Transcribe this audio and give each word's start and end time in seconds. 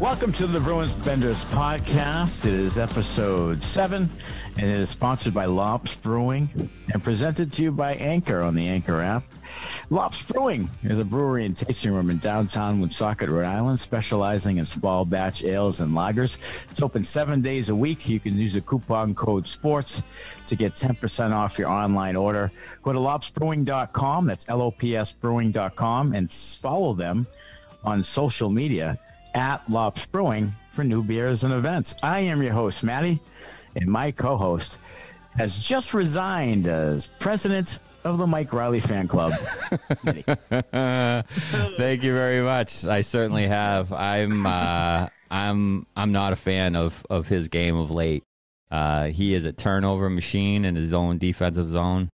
Welcome 0.00 0.32
to 0.32 0.46
the 0.46 0.58
Bruins 0.58 0.94
Benders 1.04 1.44
podcast. 1.46 2.46
It 2.46 2.54
is 2.54 2.78
episode 2.78 3.62
seven 3.62 4.08
and 4.56 4.70
it 4.70 4.78
is 4.78 4.88
sponsored 4.88 5.34
by 5.34 5.44
Lops 5.44 5.96
Brewing 5.96 6.70
and 6.94 7.04
presented 7.04 7.52
to 7.52 7.62
you 7.62 7.72
by 7.72 7.92
Anchor 7.96 8.40
on 8.40 8.54
the 8.54 8.66
Anchor 8.68 9.02
app. 9.02 9.24
Lops 9.90 10.22
Brewing 10.30 10.68
is 10.82 10.98
a 10.98 11.04
brewery 11.04 11.46
and 11.46 11.56
tasting 11.56 11.94
room 11.94 12.10
in 12.10 12.18
downtown 12.18 12.78
Woonsocket, 12.78 13.30
Rhode 13.30 13.46
Island, 13.46 13.80
specializing 13.80 14.58
in 14.58 14.66
small 14.66 15.06
batch 15.06 15.42
ales 15.42 15.80
and 15.80 15.94
lagers. 15.94 16.36
It's 16.70 16.82
open 16.82 17.02
seven 17.02 17.40
days 17.40 17.70
a 17.70 17.74
week. 17.74 18.06
You 18.06 18.20
can 18.20 18.36
use 18.36 18.52
the 18.52 18.60
coupon 18.60 19.14
code 19.14 19.48
SPORTS 19.48 20.02
to 20.44 20.56
get 20.56 20.74
10% 20.74 21.32
off 21.32 21.58
your 21.58 21.70
online 21.70 22.16
order. 22.16 22.52
Go 22.82 22.92
to 22.92 22.98
lopsbrewing.com. 22.98 24.26
That's 24.26 24.46
L 24.50 24.60
O 24.60 24.70
P 24.70 24.94
S 24.94 25.12
brewing.com 25.12 26.12
and 26.12 26.30
follow 26.30 26.92
them 26.92 27.26
on 27.82 28.02
social 28.02 28.50
media 28.50 28.98
at 29.34 29.68
Lops 29.70 30.04
Brewing 30.04 30.52
for 30.72 30.84
new 30.84 31.02
beers 31.02 31.44
and 31.44 31.54
events. 31.54 31.96
I 32.02 32.20
am 32.20 32.42
your 32.42 32.52
host, 32.52 32.84
Maddie, 32.84 33.20
and 33.74 33.86
my 33.86 34.10
co 34.10 34.36
host 34.36 34.78
has 35.38 35.58
just 35.58 35.94
resigned 35.94 36.66
as 36.66 37.08
president 37.18 37.78
of 38.04 38.18
the 38.18 38.26
Mike 38.26 38.52
Reilly 38.52 38.80
fan 38.80 39.08
club. 39.08 39.32
Thank 40.04 42.02
you 42.02 42.12
very 42.12 42.42
much. 42.42 42.84
I 42.84 43.00
certainly 43.02 43.46
have. 43.46 43.92
I'm 43.92 44.46
uh, 44.46 45.08
I'm 45.30 45.86
I'm 45.96 46.12
not 46.12 46.32
a 46.32 46.36
fan 46.36 46.76
of 46.76 47.04
of 47.10 47.28
his 47.28 47.48
game 47.48 47.76
of 47.76 47.90
late. 47.90 48.24
Uh, 48.70 49.06
he 49.06 49.34
is 49.34 49.44
a 49.44 49.52
turnover 49.52 50.10
machine 50.10 50.64
in 50.64 50.76
his 50.76 50.92
own 50.92 51.18
defensive 51.18 51.68
zone, 51.68 52.10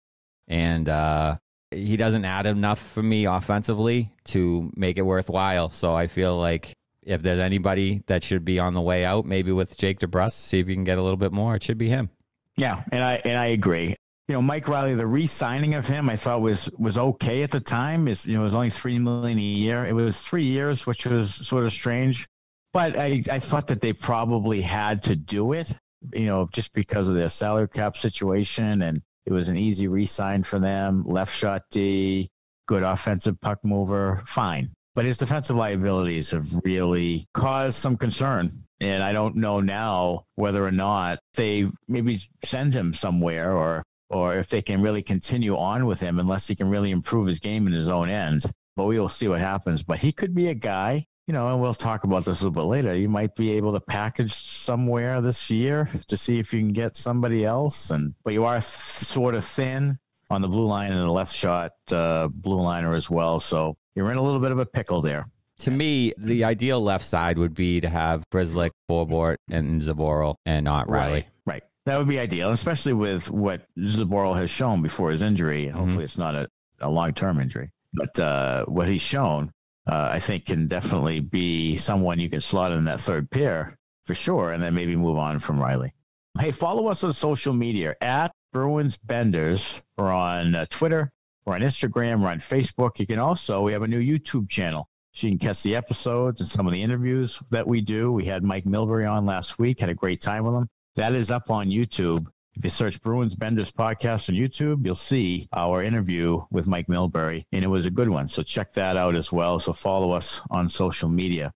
and 0.48 0.88
uh, 0.88 1.38
he 1.72 1.98
doesn't 1.98 2.26
add 2.26 2.46
enough 2.46 2.80
for 2.80 3.02
me 3.02 3.26
offensively 3.26 4.12
to 4.26 4.72
make 4.76 4.98
it 4.98 5.04
worthwhile. 5.04 5.70
So 5.72 5.94
I 5.94 6.08
feel 6.08 6.38
like 6.38 6.74
if 7.06 7.22
there's 7.22 7.40
anybody 7.40 8.04
that 8.08 8.24
should 8.24 8.46
be 8.46 8.60
on 8.60 8.74
the 8.74 8.82
way 8.82 9.04
out, 9.04 9.26
maybe 9.26 9.52
with 9.52 9.78
Jake 9.78 10.00
DeBrusk, 10.00 10.34
see 10.34 10.60
if 10.60 10.68
you 10.70 10.76
can 10.76 10.84
get 10.84 10.98
a 10.98 11.02
little 11.02 11.18
bit 11.18 11.32
more. 11.32 11.56
It 11.56 11.64
should 11.64 11.78
be 11.78 11.90
him. 11.90 12.10
Yeah, 12.56 12.84
and 12.92 13.04
I 13.04 13.16
and 13.26 13.38
I 13.38 13.48
agree. 13.48 13.96
You 14.28 14.36
know, 14.36 14.42
Mike 14.42 14.70
Reilly, 14.70 14.96
the 14.96 15.06
re-signing 15.06 15.74
of 15.74 15.86
him, 15.86 16.10
I 16.10 16.16
thought 16.16 16.42
was 16.42 16.70
was 16.78 16.98
okay 16.98 17.44
at 17.44 17.52
the 17.52 17.60
time. 17.60 18.08
It's 18.08 18.26
you 18.26 18.36
know, 18.36 18.42
it 18.42 18.46
was 18.46 18.54
only 18.54 18.70
three 18.70 18.98
million 18.98 19.38
a 19.38 19.42
year. 19.42 19.86
It 19.86 19.94
was 19.94 20.22
three 20.22 20.46
years, 20.46 20.88
which 20.88 21.06
was 21.06 21.34
sort 21.34 21.66
of 21.66 21.74
strange. 21.74 22.26
But 22.72 22.98
I, 22.98 23.22
I 23.32 23.40
thought 23.40 23.68
that 23.68 23.82
they 23.82 23.94
probably 23.94 24.62
had 24.62 25.04
to 25.04 25.16
do 25.16 25.54
it, 25.54 25.78
you 26.14 26.26
know, 26.26 26.50
just 26.52 26.74
because 26.74 27.08
of 27.08 27.16
their 27.16 27.30
salary 27.30 27.68
cap 27.68 27.98
situation, 27.98 28.82
and 28.82 29.02
it 29.26 29.34
was 29.34 29.50
an 29.50 29.58
easy 29.58 29.88
re-sign 29.88 30.44
for 30.44 30.58
them. 30.58 31.04
Left 31.06 31.36
shot 31.36 31.64
D, 31.70 32.30
good 32.66 32.84
offensive 32.84 33.40
puck 33.42 33.60
mover, 33.64 34.24
fine. 34.26 34.72
But 34.96 35.06
his 35.06 35.18
defensive 35.18 35.56
liabilities 35.56 36.32
have 36.32 36.48
really 36.64 37.26
caused 37.34 37.78
some 37.78 37.98
concern. 37.98 38.64
And 38.80 39.04
I 39.04 39.12
don't 39.12 39.38
know 39.38 39.60
now 39.60 40.26
whether 40.36 40.64
or 40.66 40.72
not 40.72 41.20
they 41.36 41.70
maybe 41.88 42.20
send 42.44 42.74
him 42.74 42.94
somewhere 42.94 43.54
or 43.54 43.84
or 44.14 44.36
if 44.36 44.50
they 44.50 44.62
can 44.62 44.82
really 44.82 45.02
continue 45.02 45.58
on 45.58 45.86
with 45.86 46.00
him 46.00 46.20
unless 46.20 46.48
he 46.48 46.56
can 46.56 46.70
really 46.70 46.92
improve 46.92 47.28
his 47.28 47.40
game 47.40 47.68
in 47.68 47.74
his 47.74 47.90
own 47.90 48.10
end. 48.10 48.44
But 48.76 48.86
we 48.86 49.00
will 49.00 49.10
see 49.10 49.28
what 49.28 49.40
happens. 49.40 49.84
But 49.84 50.00
he 50.00 50.12
could 50.12 50.34
be 50.34 50.50
a 50.50 50.54
guy, 50.54 51.06
you 51.28 51.34
know, 51.34 51.50
and 51.50 51.62
we'll 51.62 51.74
talk 51.74 52.04
about 52.04 52.26
this 52.26 52.42
a 52.42 52.48
little 52.48 52.64
bit 52.64 52.68
later. 52.68 52.96
You 52.96 53.10
might 53.10 53.36
be 53.36 53.52
able 53.54 53.74
to 53.74 53.80
package 53.80 54.34
somewhere 54.34 55.22
this 55.22 55.50
year 55.50 55.90
to 56.08 56.18
see 56.18 56.40
if 56.40 56.54
you 56.54 56.60
can 56.60 56.74
get 56.74 56.96
somebody 56.96 57.46
else. 57.46 57.92
And 57.92 58.16
but 58.24 58.34
you 58.34 58.46
are 58.46 58.56
th- 58.56 58.64
sort 58.64 59.36
of 59.36 59.46
thin 59.46 60.00
on 60.30 60.42
the 60.42 60.48
blue 60.48 60.66
line 60.66 60.92
and 60.92 61.04
the 61.04 61.12
left 61.12 61.34
shot 61.34 61.74
uh, 61.92 62.28
blue 62.28 62.62
liner 62.62 62.96
as 62.96 63.10
well. 63.10 63.40
So 63.40 63.78
you're 63.96 64.12
in 64.12 64.18
a 64.18 64.24
little 64.24 64.40
bit 64.40 64.52
of 64.52 64.60
a 64.60 64.66
pickle 64.66 65.02
there. 65.02 65.28
To 65.60 65.72
me, 65.72 66.14
the 66.18 66.44
ideal 66.44 66.82
left 66.82 67.06
side 67.06 67.38
would 67.38 67.54
be 67.54 67.80
to 67.80 67.88
have 67.88 68.28
Grzelcyk, 68.32 68.72
Forbort, 68.90 69.38
and 69.50 69.82
Zboril, 69.82 70.36
and 70.46 70.66
not 70.66 70.90
Reilly. 70.90 71.14
Right, 71.14 71.28
right. 71.46 71.64
That 71.86 71.98
would 71.98 72.08
be 72.08 72.20
ideal, 72.20 72.52
especially 72.52 72.94
with 72.94 73.30
what 73.30 73.68
Zboril 73.78 74.38
has 74.38 74.50
shown 74.50 74.82
before 74.82 75.12
his 75.12 75.22
injury. 75.22 75.68
And 75.68 75.76
hopefully, 75.76 75.96
mm-hmm. 75.96 76.04
it's 76.04 76.18
not 76.18 76.36
a, 76.36 76.48
a 76.80 76.90
long 76.90 77.14
term 77.14 77.40
injury. 77.40 77.72
But 77.94 78.18
uh, 78.20 78.66
what 78.66 78.88
he's 78.88 79.02
shown, 79.02 79.52
uh, 79.88 80.10
I 80.12 80.20
think, 80.20 80.46
can 80.46 80.68
definitely 80.68 81.20
be 81.20 81.78
someone 81.78 82.20
you 82.20 82.30
can 82.30 82.42
slot 82.42 82.72
in 82.72 82.86
that 82.86 83.02
third 83.02 83.30
pair 83.30 83.78
for 84.06 84.16
sure, 84.16 84.52
and 84.52 84.64
then 84.64 84.74
maybe 84.74 84.96
move 84.96 85.18
on 85.18 85.40
from 85.40 85.62
Reilly. 85.62 85.94
Hey, 86.40 86.52
follow 86.52 86.88
us 86.88 87.04
on 87.04 87.14
social 87.14 87.54
media 87.54 87.96
at 88.02 88.34
Bruins 88.52 88.98
Benders. 88.98 89.82
We're 89.98 90.12
on 90.12 90.56
uh, 90.56 90.66
Twitter, 90.70 91.12
we're 91.46 91.56
on 91.56 91.62
Instagram, 91.62 92.22
we're 92.22 92.30
on 92.30 92.40
Facebook. 92.40 93.00
You 93.00 93.08
can 93.08 93.20
also, 93.20 93.62
we 93.62 93.74
have 93.74 93.84
a 93.84 93.88
new 93.88 94.00
YouTube 94.00 94.50
channel. 94.50 94.88
So 95.12 95.28
you 95.28 95.34
can 95.34 95.40
catch 95.40 95.62
the 95.62 95.76
episodes 95.76 96.42
and 96.42 96.50
some 96.50 96.66
of 96.66 96.74
the 96.74 96.82
interviews 96.82 97.40
that 97.52 97.68
we 97.68 97.82
do. 97.82 98.12
We 98.12 98.26
had 98.26 98.44
Mike 98.44 98.66
Milbury 98.66 99.10
on 99.10 99.28
last 99.28 99.60
week, 99.60 99.80
had 99.80 99.90
a 99.90 99.94
great 99.94 100.22
time 100.22 100.44
with 100.44 100.56
him. 100.56 100.70
That 100.96 101.16
is 101.16 101.32
up 101.32 101.50
on 101.50 101.70
YouTube. 101.70 102.28
If 102.56 102.64
you 102.64 102.70
search 102.70 103.02
Bruins 103.02 103.36
Benders 103.36 103.72
podcast 103.72 104.30
on 104.30 104.36
YouTube, 104.36 104.86
you'll 104.86 104.94
see 104.94 105.48
our 105.52 105.82
interview 105.82 106.42
with 106.52 106.68
Mike 106.68 106.88
Milbury, 106.88 107.46
and 107.52 107.64
it 107.64 107.68
was 107.68 107.88
a 107.88 107.92
good 107.92 108.10
one. 108.10 108.28
So 108.28 108.44
check 108.44 108.74
that 108.74 108.96
out 108.96 109.16
as 109.16 109.32
well. 109.32 109.58
So 109.58 109.74
follow 109.74 110.12
us 110.12 110.42
on 110.52 110.70
social 110.70 111.10
media. 111.10 111.52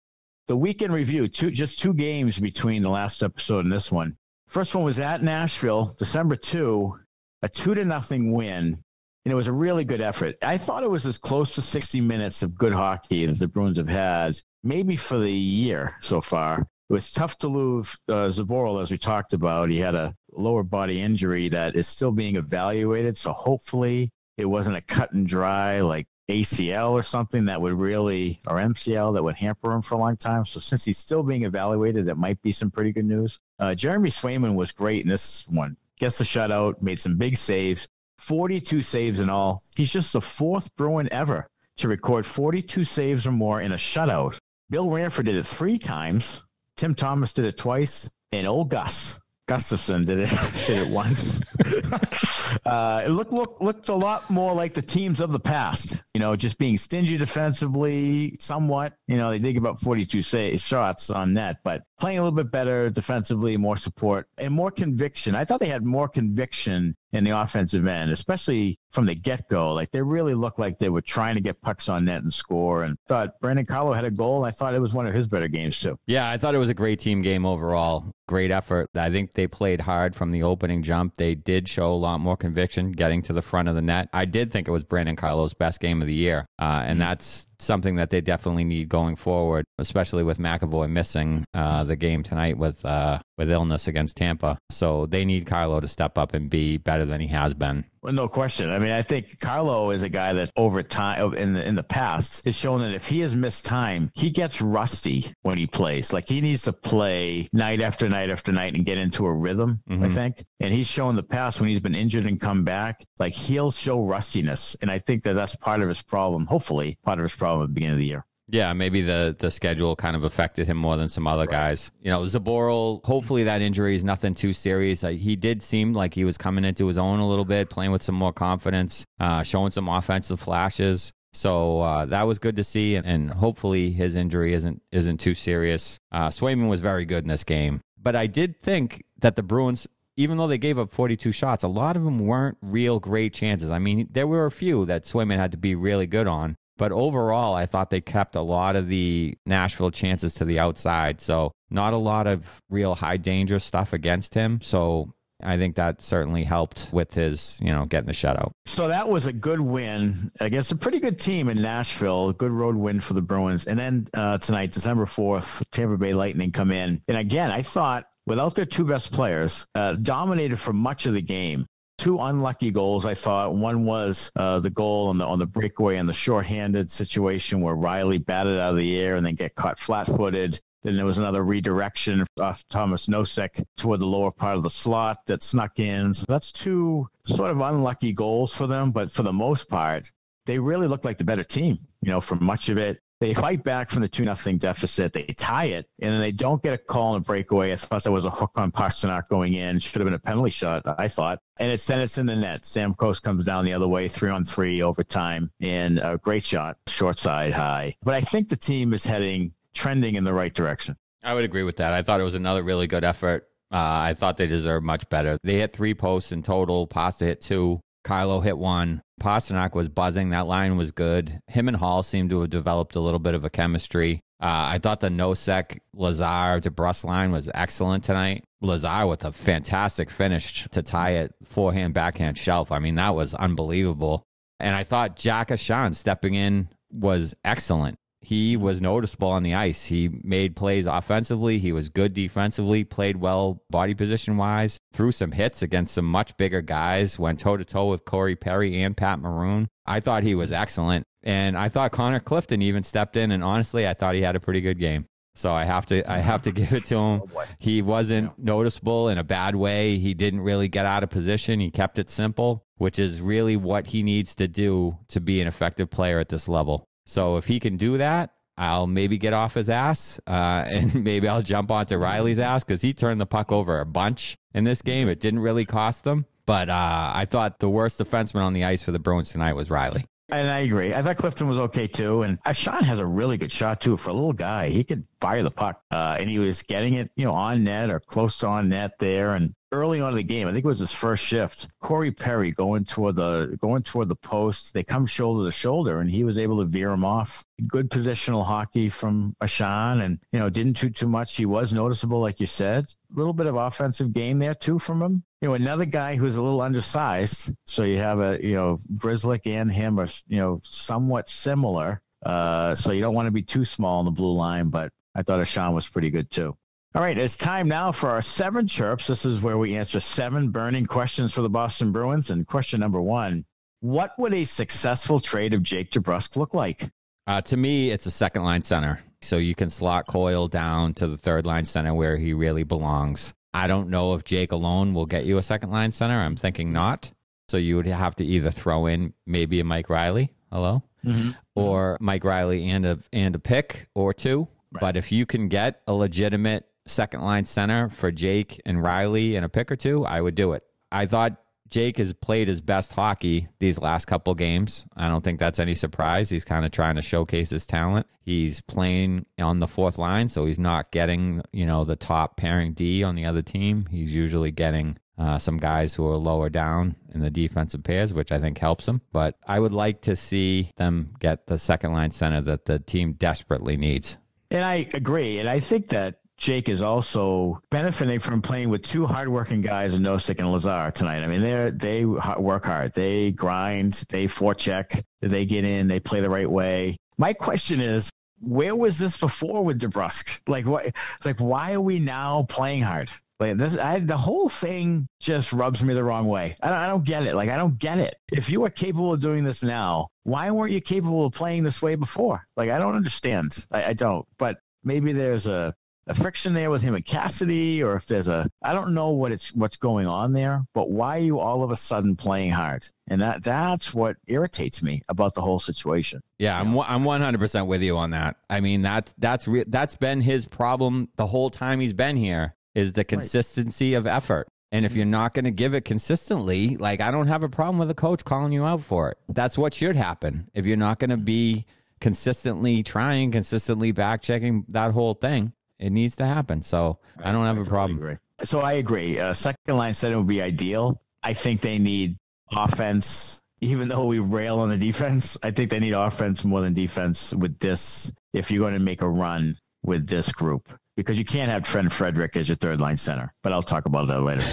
The 0.48 0.56
weekend 0.56 0.94
review, 0.94 1.28
two, 1.28 1.52
just 1.52 1.80
two 1.80 1.94
games 1.94 2.40
between 2.40 2.82
the 2.82 2.90
last 2.90 3.24
episode 3.24 3.66
and 3.66 3.74
this 3.74 3.92
one. 3.92 4.16
First 4.48 4.74
one 4.74 4.86
was 4.86 5.00
at 5.00 5.22
Nashville, 5.22 5.96
December 5.98 6.38
2, 6.38 6.98
a 7.42 7.50
two 7.50 7.76
to 7.76 7.84
nothing 7.84 8.32
win 8.32 8.82
and 9.26 9.32
it 9.32 9.36
was 9.36 9.48
a 9.48 9.54
really 9.54 9.84
good 9.84 10.02
effort. 10.02 10.38
I 10.44 10.58
thought 10.58 10.84
it 10.84 10.90
was 10.90 11.06
as 11.06 11.18
close 11.18 11.56
to 11.56 11.62
60 11.62 12.00
minutes 12.00 12.44
of 12.44 12.56
good 12.56 12.74
hockey 12.74 13.26
as 13.26 13.40
the 13.40 13.48
Bruins 13.48 13.78
have 13.78 13.90
had, 13.90 14.36
maybe 14.64 14.96
for 14.96 15.18
the 15.18 15.32
year 15.32 15.96
so 16.00 16.22
far. 16.22 16.68
It 16.90 16.94
was 16.94 17.12
tough 17.12 17.38
to 17.40 17.48
lose 17.48 17.98
uh, 18.08 18.30
Zboril, 18.30 18.82
as 18.82 18.92
we 18.92 18.98
talked 18.98 19.34
about. 19.34 19.70
He 19.70 19.80
had 19.80 19.96
a 19.96 20.16
lower 20.32 20.64
body 20.64 21.02
injury 21.02 21.50
that 21.50 21.76
is 21.76 21.88
still 21.88 22.12
being 22.12 22.36
evaluated. 22.36 23.18
So 23.18 23.34
hopefully 23.34 24.12
it 24.38 24.46
wasn't 24.46 24.76
a 24.78 24.82
cut 24.82 25.12
and 25.14 25.28
dry 25.28 25.82
like 25.82 26.08
ACL 26.30 26.92
or 26.92 27.04
something 27.04 27.46
that 27.46 27.62
would 27.62 27.74
really, 27.74 28.40
or 28.48 28.58
MCL 28.58 29.14
that 29.14 29.24
would 29.24 29.36
hamper 29.36 29.72
him 29.72 29.82
for 29.82 29.96
a 29.96 29.98
long 29.98 30.18
time. 30.18 30.46
So 30.46 30.60
since 30.60 30.86
he's 30.86 30.98
still 30.98 31.24
being 31.24 31.44
evaluated, 31.44 32.06
that 32.06 32.18
might 32.18 32.42
be 32.42 32.52
some 32.52 32.72
pretty 32.72 32.92
good 32.92 33.06
news. 33.06 33.40
Uh, 33.60 33.74
Jeremy 33.74 34.10
Swayman 34.10 34.56
was 34.56 34.72
great 34.72 35.04
in 35.04 35.10
this 35.10 35.48
one. 35.48 35.78
Gets 36.00 36.18
the 36.18 36.24
shutout, 36.24 36.82
made 36.82 37.00
some 37.00 37.18
big 37.18 37.38
saves. 37.38 37.88
42 38.18 38.82
saves 38.82 39.20
in 39.20 39.30
all. 39.30 39.62
He's 39.76 39.92
just 39.92 40.14
the 40.14 40.22
fourth 40.22 40.76
Bruin 40.76 41.10
ever 41.12 41.48
to 41.78 41.88
record 41.88 42.26
42 42.26 42.84
saves 42.84 43.28
or 43.28 43.32
more 43.32 43.62
in 43.62 43.72
a 43.72 43.76
shutout. 43.76 44.38
Bill 44.70 44.90
Ranford 44.90 45.28
did 45.28 45.36
it 45.36 45.46
three 45.46 45.78
times. 45.78 46.42
Tim 46.78 46.96
Thomas 46.96 47.34
did 47.34 47.46
it 47.46 47.58
twice. 47.58 48.10
And 48.32 48.48
old 48.48 48.70
Gus 48.70 49.20
Gustafson 49.48 50.06
did 50.06 50.20
it 50.20 50.30
did 50.68 50.88
it 50.88 50.90
once. 50.90 51.40
uh, 52.66 53.04
it 53.06 53.10
looked, 53.10 53.32
looked 53.32 53.62
looked 53.62 53.90
a 53.90 53.96
lot 53.96 54.30
more 54.30 54.54
like 54.54 54.74
the 54.74 54.82
teams 54.82 55.20
of 55.20 55.32
the 55.32 55.40
past. 55.40 56.04
You 56.14 56.20
know, 56.20 56.36
just 56.36 56.58
being 56.58 56.78
stingy 56.78 57.18
defensively, 57.18 58.36
somewhat. 58.40 58.94
You 59.08 59.18
know, 59.18 59.30
they 59.30 59.40
did 59.40 59.58
about 59.58 59.80
42 59.80 60.22
say, 60.22 60.58
shots 60.58 61.10
on 61.10 61.34
net, 61.34 61.58
but 61.64 61.84
playing 62.00 62.18
a 62.18 62.24
little 62.24 62.36
bit 62.36 62.52
better 62.52 62.90
defensively, 62.90 63.56
more 63.58 63.78
support, 63.78 64.28
and 64.38 64.54
more 64.54 64.72
conviction. 64.72 65.36
I 65.36 65.46
thought 65.46 65.60
they 65.60 65.68
had 65.68 65.86
more 65.86 66.08
conviction 66.08 66.96
in 67.14 67.24
the 67.24 67.40
offensive 67.40 67.86
end, 67.86 68.12
especially 68.12 68.78
from 68.96 69.06
the 69.06 69.14
get 69.14 69.48
go. 69.50 69.74
Like 69.74 69.92
they 69.92 70.02
really 70.02 70.34
looked 70.34 70.58
like 70.58 70.80
they 70.80 70.90
were 70.90 71.02
trying 71.02 71.36
to 71.36 71.42
get 71.42 71.62
pucks 71.62 71.90
on 71.90 72.06
net 72.06 72.24
and 72.24 72.34
score. 72.34 72.84
And 72.84 72.98
thought 73.08 73.40
Brandon 73.42 73.66
Carlo 73.66 73.94
had 73.94 74.06
a 74.06 74.10
goal. 74.10 74.46
I 74.46 74.52
thought 74.52 74.74
it 74.74 74.80
was 74.80 74.94
one 74.94 75.06
of 75.06 75.14
his 75.14 75.28
better 75.28 75.50
games 75.50 75.80
too. 75.80 76.00
Yeah, 76.08 76.30
I 76.30 76.38
thought 76.38 76.56
it 76.56 76.60
was 76.60 76.70
a 76.70 76.74
great 76.74 77.00
team 77.00 77.22
game 77.22 77.46
overall. 77.46 78.06
Great 78.28 78.50
effort. 78.50 78.90
I 78.96 79.12
think 79.12 79.34
they 79.34 79.46
played 79.46 79.82
hard 79.82 80.16
from 80.16 80.32
the 80.32 80.42
opening 80.42 80.82
jump. 80.82 81.16
They 81.18 81.36
did 81.36 81.68
show 81.70 81.92
a 81.92 81.94
lot 81.94 82.20
more 82.20 82.36
conviction 82.36 82.92
getting 82.92 83.22
to 83.24 83.34
the 83.34 83.44
front 83.44 83.68
of 83.68 83.76
the 83.76 83.84
net. 83.84 84.10
I 84.14 84.26
did 84.26 84.52
think 84.52 84.68
it 84.68 84.72
was 84.72 84.84
Brandon 84.84 85.16
Carlo's 85.16 85.54
best 85.54 85.80
game 85.80 86.02
of 86.02 86.08
the 86.08 86.16
year, 86.16 86.48
uh, 86.58 86.82
and 86.86 86.94
mm-hmm. 86.94 87.00
that's 87.02 87.46
something 87.60 87.96
that 87.96 88.10
they 88.10 88.22
definitely 88.22 88.64
need 88.64 88.90
going 88.90 89.16
forward, 89.16 89.66
especially 89.78 90.24
with 90.24 90.40
McAvoy 90.40 90.90
missing 90.90 91.46
uh, 91.54 91.84
the 91.84 91.96
game 91.96 92.24
tonight 92.24 92.58
with 92.58 92.84
uh, 92.84 93.20
with 93.38 93.52
illness 93.52 93.88
against 93.88 94.18
Tampa. 94.18 94.58
So 94.72 95.06
they 95.06 95.24
need 95.24 95.46
Carlo 95.46 95.80
to 95.80 95.88
step 95.88 96.18
up 96.18 96.34
and 96.34 96.50
be 96.50 96.78
better 96.78 97.06
than 97.06 97.22
he 97.22 97.28
has 97.28 97.54
been. 97.54 97.86
Well, 98.06 98.14
no 98.14 98.28
question. 98.28 98.70
I 98.70 98.78
mean, 98.78 98.92
I 98.92 99.02
think 99.02 99.40
Carlo 99.40 99.90
is 99.90 100.04
a 100.04 100.10
guy 100.10 100.34
that 100.34 100.52
over 100.56 100.84
time 100.84 101.34
in 101.34 101.54
the 101.54 101.68
in 101.68 101.74
the 101.74 101.82
past 101.82 102.46
has 102.46 102.56
shown 102.56 102.82
that 102.82 102.94
if 102.94 103.08
he 103.08 103.22
has 103.22 103.34
missed 103.34 103.66
time, 103.66 104.12
he 104.14 104.30
gets 104.30 104.62
rusty 104.62 105.34
when 105.42 105.58
he 105.58 105.66
plays. 105.66 106.14
Like 106.14 106.30
he 106.30 106.40
needs 106.40 106.62
to 106.64 106.74
play 106.74 107.50
night 107.52 107.82
after 107.82 108.08
night 108.08 108.30
after 108.30 108.52
night 108.52 108.76
and 108.76 108.86
get 108.86 109.00
into 109.00 109.26
a 109.26 109.34
rhythm. 109.34 109.82
Mm-hmm. 109.90 110.04
I 110.04 110.10
think, 110.10 110.46
and 110.60 110.72
he's 110.72 110.86
shown 110.86 111.16
the 111.16 111.24
past 111.24 111.60
when 111.60 111.72
he's 111.72 111.80
been 111.80 111.96
injured 111.96 112.26
and 112.26 112.40
come 112.40 112.64
back, 112.64 113.04
like 113.18 113.34
he'll 113.34 113.72
show 113.72 114.00
rustiness, 114.00 114.76
and 114.84 114.92
I 114.92 115.00
think 115.00 115.24
that 115.24 115.34
that's 115.34 115.56
part 115.56 115.82
of 115.82 115.90
his 115.90 116.04
problem. 116.04 116.46
Hopefully, 116.46 117.00
part 117.04 117.18
of 117.18 117.24
his 117.24 117.36
problem 117.36 117.64
at 117.64 117.70
the 117.70 117.74
beginning 117.74 117.96
of 117.96 118.00
the 118.02 118.06
year. 118.06 118.26
Yeah, 118.48 118.74
maybe 118.74 119.02
the 119.02 119.36
the 119.38 119.50
schedule 119.50 119.96
kind 119.96 120.16
of 120.16 120.24
affected 120.24 120.68
him 120.68 120.78
more 120.78 120.98
than 120.98 121.10
some 121.10 121.26
other 121.26 121.42
right. 121.42 121.50
guys. 121.50 121.92
You 122.02 122.12
know, 122.12 122.22
Zboril, 122.22 123.04
hopefully 123.04 123.44
that 123.46 123.62
injury 123.62 123.96
is 123.96 124.04
nothing 124.04 124.36
too 124.36 124.54
serious. 124.54 125.04
Uh, 125.04 125.10
he 125.10 125.36
did 125.36 125.64
seem 125.64 125.94
like 125.94 126.14
he 126.14 126.24
was 126.24 126.38
coming 126.38 126.64
into 126.64 126.86
his 126.86 126.98
own 126.98 127.20
a 127.20 127.28
little 127.28 127.46
bit, 127.46 127.70
playing 127.70 127.92
with 127.92 128.04
some 128.04 128.16
more 128.16 128.34
confidence, 128.34 129.04
uh, 129.20 129.42
showing 129.42 129.72
some 129.72 129.90
offensive 129.90 130.40
flashes. 130.40 131.12
So 131.34 131.82
uh, 131.82 132.06
that 132.06 132.24
was 132.24 132.40
good 132.40 132.56
to 132.56 132.64
see, 132.64 132.96
and, 132.96 133.06
and, 133.06 133.30
hopefully 133.30 133.92
his 133.92 134.16
injury 134.16 134.54
isn't 134.54 134.82
isn't 134.94 135.18
too 135.18 135.36
serious. 135.36 136.00
Uh, 136.12 136.30
Swayman 136.30 136.70
was 136.70 136.80
very 136.80 137.04
good 137.04 137.26
in 137.26 137.30
this 137.30 137.44
game, 137.44 137.82
but 138.02 138.16
I 138.16 138.28
did 138.28 138.62
think 138.62 139.04
that 139.20 139.36
the 139.36 139.44
Bruins, 139.44 139.86
even 140.16 140.38
though 140.38 140.48
they 140.48 140.58
gave 140.58 140.80
up 140.80 140.94
42 140.94 141.34
shots, 141.34 141.64
a 141.64 141.68
lot 141.68 141.98
of 141.98 142.06
them 142.06 142.20
weren't 142.20 142.58
real 142.62 143.02
great 143.02 143.34
chances. 143.34 143.70
I 143.70 143.80
mean, 143.80 144.08
there 144.12 144.28
were 144.28 144.46
a 144.46 144.52
few 144.52 144.86
that 144.86 145.04
Swayman 145.04 145.38
had 145.38 145.52
to 145.52 145.58
be 145.58 145.76
really 145.76 146.08
good 146.08 146.28
on, 146.28 146.56
but 146.78 146.92
overall, 146.92 147.54
I 147.54 147.66
thought 147.66 147.90
they 147.90 148.02
kept 148.02 148.36
a 148.36 148.42
lot 148.42 148.76
of 148.76 148.88
the 148.88 149.38
Nashville 149.46 149.92
chances 149.92 150.34
to 150.36 150.46
the 150.46 150.60
outside. 150.60 151.22
So, 151.22 151.52
not 151.70 151.94
a 151.94 151.98
lot 151.98 152.28
of 152.28 152.62
real 152.70 152.96
high 152.96 153.18
danger 153.18 153.60
stuff 153.60 153.94
against 153.94 154.34
him. 154.34 154.62
So, 154.62 155.14
I 155.44 155.58
think 155.58 155.76
that 155.76 156.02
certainly 156.02 156.44
helped 156.44 156.90
with 156.92 157.14
his, 157.14 157.60
you 157.62 157.72
know, 157.72 157.86
getting 157.86 158.08
the 158.08 158.14
shutout. 158.14 158.52
So 158.66 158.88
that 158.88 159.10
was 159.10 159.26
a 159.26 159.34
good 159.34 159.60
win 159.60 160.32
against 160.40 160.72
a 160.72 160.76
pretty 160.76 161.00
good 161.00 161.20
team 161.20 161.50
in 161.50 161.62
Nashville. 161.62 162.32
Good 162.32 162.52
road 162.52 162.76
win 162.76 163.02
for 163.02 163.14
the 163.14 163.22
Bruins. 163.22 163.66
And 163.66 163.78
then 163.78 164.08
uh, 164.14 164.38
tonight, 164.38 164.72
December 164.72 165.06
4th, 165.06 165.62
Tampa 165.72 165.98
Bay 165.98 166.14
Lightning 166.14 166.52
come 166.52 166.72
in. 166.72 167.02
And 167.08 167.18
again, 167.18 167.52
I 167.52 167.62
thought 167.62 168.08
without 168.26 168.56
their 168.56 168.66
two 168.66 168.86
best 168.86 169.12
players, 169.12 169.68
uh, 169.76 169.94
dominated 169.94 170.58
for 170.60 170.74
much 170.74 171.06
of 171.06 171.14
the 171.14 171.22
game 171.22 171.68
two 172.06 172.20
unlucky 172.20 172.70
goals. 172.70 173.04
I 173.04 173.16
thought 173.16 173.56
one 173.56 173.84
was 173.84 174.30
uh, 174.36 174.60
the 174.60 174.70
goal 174.70 175.08
on 175.08 175.18
the 175.18 175.26
on 175.26 175.40
the 175.40 175.48
breakaway 175.48 175.98
and 175.98 176.08
the 176.08 176.14
shorthanded 176.14 176.92
situation 176.92 177.62
where 177.62 177.74
Reilly 177.74 178.20
batted 178.20 178.60
out 178.60 178.74
of 178.74 178.78
the 178.78 179.00
air 179.00 179.16
and 179.16 179.26
then 179.26 179.34
get 179.34 179.56
caught 179.56 179.80
flat-footed. 179.80 180.62
Then 180.84 180.98
there 180.98 181.06
was 181.06 181.18
another 181.18 181.44
redirection 181.44 182.24
off 182.40 182.64
Thomas 182.70 183.08
Nosek 183.08 183.64
toward 183.76 184.02
the 184.02 184.06
lower 184.06 184.30
part 184.30 184.56
of 184.56 184.62
the 184.62 184.70
slot 184.70 185.18
that 185.26 185.42
snuck 185.42 185.80
in. 185.80 186.14
So 186.14 186.26
that's 186.30 186.52
two 186.52 187.10
sort 187.26 187.50
of 187.50 187.60
unlucky 187.60 188.14
goals 188.14 188.54
for 188.54 188.68
them, 188.68 188.92
but 188.92 189.10
for 189.10 189.24
the 189.24 189.34
most 189.34 189.68
part, 189.68 190.12
they 190.46 190.60
really 190.60 190.88
looked 190.88 191.06
like 191.06 191.18
the 191.18 191.24
better 191.24 191.44
team. 191.44 191.80
You 192.04 192.12
know, 192.12 192.22
for 192.22 192.36
much 192.36 192.70
of 192.70 192.78
it, 192.78 193.00
they 193.26 193.34
fight 193.34 193.64
back 193.64 193.90
from 193.90 194.04
the 194.04 194.08
2 194.08 194.24
nothing 194.24 194.58
deficit. 194.58 195.14
They 195.14 195.24
tie 195.24 195.66
it, 195.66 195.90
and 196.00 196.14
then 196.14 196.22
they 196.22 196.32
don't 196.32 196.62
get 196.62 196.74
a 196.74 196.78
call 196.78 197.14
on 197.14 197.18
a 197.18 197.20
breakaway. 197.22 197.72
I 197.72 197.76
thought 197.76 198.04
that 198.04 198.12
was 198.12 198.26
a 198.26 198.30
hook 198.30 198.52
on 198.56 198.72
Pastrnak 198.72 199.28
going 199.30 199.56
in. 199.56 199.80
Should 199.80 199.96
have 200.02 200.06
been 200.06 200.14
a 200.14 200.20
penalty 200.20 200.52
shot, 200.52 200.84
I 201.00 201.08
thought. 201.08 201.40
And 201.58 201.72
it's 201.72 201.86
then 201.88 202.02
it's 202.02 202.20
in 202.20 202.28
the 202.28 202.36
net. 202.36 202.64
Stamkos 202.64 203.22
comes 203.22 203.46
down 203.46 203.66
the 203.66 203.74
other 203.74 203.88
way, 203.88 204.08
three 204.08 204.30
on 204.30 204.46
three 204.46 204.84
overtime, 204.84 205.52
and 205.60 205.98
a 206.00 206.20
great 206.22 206.44
shot, 206.44 206.78
short 206.88 207.18
side 207.18 207.54
high. 207.54 207.96
But 208.04 208.14
I 208.14 208.22
think 208.22 208.50
the 208.50 208.58
team 208.58 208.94
is 208.94 209.06
heading, 209.06 209.54
trending 209.74 210.16
in 210.16 210.24
the 210.24 210.34
right 210.34 210.54
direction. 210.54 210.96
I 211.24 211.34
would 211.34 211.46
agree 211.46 211.64
with 211.64 211.78
that. 211.78 211.94
I 211.94 212.04
thought 212.04 212.22
it 212.22 212.26
was 212.26 212.36
another 212.36 212.62
really 212.62 212.86
good 212.86 213.04
effort. 213.04 213.48
Uh, 213.72 213.78
I 213.82 214.14
thought 214.14 214.38
they 214.38 214.46
deserved 214.46 214.86
much 214.86 215.10
better. 215.10 215.40
They 215.44 215.56
hit 215.56 215.74
three 215.74 215.96
posts 215.96 216.32
in 216.32 216.44
total. 216.44 216.86
Pasta 216.86 217.26
hit 217.26 217.42
two. 217.42 217.80
Carlo 218.06 218.40
hit 218.40 218.58
one. 218.58 219.02
Pastrnak 219.20 219.74
was 219.74 219.90
buzzing. 219.90 220.30
That 220.30 220.48
line 220.48 220.78
was 220.78 220.92
good. 220.92 221.42
Him 221.48 221.68
and 221.68 221.76
Hall 221.76 222.04
seemed 222.04 222.30
to 222.30 222.42
have 222.42 222.50
developed 222.50 222.96
a 222.96 223.02
little 223.02 223.20
bit 223.20 223.34
of 223.34 223.44
a 223.44 223.50
chemistry. 223.50 224.22
Uh, 224.40 224.70
I 224.74 224.80
thought 224.80 225.00
the 225.00 225.10
Nosek 225.10 225.80
Lazar 225.94 226.62
DeBrusk 226.62 227.04
line 227.04 227.32
was 227.32 227.50
excellent 227.54 228.04
tonight. 228.04 228.46
Lazar 228.62 229.08
with 229.08 229.26
a 229.26 229.32
fantastic 229.32 230.10
finish 230.10 230.68
to 230.72 230.84
tie 230.84 231.12
it 231.12 231.34
forehand 231.44 231.94
backhand 231.94 232.38
shelf. 232.38 232.72
I 232.72 232.80
mean, 232.80 232.96
that 232.96 233.16
was 233.16 233.34
unbelievable. 233.34 234.24
And 234.60 234.76
I 234.76 234.84
thought 234.84 235.16
Jack 235.16 235.50
Ahcan 235.50 235.96
stepping 235.96 236.36
in 236.36 236.70
was 236.92 237.36
excellent 237.44 237.98
he 238.26 238.58
was 238.58 238.82
noticeable 238.82 239.30
on 239.30 239.44
the 239.44 239.54
ice. 239.54 239.86
He 239.86 240.10
made 240.24 240.56
plays 240.56 240.88
offensively. 240.88 241.60
He 241.60 241.72
was 241.72 241.90
good 241.90 242.14
defensively, 242.14 242.84
played 242.84 243.18
well 243.18 243.62
body 243.70 243.94
position 243.94 244.36
wise, 244.36 244.80
threw 244.92 245.12
some 245.12 245.32
hits 245.32 245.62
against 245.62 245.94
some 245.94 246.06
much 246.06 246.36
bigger 246.36 246.64
guys, 246.64 247.20
went 247.20 247.40
toe 247.40 247.56
to 247.56 247.64
toe 247.64 247.88
with 247.88 248.04
Corey 248.04 248.36
Perry 248.36 248.82
and 248.82 248.98
Pat 248.98 249.20
Maroon. 249.20 249.68
I 249.86 250.00
thought 250.00 250.24
he 250.24 250.34
was 250.34 250.52
excellent. 250.52 251.06
And 251.22 251.56
I 251.56 251.70
thought 251.70 251.92
Connor 251.92 252.20
Clifton 252.20 252.64
even 252.64 252.82
stepped 252.82 253.16
in 253.16 253.32
and 253.32 253.44
honestly 253.44 253.88
I 253.88 253.94
thought 253.94 254.16
he 254.16 254.22
had 254.22 254.36
a 254.36 254.40
pretty 254.40 254.62
good 254.62 254.80
game. 254.80 255.06
So 255.36 255.54
I 255.54 255.66
have 255.66 255.86
to 255.88 256.12
I 256.12 256.18
have 256.18 256.42
to 256.44 256.52
give 256.52 256.74
it 256.74 256.86
to 256.86 256.98
him. 256.98 257.22
Oh 257.36 257.44
he 257.60 257.84
wasn't 257.84 258.40
noticeable 258.40 259.10
in 259.10 259.20
a 259.20 259.24
bad 259.24 259.56
way. 259.56 260.00
He 260.00 260.16
didn't 260.16 260.42
really 260.42 260.68
get 260.68 260.88
out 260.88 261.04
of 261.04 261.12
position. 261.12 261.60
He 261.60 261.70
kept 261.70 262.00
it 262.00 262.10
simple, 262.10 262.66
which 262.78 262.98
is 262.98 263.22
really 263.22 263.56
what 263.56 263.86
he 263.88 264.02
needs 264.02 264.34
to 264.38 264.48
do 264.48 264.98
to 265.10 265.22
be 265.22 265.42
an 265.42 265.48
effective 265.48 265.92
player 265.92 266.20
at 266.20 266.30
this 266.30 266.48
level. 266.48 266.88
So 267.06 267.38
if 267.38 267.46
he 267.46 267.60
can 267.60 267.78
do 267.78 267.98
that, 267.98 268.32
I'll 268.58 268.88
maybe 268.88 269.18
get 269.18 269.34
off 269.34 269.54
his 269.54 269.70
ass 269.70 270.20
uh, 270.28 270.64
and 270.68 271.04
maybe 271.04 271.28
I'll 271.28 271.42
jump 271.42 271.72
onto 271.72 271.98
Reilly's 271.98 272.40
ass 272.40 272.64
because 272.64 272.82
he 272.82 272.94
turned 272.94 273.20
the 273.20 273.26
puck 273.26 273.52
over 273.52 273.80
a 273.80 273.86
bunch 273.86 274.38
in 274.54 274.64
this 274.64 274.82
game. 274.82 275.08
It 275.10 275.20
didn't 275.20 275.40
really 275.40 275.66
cost 275.66 276.04
them. 276.04 276.26
But 276.46 276.70
uh, 276.70 277.12
I 277.16 277.26
thought 277.26 277.60
the 277.60 277.70
worst 277.70 278.00
defenseman 278.00 278.44
on 278.44 278.54
the 278.54 278.66
ice 278.66 278.84
for 278.84 278.92
the 278.92 279.00
Bruins 279.00 279.32
tonight 279.32 279.54
was 279.54 279.72
Reilly. 279.72 280.06
And 280.32 280.50
I 280.50 280.60
agree. 280.60 280.94
I 280.94 281.02
thought 281.02 281.18
Clifton 281.18 281.48
was 281.48 281.58
okay 281.58 281.88
too. 281.88 282.24
And 282.24 282.40
Sean 282.54 282.84
has 282.84 283.00
a 283.00 283.06
really 283.06 283.38
good 283.38 283.52
shot 283.52 283.82
too 283.82 283.98
for 283.98 284.10
a 284.10 284.14
little 284.14 284.34
guy. 284.34 284.70
He 284.70 284.84
could 284.84 285.06
fire 285.22 285.44
the 285.44 285.52
puck, 285.52 285.82
uh, 285.92 286.18
and 286.20 286.30
he 286.30 286.40
was 286.40 286.64
getting 286.64 286.96
it, 286.96 287.12
you 287.16 287.26
know, 287.26 287.34
on 287.34 287.64
net 287.64 287.92
or 287.92 288.00
close 288.00 288.38
to 288.40 288.48
on 288.48 288.70
net 288.70 288.98
there. 289.00 289.36
And 289.36 289.54
early 289.76 290.02
on 290.02 290.10
in 290.10 290.16
the 290.16 290.24
game, 290.24 290.48
I 290.48 290.54
think 290.54 290.66
it 290.66 290.68
was 290.68 290.80
his 290.80 290.92
first 290.92 291.24
shift. 291.24 291.68
Corey 291.80 292.12
Perry 292.12 292.52
going 292.52 292.86
toward 292.86 293.16
the 293.16 293.58
going 293.62 293.84
toward 293.84 294.10
the 294.10 294.16
post. 294.16 294.74
They 294.74 294.84
come 294.84 295.06
shoulder 295.06 295.48
to 295.48 295.52
shoulder, 295.52 296.00
and 296.00 296.10
he 296.10 296.24
was 296.24 296.40
able 296.40 296.60
to 296.60 296.66
veer 296.66 296.92
him 296.92 297.06
off. 297.06 297.44
Good 297.68 297.90
positional 297.90 298.46
hockey 298.46 298.90
from 298.90 299.36
Ahcan, 299.42 300.04
and 300.04 300.20
you 300.32 300.40
know, 300.40 300.50
didn't 300.50 300.80
do 300.80 300.90
too 300.90 301.08
much. 301.08 301.36
He 301.36 301.46
was 301.46 301.74
noticeable, 301.74 302.20
like 302.20 302.40
you 302.40 302.48
said. 302.48 302.86
A 303.14 303.18
little 303.18 303.34
bit 303.34 303.46
of 303.46 303.56
offensive 303.56 304.14
game 304.14 304.40
there 304.40 304.56
too 304.56 304.80
from 304.80 305.02
him 305.02 305.24
you 305.46 305.50
know, 305.50 305.54
another 305.54 305.86
guy 305.86 306.16
who's 306.16 306.38
a 306.38 306.42
little 306.42 306.62
undersized. 306.62 307.54
So 307.66 307.84
you 307.84 308.00
have 308.00 308.20
a, 308.20 308.40
you 308.42 308.56
know, 308.56 308.80
Grzelcyk 308.96 309.46
and 309.46 309.72
him 309.72 310.00
are, 310.00 310.08
you 310.28 310.38
know, 310.38 310.60
somewhat 310.64 311.30
similar. 311.30 312.02
Uh, 312.26 312.74
so 312.74 312.92
you 312.92 313.02
don't 313.02 313.14
want 313.14 313.28
to 313.28 313.32
be 313.32 313.44
too 313.44 313.64
small 313.64 314.00
on 314.00 314.06
the 314.06 314.12
blue 314.12 314.34
line, 314.34 314.70
but 314.70 314.92
I 315.14 315.22
thought 315.22 315.40
Ahcan 315.40 315.74
was 315.74 315.88
pretty 315.88 316.10
good 316.10 316.32
too. 316.32 316.58
All 316.96 317.02
right, 317.02 317.18
it's 317.18 317.36
time 317.36 317.68
now 317.68 317.92
for 317.92 318.10
our 318.10 318.22
seven 318.22 318.70
chirps. 318.70 319.08
This 319.08 319.26
is 319.26 319.42
where 319.42 319.58
we 319.58 319.76
answer 319.76 320.00
seven 320.00 320.50
burning 320.50 320.86
questions 320.86 321.34
for 321.34 321.42
the 321.42 321.50
Boston 321.50 321.92
Bruins. 321.92 322.30
And 322.30 322.48
question 322.48 322.80
number 322.80 323.02
one 323.02 323.44
What 323.82 324.12
would 324.18 324.34
a 324.34 324.46
successful 324.46 325.20
trade 325.20 325.54
of 325.54 325.62
Jake 325.62 325.92
DeBrusk 325.92 326.38
look 326.38 326.54
like? 326.54 326.90
Uh, 327.28 327.42
to 327.42 327.58
me, 327.58 327.90
it's 327.90 328.06
a 328.06 328.12
second 328.12 328.46
line 328.46 328.62
center. 328.62 329.04
So 329.20 329.36
you 329.36 329.56
can 329.56 329.70
slot 329.70 330.08
Coyle 330.08 330.48
down 330.48 330.94
to 330.94 331.08
the 331.08 331.18
third 331.18 331.46
line 331.46 331.66
center 331.66 331.94
where 331.94 332.16
he 332.16 332.32
really 332.32 332.64
belongs. 332.64 333.34
I 333.54 333.68
don't 333.68 333.90
know 333.90 334.14
if 334.14 334.24
Jake 334.24 334.54
alone 334.54 334.94
will 334.94 335.06
get 335.06 335.26
you 335.26 335.38
a 335.38 335.44
second 335.44 335.72
line 335.72 335.92
center. 335.92 336.18
I'm 336.22 336.38
thinking 336.38 336.72
not. 336.72 337.12
So 337.50 337.58
you 337.58 337.76
would 337.76 337.88
have 337.88 338.16
to 338.16 338.24
either 338.24 338.52
throw 338.52 338.86
in 338.86 339.14
maybe 339.28 339.60
a 339.60 339.66
Mike 339.66 339.90
Reilly, 339.90 340.32
hello, 340.50 340.82
mm-hmm. 341.04 341.32
or 341.56 341.98
Mike 342.00 342.24
Reilly 342.24 342.70
and 342.70 342.86
a 342.86 343.00
and 343.12 343.36
a 343.36 343.40
pick 343.40 343.90
or 343.96 344.14
two. 344.14 344.48
Right. 344.72 344.80
But 344.80 344.96
if 344.96 345.12
you 345.12 345.26
can 345.26 345.50
get 345.50 345.82
a 345.88 345.94
legitimate 345.94 346.66
second 346.86 347.22
line 347.22 347.46
center 347.46 347.90
for 347.90 348.12
Jake 348.12 348.62
and 348.66 348.82
Reilly 348.82 349.36
and 349.36 349.46
a 349.46 349.50
pick 349.50 349.72
or 349.72 349.76
two, 349.76 350.06
I 350.06 350.22
would 350.22 350.36
do 350.36 350.54
it. 350.54 350.64
I 350.92 351.06
thought 351.06 351.42
Jake 351.70 351.98
has 351.98 352.14
played 352.14 352.48
his 352.48 352.62
best 352.62 352.92
hockey 352.92 353.48
these 353.60 353.80
last 353.80 354.06
couple 354.06 354.36
games. 354.36 354.86
I 354.96 355.10
don't 355.10 355.24
think 355.24 355.40
that's 355.40 355.60
any 355.60 355.76
surprise. 355.76 356.30
He's 356.30 356.46
kind 356.46 356.64
of 356.64 356.72
trying 356.72 356.96
to 356.96 357.02
showcase 357.02 357.50
his 357.50 357.66
talent. 357.66 358.08
He's 358.22 358.62
playing 358.62 359.26
on 359.40 359.60
the 359.60 359.68
fourth 359.68 359.98
line, 359.98 360.30
so 360.30 360.46
he's 360.46 360.60
not 360.60 360.92
getting, 360.92 361.42
you 361.52 361.66
know, 361.66 361.84
the 361.84 361.96
top 361.96 362.38
pairing 362.38 362.74
D 362.74 363.04
on 363.04 363.16
the 363.16 363.26
other 363.26 363.42
team. 363.42 363.88
He's 363.90 364.14
usually 364.14 364.52
getting 364.52 364.98
uh, 365.18 365.40
some 365.40 365.58
guys 365.58 365.94
who 365.96 366.08
are 366.08 366.18
lower 366.18 366.50
down 366.50 366.96
in 367.14 367.22
the 367.22 367.30
defensive 367.30 367.84
pairs, 367.84 368.14
which 368.14 368.32
I 368.32 368.40
think 368.40 368.58
helps 368.58 368.88
him. 368.88 369.02
But 369.12 369.38
I 369.48 369.60
would 369.60 369.72
like 369.72 370.02
to 370.02 370.16
see 370.16 370.72
them 370.76 371.16
get 371.20 371.48
the 371.48 371.58
second 371.58 371.94
line 371.94 372.12
center 372.12 372.42
that 372.42 372.66
the 372.66 372.80
team 372.80 373.14
desperately 373.14 373.78
needs. 373.78 374.18
And 374.52 374.64
I 374.64 374.88
agree. 374.94 375.40
And 375.40 375.50
I 375.50 375.60
think 375.60 375.88
that 375.88 376.20
Jake 376.38 376.68
is 376.68 376.82
also 376.82 377.62
benefiting 377.72 378.20
from 378.20 378.42
playing 378.42 378.70
with 378.70 378.84
two 378.84 379.06
hardworking 379.06 379.62
guys 379.62 379.94
in 379.94 380.02
Nosek 380.02 380.40
and 380.40 380.52
Lazar 380.52 380.92
tonight. 380.92 381.24
I 381.24 381.28
mean, 381.28 381.42
they 381.42 381.72
they 381.74 382.06
work 382.06 382.66
hard, 382.66 382.94
they 382.94 383.32
grind, 383.32 384.04
they 384.10 384.26
forecheck, 384.26 385.02
they 385.22 385.46
get 385.46 385.64
in, 385.64 385.88
they 385.88 386.00
play 386.00 386.22
the 386.22 386.30
right 386.30 386.50
way. 386.50 386.98
My 387.18 387.32
question 387.32 387.80
is, 387.80 388.12
where 388.42 388.76
was 388.76 389.00
this 389.00 389.18
before 389.18 389.64
with 389.64 389.80
DeBrusk? 389.80 390.42
Like, 390.48 390.66
what? 390.66 390.92
Like, 391.24 391.40
why 391.40 391.74
are 391.74 391.82
we 391.82 392.00
now 392.00 392.44
playing 392.50 392.84
hard? 392.84 393.10
Like 393.40 393.58
this, 393.58 393.78
I, 393.78 394.00
the 394.00 394.18
whole 394.18 394.48
thing 394.48 395.08
just 395.20 395.52
rubs 395.52 395.84
me 395.84 395.94
the 395.94 396.04
wrong 396.04 396.28
way. 396.28 396.56
I 396.62 396.70
don't, 396.70 396.78
I 396.78 396.88
don't 396.88 397.04
get 397.04 397.24
it. 397.24 397.36
Like, 397.36 397.50
I 397.50 397.58
don't 397.58 397.78
get 397.78 397.98
it. 397.98 398.16
If 398.32 398.50
you 398.50 398.64
are 398.64 398.70
capable 398.70 399.14
of 399.14 399.20
doing 399.20 399.44
this 399.44 399.62
now, 399.62 400.08
why 400.24 400.52
weren't 400.52 400.72
you 400.72 400.80
capable 400.80 401.26
of 401.26 401.34
playing 401.34 401.64
this 401.64 401.82
way 401.82 401.96
before? 401.96 402.46
Like, 402.56 402.70
I 402.70 402.78
don't 402.78 402.96
understand. 402.96 403.66
I, 403.72 403.86
I 403.86 403.94
don't. 403.94 404.26
But 404.38 404.60
maybe 404.86 405.12
there's 405.12 405.48
a 405.48 405.74
a 406.08 406.14
friction 406.14 406.54
there 406.54 406.70
with 406.70 406.82
him 406.82 406.96
and 406.96 407.06
Cassidy, 407.06 407.82
or 407.82 407.96
if 407.96 408.06
there's 408.06 408.28
a 408.28 408.50
I 408.62 408.74
don't 408.74 408.94
know 408.94 409.10
what 409.10 409.32
it's 409.32 409.54
what's 409.54 409.78
going 409.78 410.08
on 410.08 410.34
there, 410.34 410.66
but 410.74 410.90
why 410.90 411.18
are 411.18 411.22
you 411.24 411.40
all 411.40 411.64
of 411.64 411.72
a 411.72 411.76
sudden 411.76 412.16
playing 412.16 412.52
hard? 412.52 412.88
And 413.08 413.22
that 413.22 413.44
that's 413.44 413.94
what 413.94 414.18
irritates 414.28 414.82
me 414.82 415.02
about 415.10 415.34
the 415.36 415.42
whole 415.42 415.60
situation. 415.60 416.22
Yeah, 416.40 416.60
I'm 416.60 416.78
I'm 416.80 417.04
100% 417.04 417.68
with 417.68 417.82
you 417.82 417.98
on 417.98 418.12
that. 418.12 418.38
I 418.50 418.62
mean, 418.62 418.82
that's 418.82 419.14
that's 419.18 419.48
re- 419.48 419.66
that's 419.68 419.96
been 419.96 420.22
his 420.22 420.46
problem 420.46 421.10
the 421.16 421.28
whole 421.28 421.50
time 421.50 421.80
he's 421.80 421.94
been 421.94 422.18
here 422.18 422.56
is 422.74 422.94
the 422.94 423.04
consistency 423.04 423.94
right. 423.94 424.00
of 424.00 424.08
effort. 424.08 424.48
And 424.72 424.84
if 424.84 424.92
mm-hmm. 424.92 424.98
you're 424.98 425.06
not 425.06 425.34
going 425.34 425.46
to 425.46 425.52
give 425.52 425.74
it 425.74 425.86
consistently, 425.86 426.76
like 426.76 427.00
I 427.00 427.12
don't 427.12 427.28
have 427.28 427.44
a 427.44 427.50
problem 427.50 427.78
with 427.78 427.90
a 427.90 427.96
coach 427.96 428.26
calling 428.26 428.52
you 428.52 428.66
out 428.66 428.82
for 428.82 429.10
it. 429.10 429.18
That's 429.30 429.58
what 429.58 429.74
should 429.74 429.96
happen. 429.96 430.50
If 430.54 430.66
you're 430.66 430.76
not 430.78 431.00
going 431.00 431.12
to 431.12 431.18
be 431.18 431.66
consistently 432.02 432.84
trying, 432.84 433.32
consistently 433.32 433.92
back 433.92 434.22
checking 434.22 434.66
that 434.70 434.92
whole 434.92 435.14
thing, 435.14 435.54
it 435.80 435.92
needs 435.92 436.16
to 436.18 436.26
happen. 436.26 436.62
So 436.62 437.00
I 437.24 437.32
don't 437.32 437.46
have 437.46 437.58
a 437.58 437.66
problem. 437.66 437.98
Agree. 437.98 438.18
So 438.44 438.60
I 438.60 438.74
agree. 438.74 439.20
Uh, 439.20 439.34
second 439.34 439.78
line 439.78 439.94
setting 439.94 440.18
would 440.18 440.28
be 440.28 440.42
ideal. 440.42 441.02
I 441.24 441.34
think 441.34 441.62
they 441.62 441.80
need 441.80 442.18
offense. 442.52 443.42
Even 443.62 443.88
though 443.88 444.06
we 444.06 444.20
rail 444.20 444.60
on 444.60 444.70
the 444.70 444.78
defense, 444.78 445.38
I 445.42 445.52
think 445.52 445.72
they 445.72 445.80
need 445.80 445.94
offense 445.94 446.44
more 446.44 446.62
than 446.62 446.74
defense 446.74 447.34
with 447.34 447.58
this. 447.60 448.12
If 448.34 448.52
you're 448.52 448.60
going 448.60 448.74
to 448.74 448.80
make 448.80 449.02
a 449.02 449.10
run 449.10 449.58
with 449.82 450.08
this 450.08 450.32
group, 450.32 450.68
because 450.96 451.18
you 451.18 451.26
can't 451.26 451.50
have 451.50 451.64
Trent 451.64 451.92
Frederic 451.92 452.36
as 452.36 452.48
your 452.50 452.56
third 452.58 452.80
line 452.80 452.98
center. 452.98 453.34
But 453.44 453.54
I'll 453.54 453.64
talk 453.64 453.86
about 453.86 454.08
that 454.08 454.22
later. 454.22 454.46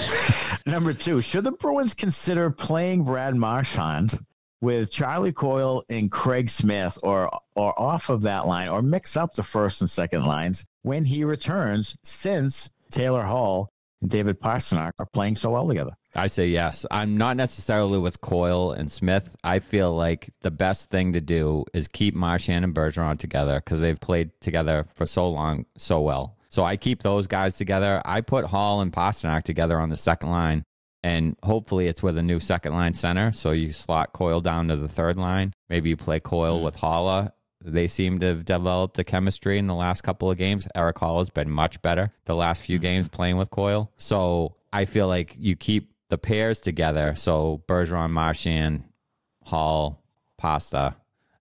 Number 0.66 0.92
two, 0.92 1.20
should 1.20 1.44
the 1.44 1.52
Bruins 1.52 1.94
consider 1.94 2.50
playing 2.50 3.04
Brad 3.04 3.34
Marchand 3.34 4.18
with 4.60 4.90
Charlie 4.92 5.32
Coyle 5.32 5.84
and 5.88 6.10
Craig 6.10 6.48
Smith 6.48 6.98
or 7.02 7.30
or 7.54 7.78
off 7.78 8.08
of 8.08 8.22
that 8.22 8.46
line 8.46 8.68
or 8.68 8.80
mix 8.80 9.16
up 9.16 9.34
the 9.34 9.42
first 9.42 9.80
and 9.80 9.90
second 9.90 10.24
lines 10.24 10.64
when 10.82 11.04
he 11.04 11.24
returns 11.24 11.96
since 12.04 12.70
Taylor 12.90 13.22
Hall 13.22 13.68
and 14.00 14.10
David 14.10 14.40
Pastrnak 14.40 14.92
are 14.98 15.06
playing 15.06 15.36
so 15.36 15.50
well 15.50 15.66
together? 15.66 15.92
I 16.14 16.26
say 16.26 16.48
yes. 16.48 16.84
I'm 16.90 17.16
not 17.16 17.36
necessarily 17.36 17.98
with 17.98 18.20
Coyle 18.20 18.72
and 18.72 18.92
Smith. 18.92 19.34
I 19.42 19.60
feel 19.60 19.94
like 19.94 20.30
the 20.42 20.50
best 20.50 20.90
thing 20.90 21.14
to 21.14 21.20
do 21.20 21.64
is 21.72 21.88
keep 21.88 22.14
Marchand 22.14 22.64
and 22.64 22.74
Bergeron 22.74 23.18
together 23.18 23.56
because 23.64 23.80
they've 23.80 23.98
played 23.98 24.30
together 24.40 24.86
for 24.94 25.06
so 25.06 25.28
long, 25.30 25.64
so 25.78 26.00
well. 26.00 26.36
So 26.50 26.64
I 26.64 26.76
keep 26.76 27.00
those 27.00 27.26
guys 27.26 27.56
together. 27.56 28.02
I 28.04 28.20
put 28.20 28.44
Hall 28.44 28.82
and 28.82 28.92
Pastrnak 28.92 29.44
together 29.44 29.80
on 29.80 29.88
the 29.88 29.96
second 29.96 30.30
line, 30.30 30.64
and 31.02 31.34
hopefully 31.42 31.86
it's 31.86 32.02
with 32.02 32.18
a 32.18 32.22
new 32.22 32.40
second 32.40 32.74
line 32.74 32.92
center. 32.92 33.32
So 33.32 33.52
you 33.52 33.72
slot 33.72 34.12
Coyle 34.12 34.42
down 34.42 34.68
to 34.68 34.76
the 34.76 34.88
third 34.88 35.16
line. 35.16 35.54
Maybe 35.70 35.88
you 35.88 35.96
play 35.96 36.20
Coyle 36.20 36.56
mm-hmm. 36.56 36.64
with 36.66 36.76
Haula. 36.76 37.32
They 37.64 37.88
seem 37.88 38.20
to 38.20 38.26
have 38.26 38.44
developed 38.44 38.98
a 38.98 39.04
chemistry 39.04 39.58
in 39.58 39.66
the 39.66 39.74
last 39.74 40.02
couple 40.02 40.30
of 40.30 40.38
games. 40.38 40.66
Erik 40.74 40.96
Haula 40.96 41.18
has 41.18 41.30
been 41.30 41.50
much 41.50 41.80
better 41.82 42.12
the 42.24 42.34
last 42.34 42.62
few 42.62 42.78
mm-hmm. 42.78 42.82
games 42.82 43.08
playing 43.08 43.36
with 43.36 43.50
Coyle. 43.50 43.90
So 43.96 44.56
I 44.72 44.84
feel 44.84 45.08
like 45.08 45.36
you 45.38 45.56
keep 45.56 45.92
the 46.08 46.18
pairs 46.18 46.60
together. 46.60 47.14
So 47.16 47.62
Bergeron, 47.66 48.10
Marchand, 48.10 48.84
Hall, 49.44 50.02
Pasta, 50.38 50.96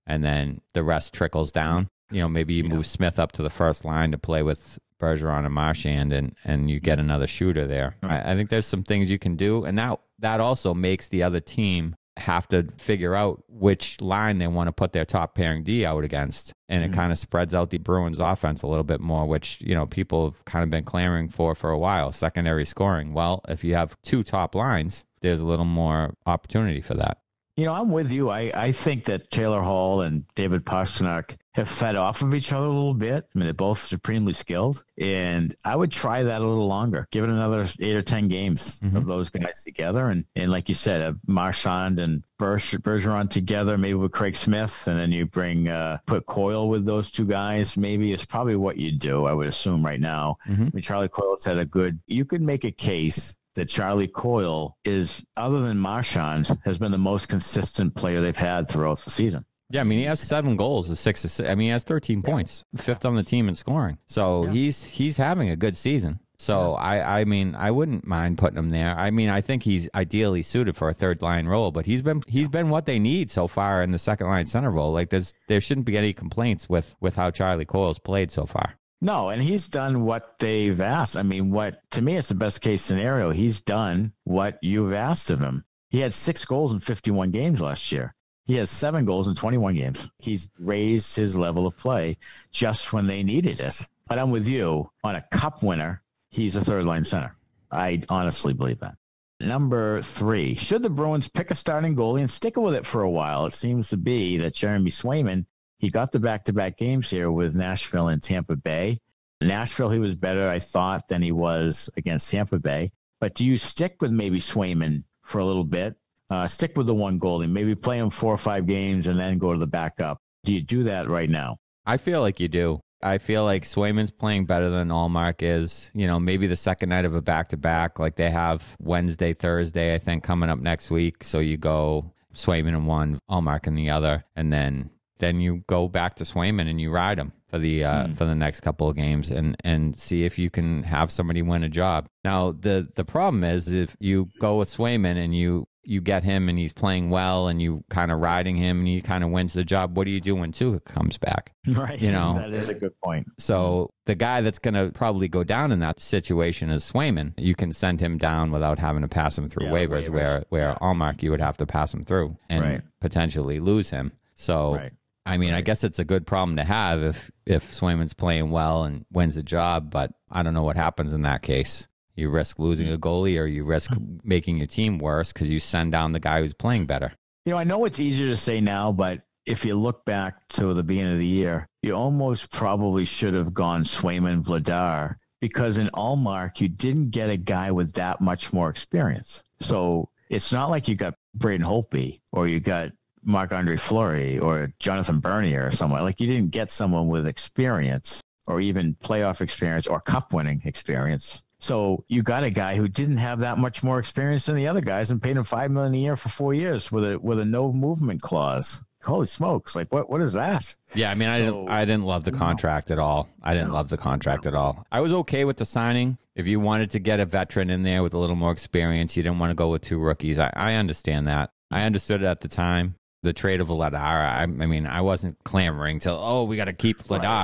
and 0.06 0.24
then 0.24 0.62
the 0.74 0.84
rest 0.84 1.14
trickles 1.14 1.52
down. 1.52 1.88
You 2.12 2.22
know, 2.22 2.30
maybe 2.30 2.54
you 2.54 2.64
yeah. 2.64 2.70
move 2.70 2.86
Smith 2.86 3.20
up 3.20 3.32
to 3.34 3.44
the 3.44 3.50
first 3.50 3.86
line 3.86 4.12
to 4.12 4.18
play 4.18 4.44
with 4.44 4.80
Bergeron 5.00 5.46
and 5.46 5.54
Marchand, 5.54 6.14
and 6.14 6.36
and 6.44 6.70
you 6.70 6.80
get 6.80 7.00
another 7.00 7.28
shooter 7.28 7.66
there. 7.66 7.96
I, 8.04 8.34
I 8.34 8.36
think 8.36 8.50
there's 8.50 8.66
some 8.66 8.84
things 8.84 9.10
you 9.10 9.18
can 9.18 9.36
do, 9.36 9.66
and 9.66 9.78
that 9.78 10.00
that 10.20 10.40
also 10.40 10.74
makes 10.74 11.08
the 11.08 11.24
other 11.24 11.40
team 11.40 11.96
have 12.18 12.48
to 12.50 12.68
figure 12.78 13.16
out 13.16 13.44
which 13.48 14.00
line 14.02 14.38
they 14.38 14.48
want 14.48 14.68
to 14.68 14.74
put 14.74 14.94
their 14.94 15.06
top 15.06 15.34
pairing 15.36 15.64
D 15.64 15.86
out 15.86 16.04
against. 16.04 16.54
And 16.70 16.84
it 16.84 16.88
mm-hmm. 16.88 17.00
kind 17.00 17.12
of 17.12 17.18
spreads 17.18 17.56
out 17.56 17.70
the 17.70 17.78
Bruins 17.78 18.20
offense 18.20 18.62
a 18.62 18.68
little 18.68 18.84
bit 18.84 19.00
more, 19.00 19.26
which, 19.26 19.60
you 19.62 19.74
know, 19.74 19.86
people 19.86 20.32
have 20.32 20.46
kind 20.46 20.64
of 20.64 20.70
been 20.70 20.84
clamoring 20.84 21.30
for 21.30 21.56
for 21.56 21.72
a 21.72 21.80
while 21.80 22.12
secondary 22.12 22.66
scoring. 22.66 23.14
Well, 23.14 23.42
if 23.48 23.64
you 23.64 23.76
have 23.76 23.96
two 24.04 24.24
top 24.24 24.56
lines, 24.56 25.06
there's 25.22 25.42
a 25.42 25.46
little 25.46 25.66
more 25.66 26.16
opportunity 26.26 26.82
for 26.82 26.96
that. 26.96 27.21
You 27.58 27.66
know, 27.66 27.74
I'm 27.74 27.92
with 27.92 28.12
you. 28.12 28.30
I, 28.30 28.52
I 28.54 28.72
think 28.72 29.06
that 29.06 29.30
Taylor 29.30 29.62
Hall 29.62 30.02
and 30.02 30.26
David 30.36 30.66
Pastrnak 30.66 31.38
have 31.54 31.68
fed 31.68 31.98
off 31.98 32.22
of 32.22 32.34
each 32.34 32.54
other 32.54 32.66
a 32.66 32.70
little 32.70 32.94
bit. 32.94 33.26
I 33.26 33.38
mean, 33.38 33.46
they're 33.46 33.54
both 33.54 33.80
supremely 33.80 34.32
skilled. 34.32 34.86
And 34.98 35.54
I 35.66 35.76
would 35.76 35.92
try 35.92 36.24
that 36.24 36.42
a 36.42 36.48
little 36.48 36.68
longer. 36.68 37.08
Give 37.12 37.26
it 37.26 37.30
another 37.30 37.68
eight 37.80 37.96
or 37.96 38.02
10 38.02 38.30
games 38.30 38.80
mm-hmm. 38.80 38.96
of 38.96 39.06
those 39.06 39.30
guys 39.30 39.64
together. 39.64 40.08
And, 40.08 40.24
and 40.36 40.50
like 40.50 40.70
you 40.70 40.76
said, 40.76 41.02
uh, 41.02 41.14
Marchand 41.28 42.00
and 42.00 42.24
Bergeron 42.40 43.30
together, 43.30 43.78
maybe 43.78 43.96
with 43.96 44.14
Craig 44.14 44.38
Smith. 44.38 44.88
And 44.88 44.98
then 44.98 45.12
you 45.12 45.26
bring, 45.26 45.68
uh, 45.68 45.98
put 46.06 46.26
Coyle 46.26 46.70
with 46.70 46.86
those 46.86 47.12
two 47.12 47.26
guys, 47.26 47.78
maybe 47.78 48.14
is 48.14 48.26
probably 48.26 48.56
what 48.56 48.78
you 48.78 48.94
do, 48.94 49.26
I 49.26 49.34
would 49.34 49.48
assume 49.48 49.86
right 49.86 50.00
now. 50.00 50.38
Mm-hmm. 50.48 50.64
I 50.64 50.70
mean, 50.74 50.82
Charlie 50.82 51.10
Coyle's 51.10 51.44
had 51.44 51.58
a 51.58 51.66
good, 51.66 52.00
you 52.08 52.24
could 52.24 52.42
make 52.42 52.64
a 52.64 52.72
case 52.72 53.36
that 53.56 53.70
Charlie 53.70 54.08
Coyle 54.08 54.78
is, 54.86 55.24
other 55.38 55.62
than 55.62 55.78
Marchand, 55.78 56.58
has 56.64 56.80
been 56.80 56.92
the 56.92 56.98
most 56.98 57.28
consistent 57.28 57.96
player 57.96 58.22
they've 58.22 58.38
had 58.38 58.70
throughout 58.70 59.00
the 59.00 59.10
season. 59.10 59.46
Yeah, 59.72 59.82
I 59.82 59.84
mean 59.86 60.00
he 60.00 60.06
has 60.06 60.20
seven 60.20 60.58
goals, 60.58 60.88
six. 61.00 61.24
Assists. 61.24 61.50
I 61.50 61.56
mean 61.56 61.68
he 61.68 61.70
has 61.70 61.84
thirteen 61.84 62.22
points, 62.22 62.66
fifth 62.76 63.06
on 63.06 63.16
the 63.16 63.24
team 63.24 63.48
in 63.48 63.56
scoring. 63.56 63.98
So 64.08 64.46
yeah. 64.46 64.52
he's 64.52 64.84
he's 64.84 65.18
having 65.18 65.50
a 65.50 65.56
good 65.56 65.78
season. 65.78 66.20
So 66.38 66.72
yeah. 66.72 66.84
I 66.84 67.22
I 67.22 67.26
mean 67.26 67.56
I 67.56 67.72
wouldn't 67.72 68.06
mind 68.06 68.38
putting 68.38 68.60
him 68.60 68.72
there. 68.72 68.98
I 68.98 69.12
mean 69.12 69.30
I 69.30 69.40
think 69.40 69.64
he's 69.64 69.90
ideally 69.96 70.42
suited 70.42 70.76
for 70.76 70.90
a 70.90 70.94
third 70.94 71.22
line 71.22 71.48
role, 71.48 71.72
but 71.72 71.86
he's 71.86 72.02
been 72.02 72.22
he's 72.28 72.50
been 72.50 72.70
what 72.70 72.86
they 72.86 73.00
need 73.00 73.30
so 73.30 73.48
far 73.48 73.82
in 73.82 73.92
the 73.92 74.00
second 74.00 74.28
line 74.28 74.46
center 74.46 74.72
role. 74.72 74.92
Like 74.92 75.10
there's 75.10 75.32
there 75.48 75.62
shouldn't 75.62 75.86
be 75.86 75.98
any 75.98 76.12
complaints 76.12 76.68
with 76.68 76.96
with 77.00 77.16
how 77.16 77.32
Charlie 77.32 77.66
Coyle's 77.66 78.00
played 78.00 78.30
so 78.30 78.46
far. 78.46 78.76
No, 79.02 79.30
and 79.30 79.42
he's 79.42 79.68
done 79.68 80.06
what 80.06 80.38
they've 80.38 80.80
asked. 80.80 81.18
I 81.18 81.24
mean, 81.24 81.50
what 81.50 81.82
to 81.92 82.02
me 82.02 82.18
it's 82.18 82.28
the 82.28 82.36
best 82.36 82.62
case 82.62 82.84
scenario. 82.84 83.32
He's 83.32 83.60
done 83.60 84.14
what 84.26 84.60
you've 84.62 84.94
asked 84.94 85.32
of 85.32 85.40
him. 85.40 85.66
He 85.90 86.00
had 86.00 86.14
six 86.14 86.46
goals 86.46 86.72
in 86.72 86.80
51 86.80 87.32
games 87.32 87.62
last 87.62 87.92
year. 87.92 88.14
He 88.46 88.56
has 88.58 88.70
seven 88.70 89.06
goals 89.06 89.28
in 89.28 89.36
21 89.36 89.76
games. 89.76 90.10
He's 90.20 90.52
raised 90.60 91.16
his 91.16 91.36
level 91.36 91.66
of 91.66 91.76
play 91.78 92.18
just 92.52 92.94
when 92.94 93.08
they 93.08 93.24
needed 93.24 93.60
it. 93.60 93.88
But 94.08 94.20
I'm 94.20 94.32
with 94.32 94.48
you 94.48 94.90
on 95.04 95.16
a 95.16 95.26
cup 95.32 95.64
winner. 95.64 96.04
He's 96.30 96.56
a 96.56 96.62
third 96.62 96.86
line 96.86 97.04
center. 97.04 97.36
I 97.72 98.04
honestly 98.10 98.54
believe 98.54 98.80
that. 98.80 98.96
Number 99.40 100.02
three, 100.02 100.54
should 100.54 100.84
the 100.84 100.90
Bruins 100.90 101.28
pick 101.28 101.50
a 101.50 101.56
starting 101.56 101.96
goalie 101.96 102.22
and 102.22 102.30
stick 102.30 102.58
with 102.58 102.76
it 102.76 102.86
for 102.86 103.02
a 103.02 103.10
while? 103.10 103.48
It 103.48 103.54
seems 103.54 103.90
to 103.90 103.98
be 103.98 104.38
that 104.38 104.54
Jeremy 104.54 104.92
Swayman 104.92 105.46
he 105.82 105.90
got 105.90 106.12
the 106.12 106.20
back 106.20 106.46
to 106.46 106.54
back 106.54 106.78
games 106.78 107.10
here 107.10 107.32
with 107.32 107.56
Nashville 107.56 108.10
and 108.10 108.22
Tampa 108.22 108.56
Bay. 108.56 109.00
Nashville, 109.42 109.90
he 109.90 109.98
was 109.98 110.16
better, 110.16 110.48
I 110.48 110.60
thought, 110.60 111.08
than 111.08 111.24
he 111.24 111.32
was 111.32 111.90
against 111.98 112.30
Tampa 112.30 112.60
Bay. 112.60 112.92
But 113.20 113.34
do 113.34 113.44
you 113.44 113.58
stick 113.58 113.96
with 114.00 114.12
maybe 114.12 114.40
Swayman 114.40 115.04
for 115.24 115.40
a 115.40 115.46
little 115.46 115.64
bit? 115.64 115.96
Uh, 116.30 116.46
stick 116.46 116.78
with 116.78 116.86
the 116.86 116.94
one 116.94 117.20
goalie, 117.20 117.50
maybe 117.50 117.74
play 117.74 117.98
him 117.98 118.12
four 118.12 118.32
or 118.32 118.38
five 118.38 118.68
games 118.68 119.08
and 119.08 119.20
then 119.20 119.40
go 119.40 119.54
to 119.54 119.60
the 119.60 119.66
backup. 119.66 120.20
Do 120.44 120.54
you 120.54 120.62
do 120.62 120.84
that 120.84 121.10
right 121.10 121.30
now? 121.30 121.58
I 121.88 121.98
feel 121.98 122.22
like 122.22 122.40
you 122.40 122.48
do. 122.48 122.80
I 123.02 123.18
feel 123.18 123.44
like 123.44 123.64
Swayman's 123.64 124.12
playing 124.12 124.46
better 124.46 124.70
than 124.70 124.90
Ullmark 124.90 125.38
is. 125.40 125.90
You 125.96 126.06
know, 126.06 126.20
maybe 126.20 126.46
the 126.46 126.56
second 126.56 126.90
night 126.90 127.06
of 127.06 127.16
a 127.16 127.22
back 127.22 127.48
to 127.48 127.58
back, 127.58 127.98
like 127.98 128.18
they 128.18 128.30
have 128.30 128.76
Wednesday, 128.80 129.34
Thursday, 129.34 129.96
I 129.96 129.98
think, 129.98 130.24
coming 130.24 130.50
up 130.52 130.60
next 130.60 130.92
week. 130.92 131.24
So 131.24 131.40
you 131.40 131.58
go 131.58 132.14
Swayman 132.36 132.70
in 132.70 132.86
one, 132.86 133.18
Ullmark 133.32 133.66
in 133.66 133.74
the 133.74 133.90
other, 133.90 134.24
and 134.36 134.54
then 134.54 134.92
then 135.22 135.40
you 135.40 135.64
go 135.68 135.88
back 135.88 136.16
to 136.16 136.26
Swayman 136.26 136.70
and 136.70 136.82
you 136.82 136.92
ride 136.92 137.18
him 137.18 137.32
for 137.48 137.58
the 137.58 137.84
uh, 137.86 138.08
mm. 138.08 138.18
for 138.18 138.26
the 138.26 138.36
next 138.36 138.60
couple 138.60 138.90
of 138.90 138.96
games 138.96 139.30
and 139.30 139.56
and 139.64 139.96
see 139.96 140.26
if 140.26 140.38
you 140.38 140.50
can 140.50 140.84
have 140.84 141.12
somebody 141.12 141.42
win 141.42 141.64
a 141.64 141.70
job. 141.70 142.08
Now 142.26 142.52
the 142.52 142.90
the 142.96 143.06
problem 143.06 143.44
is 143.44 143.72
if 143.72 143.96
you 144.00 144.30
go 144.40 144.58
with 144.58 144.70
Swayman 144.70 145.18
and 145.18 145.36
you 145.36 145.68
you 145.84 146.00
get 146.00 146.24
him 146.24 146.48
and 146.48 146.60
he's 146.60 146.74
playing 146.74 147.10
well 147.10 147.48
and 147.48 147.62
you 147.62 147.84
kind 147.90 148.12
of 148.12 148.20
riding 148.20 148.56
him 148.56 148.80
and 148.80 148.88
he 148.88 149.02
kind 149.02 149.24
of 149.24 149.32
wins 149.32 149.54
the 149.54 149.64
job. 149.64 149.98
What 149.98 150.06
do 150.06 150.12
you 150.12 150.22
do 150.22 150.36
when 150.36 150.52
Tuukka 150.52 150.86
comes 150.86 151.18
back? 151.18 151.54
Right. 151.68 152.02
You 152.02 152.12
know, 152.12 152.36
that 152.38 152.52
is 152.52 152.70
a 152.70 152.74
good 152.74 152.94
point. 153.04 153.28
So 153.38 153.92
the 154.06 154.16
guy 154.16 154.42
that's 154.42 154.60
going 154.60 154.74
to 154.74 154.92
probably 154.92 155.28
go 155.28 155.44
down 155.44 155.72
in 155.72 155.80
that 155.80 156.00
situation 156.00 156.70
is 156.70 156.90
Swayman. 156.90 157.34
You 157.38 157.56
can 157.56 157.72
send 157.72 158.02
him 158.02 158.18
down 158.18 158.52
without 158.52 158.78
having 158.78 159.04
to 159.04 159.08
pass 159.08 159.38
him 159.38 159.48
through 159.48 159.68
yeah, 159.68 159.72
waivers, 159.72 160.08
waivers, 160.08 160.10
where 160.10 160.44
where 160.50 160.70
yeah. 160.70 160.78
Ullmark 160.82 161.24
you 161.24 161.32
would 161.32 161.42
have 161.42 161.58
to 161.58 161.66
pass 161.66 161.94
him 161.94 162.04
through 162.04 162.36
and 162.50 162.64
right. 162.64 162.82
potentially 163.00 163.60
lose 163.60 163.90
him. 163.90 164.12
So 164.36 164.76
right. 164.76 164.92
I 165.26 165.38
mean, 165.38 165.52
right. 165.52 165.58
I 165.58 165.62
guess 165.62 165.84
it's 165.84 166.00
a 166.00 166.06
good 166.06 166.26
problem 166.26 166.58
to 166.58 166.64
have 166.64 167.02
if 167.02 167.32
if 167.46 167.72
Swayman's 167.72 168.14
playing 168.14 168.52
well 168.52 168.84
and 168.84 169.06
wins 169.12 169.36
the 169.36 169.44
job, 169.44 169.92
but 169.92 170.12
I 170.30 170.44
don't 170.44 170.54
know 170.54 170.64
what 170.64 170.78
happens 170.78 171.14
in 171.14 171.22
that 171.22 171.42
case. 171.42 171.88
You 172.16 172.30
risk 172.30 172.60
losing 172.60 172.92
a 172.92 172.98
goalie, 172.98 173.40
or 173.40 173.46
you 173.46 173.64
risk 173.64 173.92
making 174.24 174.58
your 174.58 174.68
team 174.68 174.98
worse 174.98 175.32
because 175.32 175.50
you 175.50 175.60
send 175.60 175.92
down 175.92 176.12
the 176.12 176.20
guy 176.20 176.42
who's 176.42 176.54
playing 176.54 176.86
better. 176.86 177.14
You 177.46 177.54
know, 177.54 177.58
I 177.58 177.64
know 177.64 177.86
it's 177.86 178.00
easier 178.00 178.28
to 178.28 178.38
say 178.38 178.62
now, 178.62 178.92
but 178.92 179.22
if 179.46 179.66
you 179.66 179.76
look 179.76 180.06
back 180.06 180.48
to 180.50 180.74
the 180.74 180.84
beginning 180.84 181.14
of 181.14 181.20
the 181.20 181.26
year, 181.26 181.68
you 181.82 181.94
almost 181.94 182.52
probably 182.52 183.06
should 183.06 183.34
have 183.34 183.54
gone 183.54 183.84
Swayman 183.84 184.44
Vladar 184.44 185.16
because 185.40 185.78
in 185.78 185.90
Ullmark 185.96 186.62
you 186.62 186.70
didn't 186.70 187.10
get 187.10 187.30
a 187.30 187.38
guy 187.38 187.72
with 187.72 187.94
that 187.94 188.22
much 188.22 188.54
more 188.54 188.70
experience. 188.70 189.44
So 189.60 190.10
it's 190.30 190.52
not 190.52 190.70
like 190.70 190.88
you 190.88 190.96
got 190.96 191.16
Braden 191.34 191.66
Holtby 191.66 192.22
or 192.32 192.48
you 192.48 192.60
got 192.60 192.92
Marc 193.24 193.52
Andre 193.54 193.78
Fleury 193.78 194.40
or 194.40 194.74
Jonathan 194.80 195.20
Bernier 195.20 195.68
or 195.68 195.72
someone. 195.72 196.02
Like 196.04 196.20
you 196.20 196.28
didn't 196.28 196.52
get 196.52 196.72
someone 196.72 197.08
with 197.08 197.28
experience 197.28 198.22
or 198.48 198.60
even 198.60 198.96
playoff 198.96 199.42
experience 199.42 199.88
or 199.88 200.00
cup 200.00 200.34
winning 200.34 200.62
experience. 200.66 201.44
So 201.60 202.04
you 202.08 202.24
got 202.24 202.44
a 202.44 202.50
guy 202.50 202.76
who 202.76 202.88
didn't 202.88 203.18
have 203.18 203.40
that 203.42 203.60
much 203.60 203.84
more 203.84 204.00
experience 204.00 204.48
than 204.48 204.56
the 204.56 204.68
other 204.68 204.82
guys 204.82 205.12
and 205.12 205.22
paid 205.22 205.38
him 205.38 205.44
five 205.44 205.70
million 205.70 205.94
a 205.94 205.98
year 205.98 206.16
for 206.16 206.30
four 206.30 206.54
years 206.56 206.92
with 206.92 207.04
a 207.04 207.20
with 207.20 207.40
a 207.40 207.46
no 207.46 207.72
movement 207.72 208.22
clause. 208.22 208.82
Holy 209.04 209.28
smokes! 209.28 209.76
Like 209.76 209.92
what? 209.94 210.10
What 210.10 210.22
is 210.22 210.34
that? 210.34 210.74
Yeah, 210.96 211.12
I 211.12 211.16
mean, 211.16 211.30
I 211.30 211.40
didn't, 211.40 211.70
I 211.70 211.86
didn't 211.86 212.04
love 212.04 212.24
the 212.24 212.32
contract 212.32 212.90
at 212.92 213.00
all. 213.00 213.30
I 213.44 213.54
didn't 213.54 213.70
No. 213.70 213.76
love 213.76 213.90
the 213.90 213.98
contract 213.98 214.46
at 214.46 214.54
all. 214.56 214.86
I 214.92 215.02
was 215.02 215.12
okay 215.12 215.44
with 215.46 215.58
the 215.58 215.66
signing. 215.66 216.18
If 216.36 216.48
you 216.48 216.60
wanted 216.60 216.92
to 216.92 217.00
get 217.00 217.20
a 217.20 217.26
veteran 217.26 217.70
in 217.70 217.84
there 217.84 218.02
with 218.04 218.14
a 218.14 218.18
little 218.18 218.36
more 218.36 218.52
experience, 218.52 219.16
you 219.18 219.24
didn't 219.24 219.40
want 219.40 219.52
to 219.52 219.56
go 219.56 219.70
with 219.70 219.82
two 219.84 220.00
rookies. 220.00 220.40
I, 220.40 220.52
I 220.56 220.74
understand 220.76 221.28
that. 221.28 221.52
I 221.72 221.84
understood 221.84 222.22
it 222.22 222.26
at 222.26 222.42
the 222.42 222.48
time. 222.48 222.96
The 223.24 223.34
trade 223.34 223.62
of 223.62 223.68
Vladar, 223.68 223.94
I, 223.96 224.44
I 224.44 224.46
mean, 224.48 224.88
I 224.88 225.02
wasn't 225.02 225.38
clamoring 225.44 226.00
to, 226.02 226.12
oh, 226.12 226.46
we 226.46 226.56
got 226.56 226.66
to 226.66 226.74
keep. 226.74 227.00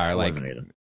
Right, 0.07 0.13
like, 0.13 0.33